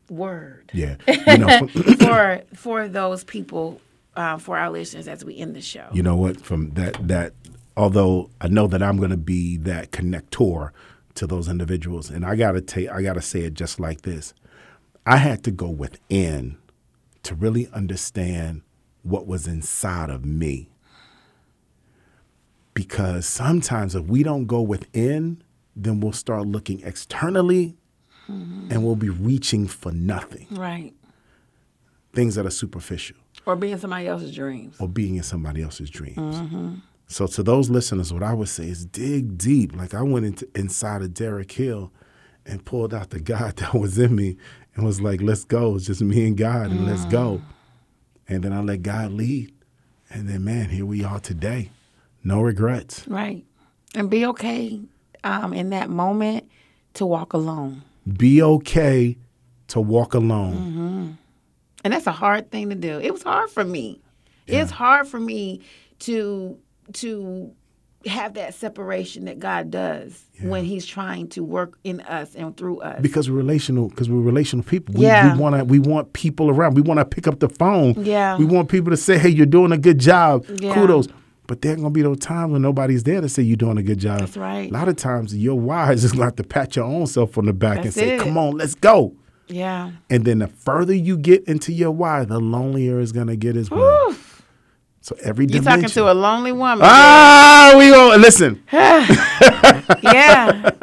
word 0.09 0.71
Yeah. 0.73 0.95
You 1.07 1.37
know, 1.37 1.67
for 1.99 2.41
for 2.55 2.87
those 2.87 3.23
people, 3.23 3.81
uh, 4.15 4.37
for 4.37 4.57
our 4.57 4.69
listeners 4.69 5.07
as 5.07 5.23
we 5.23 5.37
end 5.37 5.55
the 5.55 5.61
show. 5.61 5.87
you 5.93 6.03
know 6.03 6.15
what? 6.15 6.41
From 6.41 6.71
that 6.71 7.07
that 7.07 7.33
although 7.77 8.29
I 8.41 8.47
know 8.47 8.67
that 8.67 8.83
I'm 8.83 8.97
going 8.97 9.11
to 9.11 9.17
be 9.17 9.57
that 9.57 9.91
connector 9.91 10.71
to 11.15 11.27
those 11.27 11.47
individuals, 11.47 12.09
and 12.09 12.25
I 12.25 12.35
gotta 12.35 12.61
take 12.61 12.89
I 12.89 13.01
gotta 13.01 13.21
say 13.21 13.41
it 13.41 13.53
just 13.53 13.79
like 13.79 14.01
this. 14.01 14.33
I 15.05 15.17
had 15.17 15.43
to 15.45 15.51
go 15.51 15.69
within 15.69 16.57
to 17.23 17.35
really 17.35 17.67
understand 17.73 18.61
what 19.03 19.27
was 19.27 19.47
inside 19.47 20.09
of 20.09 20.25
me. 20.25 20.69
Because 22.73 23.25
sometimes 23.25 23.95
if 23.95 24.05
we 24.05 24.23
don't 24.23 24.45
go 24.45 24.61
within, 24.61 25.43
then 25.75 25.99
we'll 25.99 26.11
start 26.11 26.45
looking 26.45 26.81
externally 26.81 27.75
Mm-hmm. 28.29 28.71
and 28.71 28.83
we'll 28.85 28.95
be 28.95 29.09
reaching 29.09 29.67
for 29.67 29.91
nothing, 29.91 30.47
Right. 30.51 30.93
things 32.13 32.35
that 32.35 32.45
are 32.45 32.51
superficial. 32.51 33.17
Or 33.45 33.55
being 33.55 33.77
somebody 33.77 34.07
else's 34.07 34.33
dreams. 34.35 34.75
or 34.79 34.87
being 34.87 35.15
in 35.15 35.23
somebody 35.23 35.61
else's 35.63 35.89
dreams. 35.89 36.17
Mm-hmm. 36.35 36.75
So 37.07 37.25
to 37.25 37.41
those 37.41 37.69
listeners, 37.71 38.13
what 38.13 38.21
I 38.21 38.33
would 38.33 38.49
say 38.49 38.67
is 38.67 38.85
dig 38.85 39.37
deep. 39.37 39.75
Like 39.75 39.93
I 39.95 40.01
went 40.03 40.25
into 40.27 40.47
inside 40.55 41.01
of 41.01 41.13
Derrick 41.13 41.51
Hill 41.51 41.91
and 42.45 42.63
pulled 42.63 42.93
out 42.93 43.09
the 43.09 43.19
God 43.19 43.55
that 43.57 43.73
was 43.73 43.97
in 43.97 44.15
me 44.15 44.37
and 44.75 44.85
was 44.85 45.01
like, 45.01 45.21
let's 45.21 45.43
go. 45.43 45.75
It's 45.75 45.85
just 45.87 46.01
me 46.01 46.27
and 46.27 46.37
God 46.37 46.69
and 46.69 46.85
let's 46.85 47.05
go. 47.05 47.37
Mm-hmm. 47.37 48.33
And 48.33 48.43
then 48.43 48.53
I 48.53 48.61
let 48.61 48.83
God 48.83 49.11
lead. 49.11 49.51
And 50.11 50.29
then 50.29 50.43
man, 50.43 50.69
here 50.69 50.85
we 50.85 51.03
are 51.03 51.19
today. 51.19 51.71
No 52.23 52.41
regrets. 52.41 53.07
Right. 53.07 53.43
And 53.95 54.09
be 54.09 54.25
okay 54.27 54.79
um, 55.23 55.53
in 55.53 55.71
that 55.71 55.89
moment 55.89 56.47
to 56.95 57.05
walk 57.07 57.33
alone. 57.33 57.81
Be 58.17 58.41
okay 58.41 59.17
to 59.67 59.81
walk 59.81 60.13
alone. 60.13 60.55
Mm-hmm. 60.55 61.11
And 61.83 61.93
that's 61.93 62.07
a 62.07 62.11
hard 62.11 62.51
thing 62.51 62.69
to 62.69 62.75
do. 62.75 62.99
It 62.99 63.11
was 63.13 63.23
hard 63.23 63.49
for 63.49 63.63
me. 63.63 64.01
It's 64.47 64.71
hard 64.71 65.07
for 65.07 65.19
me 65.19 65.61
to 65.99 66.57
to 66.93 67.51
have 68.05 68.33
that 68.35 68.53
separation 68.53 69.25
that 69.25 69.39
God 69.39 69.69
does 69.69 70.25
when 70.41 70.63
He's 70.63 70.85
trying 70.85 71.27
to 71.29 71.43
work 71.43 71.77
in 71.83 71.99
us 72.01 72.33
and 72.33 72.55
through 72.57 72.79
us. 72.79 73.01
Because 73.01 73.29
we're 73.29 73.35
relational, 73.37 73.89
because 73.89 74.09
we're 74.09 74.21
relational 74.21 74.63
people. 74.63 74.95
We, 74.95 75.01
Yeah. 75.05 75.33
we 75.35 75.39
want 75.39 75.57
to. 75.57 75.65
We 75.65 75.79
want 75.79 76.13
people 76.13 76.49
around. 76.49 76.75
We 76.75 76.81
want 76.81 76.99
to 76.99 77.05
pick 77.05 77.27
up 77.27 77.39
the 77.39 77.49
phone. 77.49 77.93
Yeah. 78.03 78.37
We 78.37 78.45
want 78.45 78.69
people 78.69 78.89
to 78.89 78.97
say, 78.97 79.17
"Hey, 79.19 79.29
you're 79.29 79.45
doing 79.45 79.71
a 79.71 79.77
good 79.77 79.99
job. 79.99 80.45
Yeah. 80.59 80.73
Kudos." 80.73 81.07
But 81.49 81.63
there 81.63 81.73
are 81.73 81.77
gonna 81.77 81.89
be 81.89 82.03
those 82.03 82.19
times 82.19 82.53
when 82.53 82.61
nobody's 82.61 83.01
there 83.01 83.21
to 83.21 83.27
say 83.27 83.41
you're 83.41 83.57
doing 83.57 83.79
a 83.79 83.83
good 83.83 83.97
job. 83.97 84.19
That's 84.19 84.37
right. 84.37 84.69
A 84.69 84.73
lot 84.73 84.87
of 84.87 84.97
times, 84.97 85.35
your 85.35 85.59
why 85.59 85.91
is 85.93 86.03
just 86.03 86.13
going 86.13 86.21
to 86.21 86.25
have 86.25 86.35
to 86.35 86.43
pat 86.43 86.75
your 86.75 86.85
own 86.85 87.07
self 87.07 87.39
on 87.39 87.45
the 87.47 87.53
back 87.53 87.79
and 87.83 87.91
say, 87.91 88.17
it. 88.17 88.21
"Come 88.21 88.37
on, 88.37 88.55
let's 88.55 88.75
go." 88.75 89.15
yeah. 89.47 89.89
And 90.11 90.25
then 90.25 90.39
the 90.39 90.47
further 90.47 90.93
you 90.93 91.17
get 91.17 91.43
into 91.45 91.73
your 91.73 91.89
why, 91.89 92.23
the 92.23 92.39
lonelier 92.39 92.99
it's 92.99 93.11
gonna 93.11 93.35
get 93.35 93.57
as 93.57 93.71
well. 93.71 94.15
So 95.01 95.15
every 95.23 95.45
You're 95.45 95.61
dimension. 95.61 95.81
talking 95.89 95.93
to 95.95 96.11
a 96.11 96.13
lonely 96.13 96.51
woman. 96.51 96.81
ah, 96.83 97.73
we 97.75 97.89
go 97.89 98.15
listen. 98.19 98.61
yeah. 98.71 100.69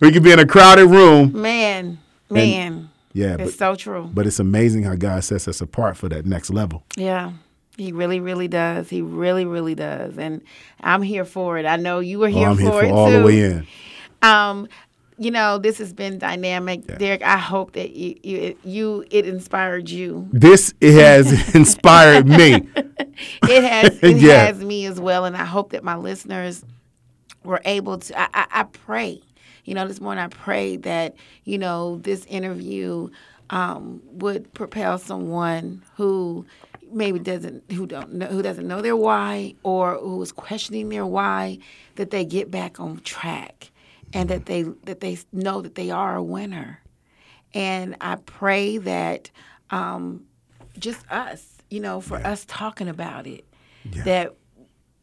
We 0.00 0.12
could 0.12 0.22
be 0.22 0.30
in 0.30 0.38
a 0.38 0.46
crowded 0.46 0.86
room. 0.88 1.32
Man. 1.40 1.98
Man. 2.28 2.90
Yeah, 3.14 3.38
but 3.38 3.46
it's 3.46 3.56
so 3.56 3.74
true. 3.76 4.10
But 4.12 4.26
it's 4.26 4.38
amazing 4.38 4.82
how 4.82 4.94
God 4.94 5.24
sets 5.24 5.48
us 5.48 5.62
apart 5.62 5.96
for 5.96 6.08
that 6.10 6.26
next 6.26 6.50
level. 6.50 6.84
Yeah. 6.96 7.32
He 7.76 7.92
really, 7.92 8.20
really 8.20 8.48
does. 8.48 8.88
He 8.88 9.02
really, 9.02 9.44
really 9.44 9.74
does. 9.74 10.16
And 10.18 10.42
I'm 10.80 11.02
here 11.02 11.24
for 11.24 11.58
it. 11.58 11.66
I 11.66 11.76
know 11.76 12.00
you 12.00 12.18
were 12.18 12.28
here 12.28 12.48
oh, 12.48 12.52
I'm 12.52 12.56
for 12.56 12.62
here 12.62 12.70
for 12.72 12.84
it 12.84 12.90
all 12.92 13.06
too. 13.10 13.18
the 13.18 13.24
way 13.24 13.40
in. 13.40 13.66
Um, 14.22 14.68
you 15.18 15.30
know, 15.30 15.58
this 15.58 15.78
has 15.78 15.92
been 15.94 16.18
dynamic, 16.18 16.86
Derrick. 16.98 17.22
I 17.22 17.38
hope 17.38 17.72
that 17.72 17.90
you, 17.90 18.18
you, 18.22 18.58
you, 18.64 19.04
it 19.10 19.26
inspired 19.26 19.88
you. 19.88 20.28
This 20.32 20.74
it 20.80 20.92
has 20.94 21.54
inspired 21.54 22.26
me. 22.26 22.68
It 23.42 23.64
has, 23.64 23.98
it 24.02 24.18
Yeah. 24.18 24.44
has 24.46 24.58
me 24.62 24.84
as 24.86 25.00
well, 25.00 25.24
and 25.24 25.36
I 25.36 25.44
hope 25.44 25.70
that 25.72 25.82
my 25.82 25.96
listeners 25.96 26.64
were 27.44 27.62
able 27.64 27.98
to. 27.98 28.18
I, 28.20 28.28
I, 28.34 28.46
I 28.50 28.62
pray, 28.64 29.22
you 29.64 29.74
know, 29.74 29.86
this 29.88 30.00
morning 30.02 30.22
I 30.24 30.28
prayed 30.28 30.82
that 30.82 31.14
you 31.44 31.56
know 31.56 31.96
this 31.98 32.26
interview 32.26 33.08
um, 33.48 34.02
would 34.12 34.52
propel 34.52 34.98
someone 34.98 35.82
who 35.96 36.44
maybe 36.92 37.18
doesn't 37.18 37.70
who 37.72 37.86
don't 37.86 38.12
know 38.14 38.26
who 38.26 38.42
doesn't 38.42 38.66
know 38.66 38.82
their 38.82 38.96
why 38.96 39.54
or 39.62 39.94
who 39.98 40.20
is 40.22 40.32
questioning 40.32 40.88
their 40.88 41.06
why 41.06 41.58
that 41.96 42.10
they 42.10 42.24
get 42.24 42.50
back 42.50 42.78
on 42.80 42.98
track 43.00 43.70
and 44.12 44.28
that 44.30 44.46
they 44.46 44.62
that 44.62 45.00
they 45.00 45.18
know 45.32 45.60
that 45.60 45.74
they 45.74 45.90
are 45.90 46.16
a 46.16 46.22
winner. 46.22 46.80
And 47.54 47.96
I 48.00 48.16
pray 48.16 48.78
that 48.78 49.30
um, 49.70 50.24
just 50.78 51.10
us, 51.10 51.58
you 51.70 51.80
know, 51.80 52.00
for 52.00 52.18
us 52.18 52.44
talking 52.46 52.88
about 52.88 53.26
it, 53.26 53.44
that 54.04 54.34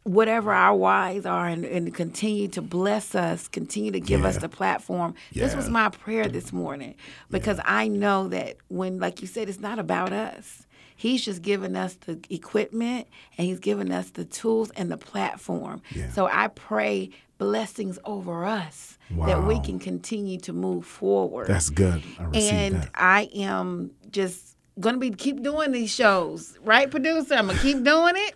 whatever 0.03 0.51
our 0.51 0.75
whys 0.75 1.25
are 1.25 1.47
and, 1.47 1.63
and 1.65 1.93
continue 1.93 2.47
to 2.49 2.61
bless 2.61 3.15
us, 3.15 3.47
continue 3.47 3.91
to 3.91 3.99
give 3.99 4.25
us 4.25 4.37
the 4.37 4.49
platform. 4.49 5.15
This 5.33 5.55
was 5.55 5.69
my 5.69 5.89
prayer 5.89 6.27
this 6.27 6.51
morning 6.51 6.95
because 7.31 7.59
I 7.63 7.87
know 7.87 8.27
that 8.27 8.57
when, 8.67 8.99
like 8.99 9.21
you 9.21 9.27
said, 9.27 9.47
it's 9.49 9.61
not 9.61 9.79
about 9.79 10.11
us. 10.11 10.67
He's 11.03 11.25
just 11.25 11.41
given 11.41 11.75
us 11.75 11.95
the 11.95 12.17
equipment 12.29 13.09
and 13.37 13.45
he's 13.45 13.59
given 13.59 13.91
us 13.91 14.11
the 14.11 14.23
tools 14.23 14.69
and 14.69 14.89
the 14.89 14.95
platform. 14.95 15.81
Yeah. 15.93 16.09
So 16.11 16.29
I 16.31 16.47
pray 16.47 17.09
blessings 17.37 17.99
over 18.05 18.45
us 18.45 18.97
that 19.25 19.43
we 19.43 19.59
can 19.59 19.79
continue 19.79 20.39
to 20.39 20.53
move 20.53 20.85
forward 20.85 21.47
That's 21.47 21.69
good. 21.69 22.01
I 22.17 22.23
and 22.37 22.75
that. 22.75 22.89
I 22.95 23.29
am 23.35 23.91
just 24.11 24.55
gonna 24.79 24.97
be 24.97 25.09
keep 25.09 25.43
doing 25.43 25.73
these 25.73 25.93
shows, 25.93 26.57
right, 26.63 26.89
producer? 26.89 27.35
I'm 27.35 27.47
gonna 27.47 27.59
keep 27.59 27.83
doing 27.83 28.13
it, 28.15 28.35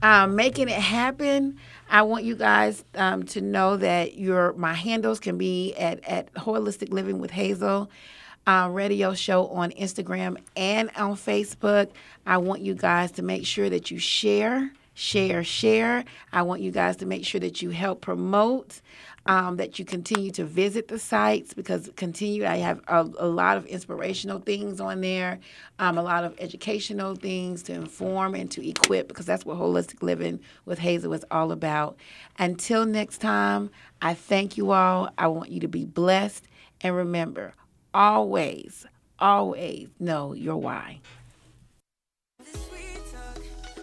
um, 0.00 0.36
making 0.36 0.68
it 0.68 0.80
happen. 0.80 1.58
I 1.90 2.02
want 2.02 2.22
you 2.22 2.36
guys 2.36 2.84
um, 2.94 3.24
to 3.24 3.40
know 3.40 3.76
that 3.76 4.16
your 4.16 4.52
my 4.52 4.74
handles 4.74 5.18
can 5.18 5.36
be 5.36 5.74
at 5.74 6.04
at 6.04 6.32
Holistic 6.34 6.92
Living 6.92 7.18
with 7.18 7.32
Hazel. 7.32 7.90
Radio 8.48 9.12
show 9.12 9.48
on 9.48 9.70
Instagram 9.72 10.38
and 10.56 10.90
on 10.96 11.16
Facebook. 11.16 11.90
I 12.26 12.38
want 12.38 12.62
you 12.62 12.74
guys 12.74 13.12
to 13.12 13.22
make 13.22 13.44
sure 13.44 13.68
that 13.68 13.90
you 13.90 13.98
share, 13.98 14.72
share, 14.94 15.44
share. 15.44 16.04
I 16.32 16.42
want 16.42 16.62
you 16.62 16.70
guys 16.70 16.96
to 16.96 17.06
make 17.06 17.26
sure 17.26 17.40
that 17.40 17.60
you 17.60 17.70
help 17.70 18.00
promote 18.00 18.80
um, 19.26 19.56
that 19.56 19.78
you 19.78 19.84
continue 19.84 20.30
to 20.30 20.44
visit 20.44 20.88
the 20.88 20.98
sites 20.98 21.52
because 21.52 21.90
continue. 21.96 22.46
I 22.46 22.56
have 22.56 22.80
a, 22.88 23.06
a 23.18 23.26
lot 23.26 23.58
of 23.58 23.66
inspirational 23.66 24.38
things 24.38 24.80
on 24.80 25.02
there, 25.02 25.38
um, 25.78 25.98
a 25.98 26.02
lot 26.02 26.24
of 26.24 26.34
educational 26.38 27.14
things 27.14 27.62
to 27.64 27.74
inform 27.74 28.34
and 28.34 28.50
to 28.52 28.66
equip 28.66 29.08
because 29.08 29.26
that's 29.26 29.44
what 29.44 29.58
holistic 29.58 30.02
living 30.02 30.40
with 30.64 30.78
Hazel 30.78 31.12
is 31.12 31.24
all 31.30 31.52
about. 31.52 31.98
Until 32.38 32.86
next 32.86 33.18
time, 33.18 33.68
I 34.00 34.14
thank 34.14 34.56
you 34.56 34.70
all. 34.70 35.10
I 35.18 35.26
want 35.26 35.50
you 35.50 35.60
to 35.60 35.68
be 35.68 35.84
blessed 35.84 36.46
and 36.80 36.96
remember, 36.96 37.52
always, 37.98 38.86
always 39.18 39.88
know 39.98 40.32
your 40.32 40.56
why. 40.56 41.00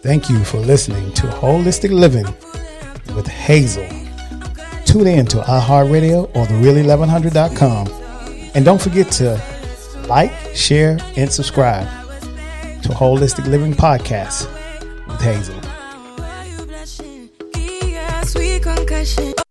Thank 0.02 0.30
you 0.30 0.42
for 0.42 0.58
listening 0.58 1.12
to 1.12 1.26
Holistic 1.26 1.90
Living 1.90 2.24
with 3.14 3.26
Hazel. 3.26 3.86
Tune 4.86 5.06
in 5.06 5.26
to 5.26 5.38
iHeartRadio 5.38 6.34
or 6.34 6.46
thereal1100.com. 6.46 7.88
And 8.54 8.64
don't 8.64 8.80
forget 8.80 9.12
to 9.12 9.40
like, 10.08 10.32
share, 10.54 10.98
and 11.16 11.30
subscribe 11.30 11.86
to 12.82 12.88
Holistic 12.88 13.46
Living 13.46 13.74
Podcast 13.74 14.46
with 15.08 15.20
Hazel. 15.20 15.60
Sweet 18.24 18.62
concussion. 18.62 19.45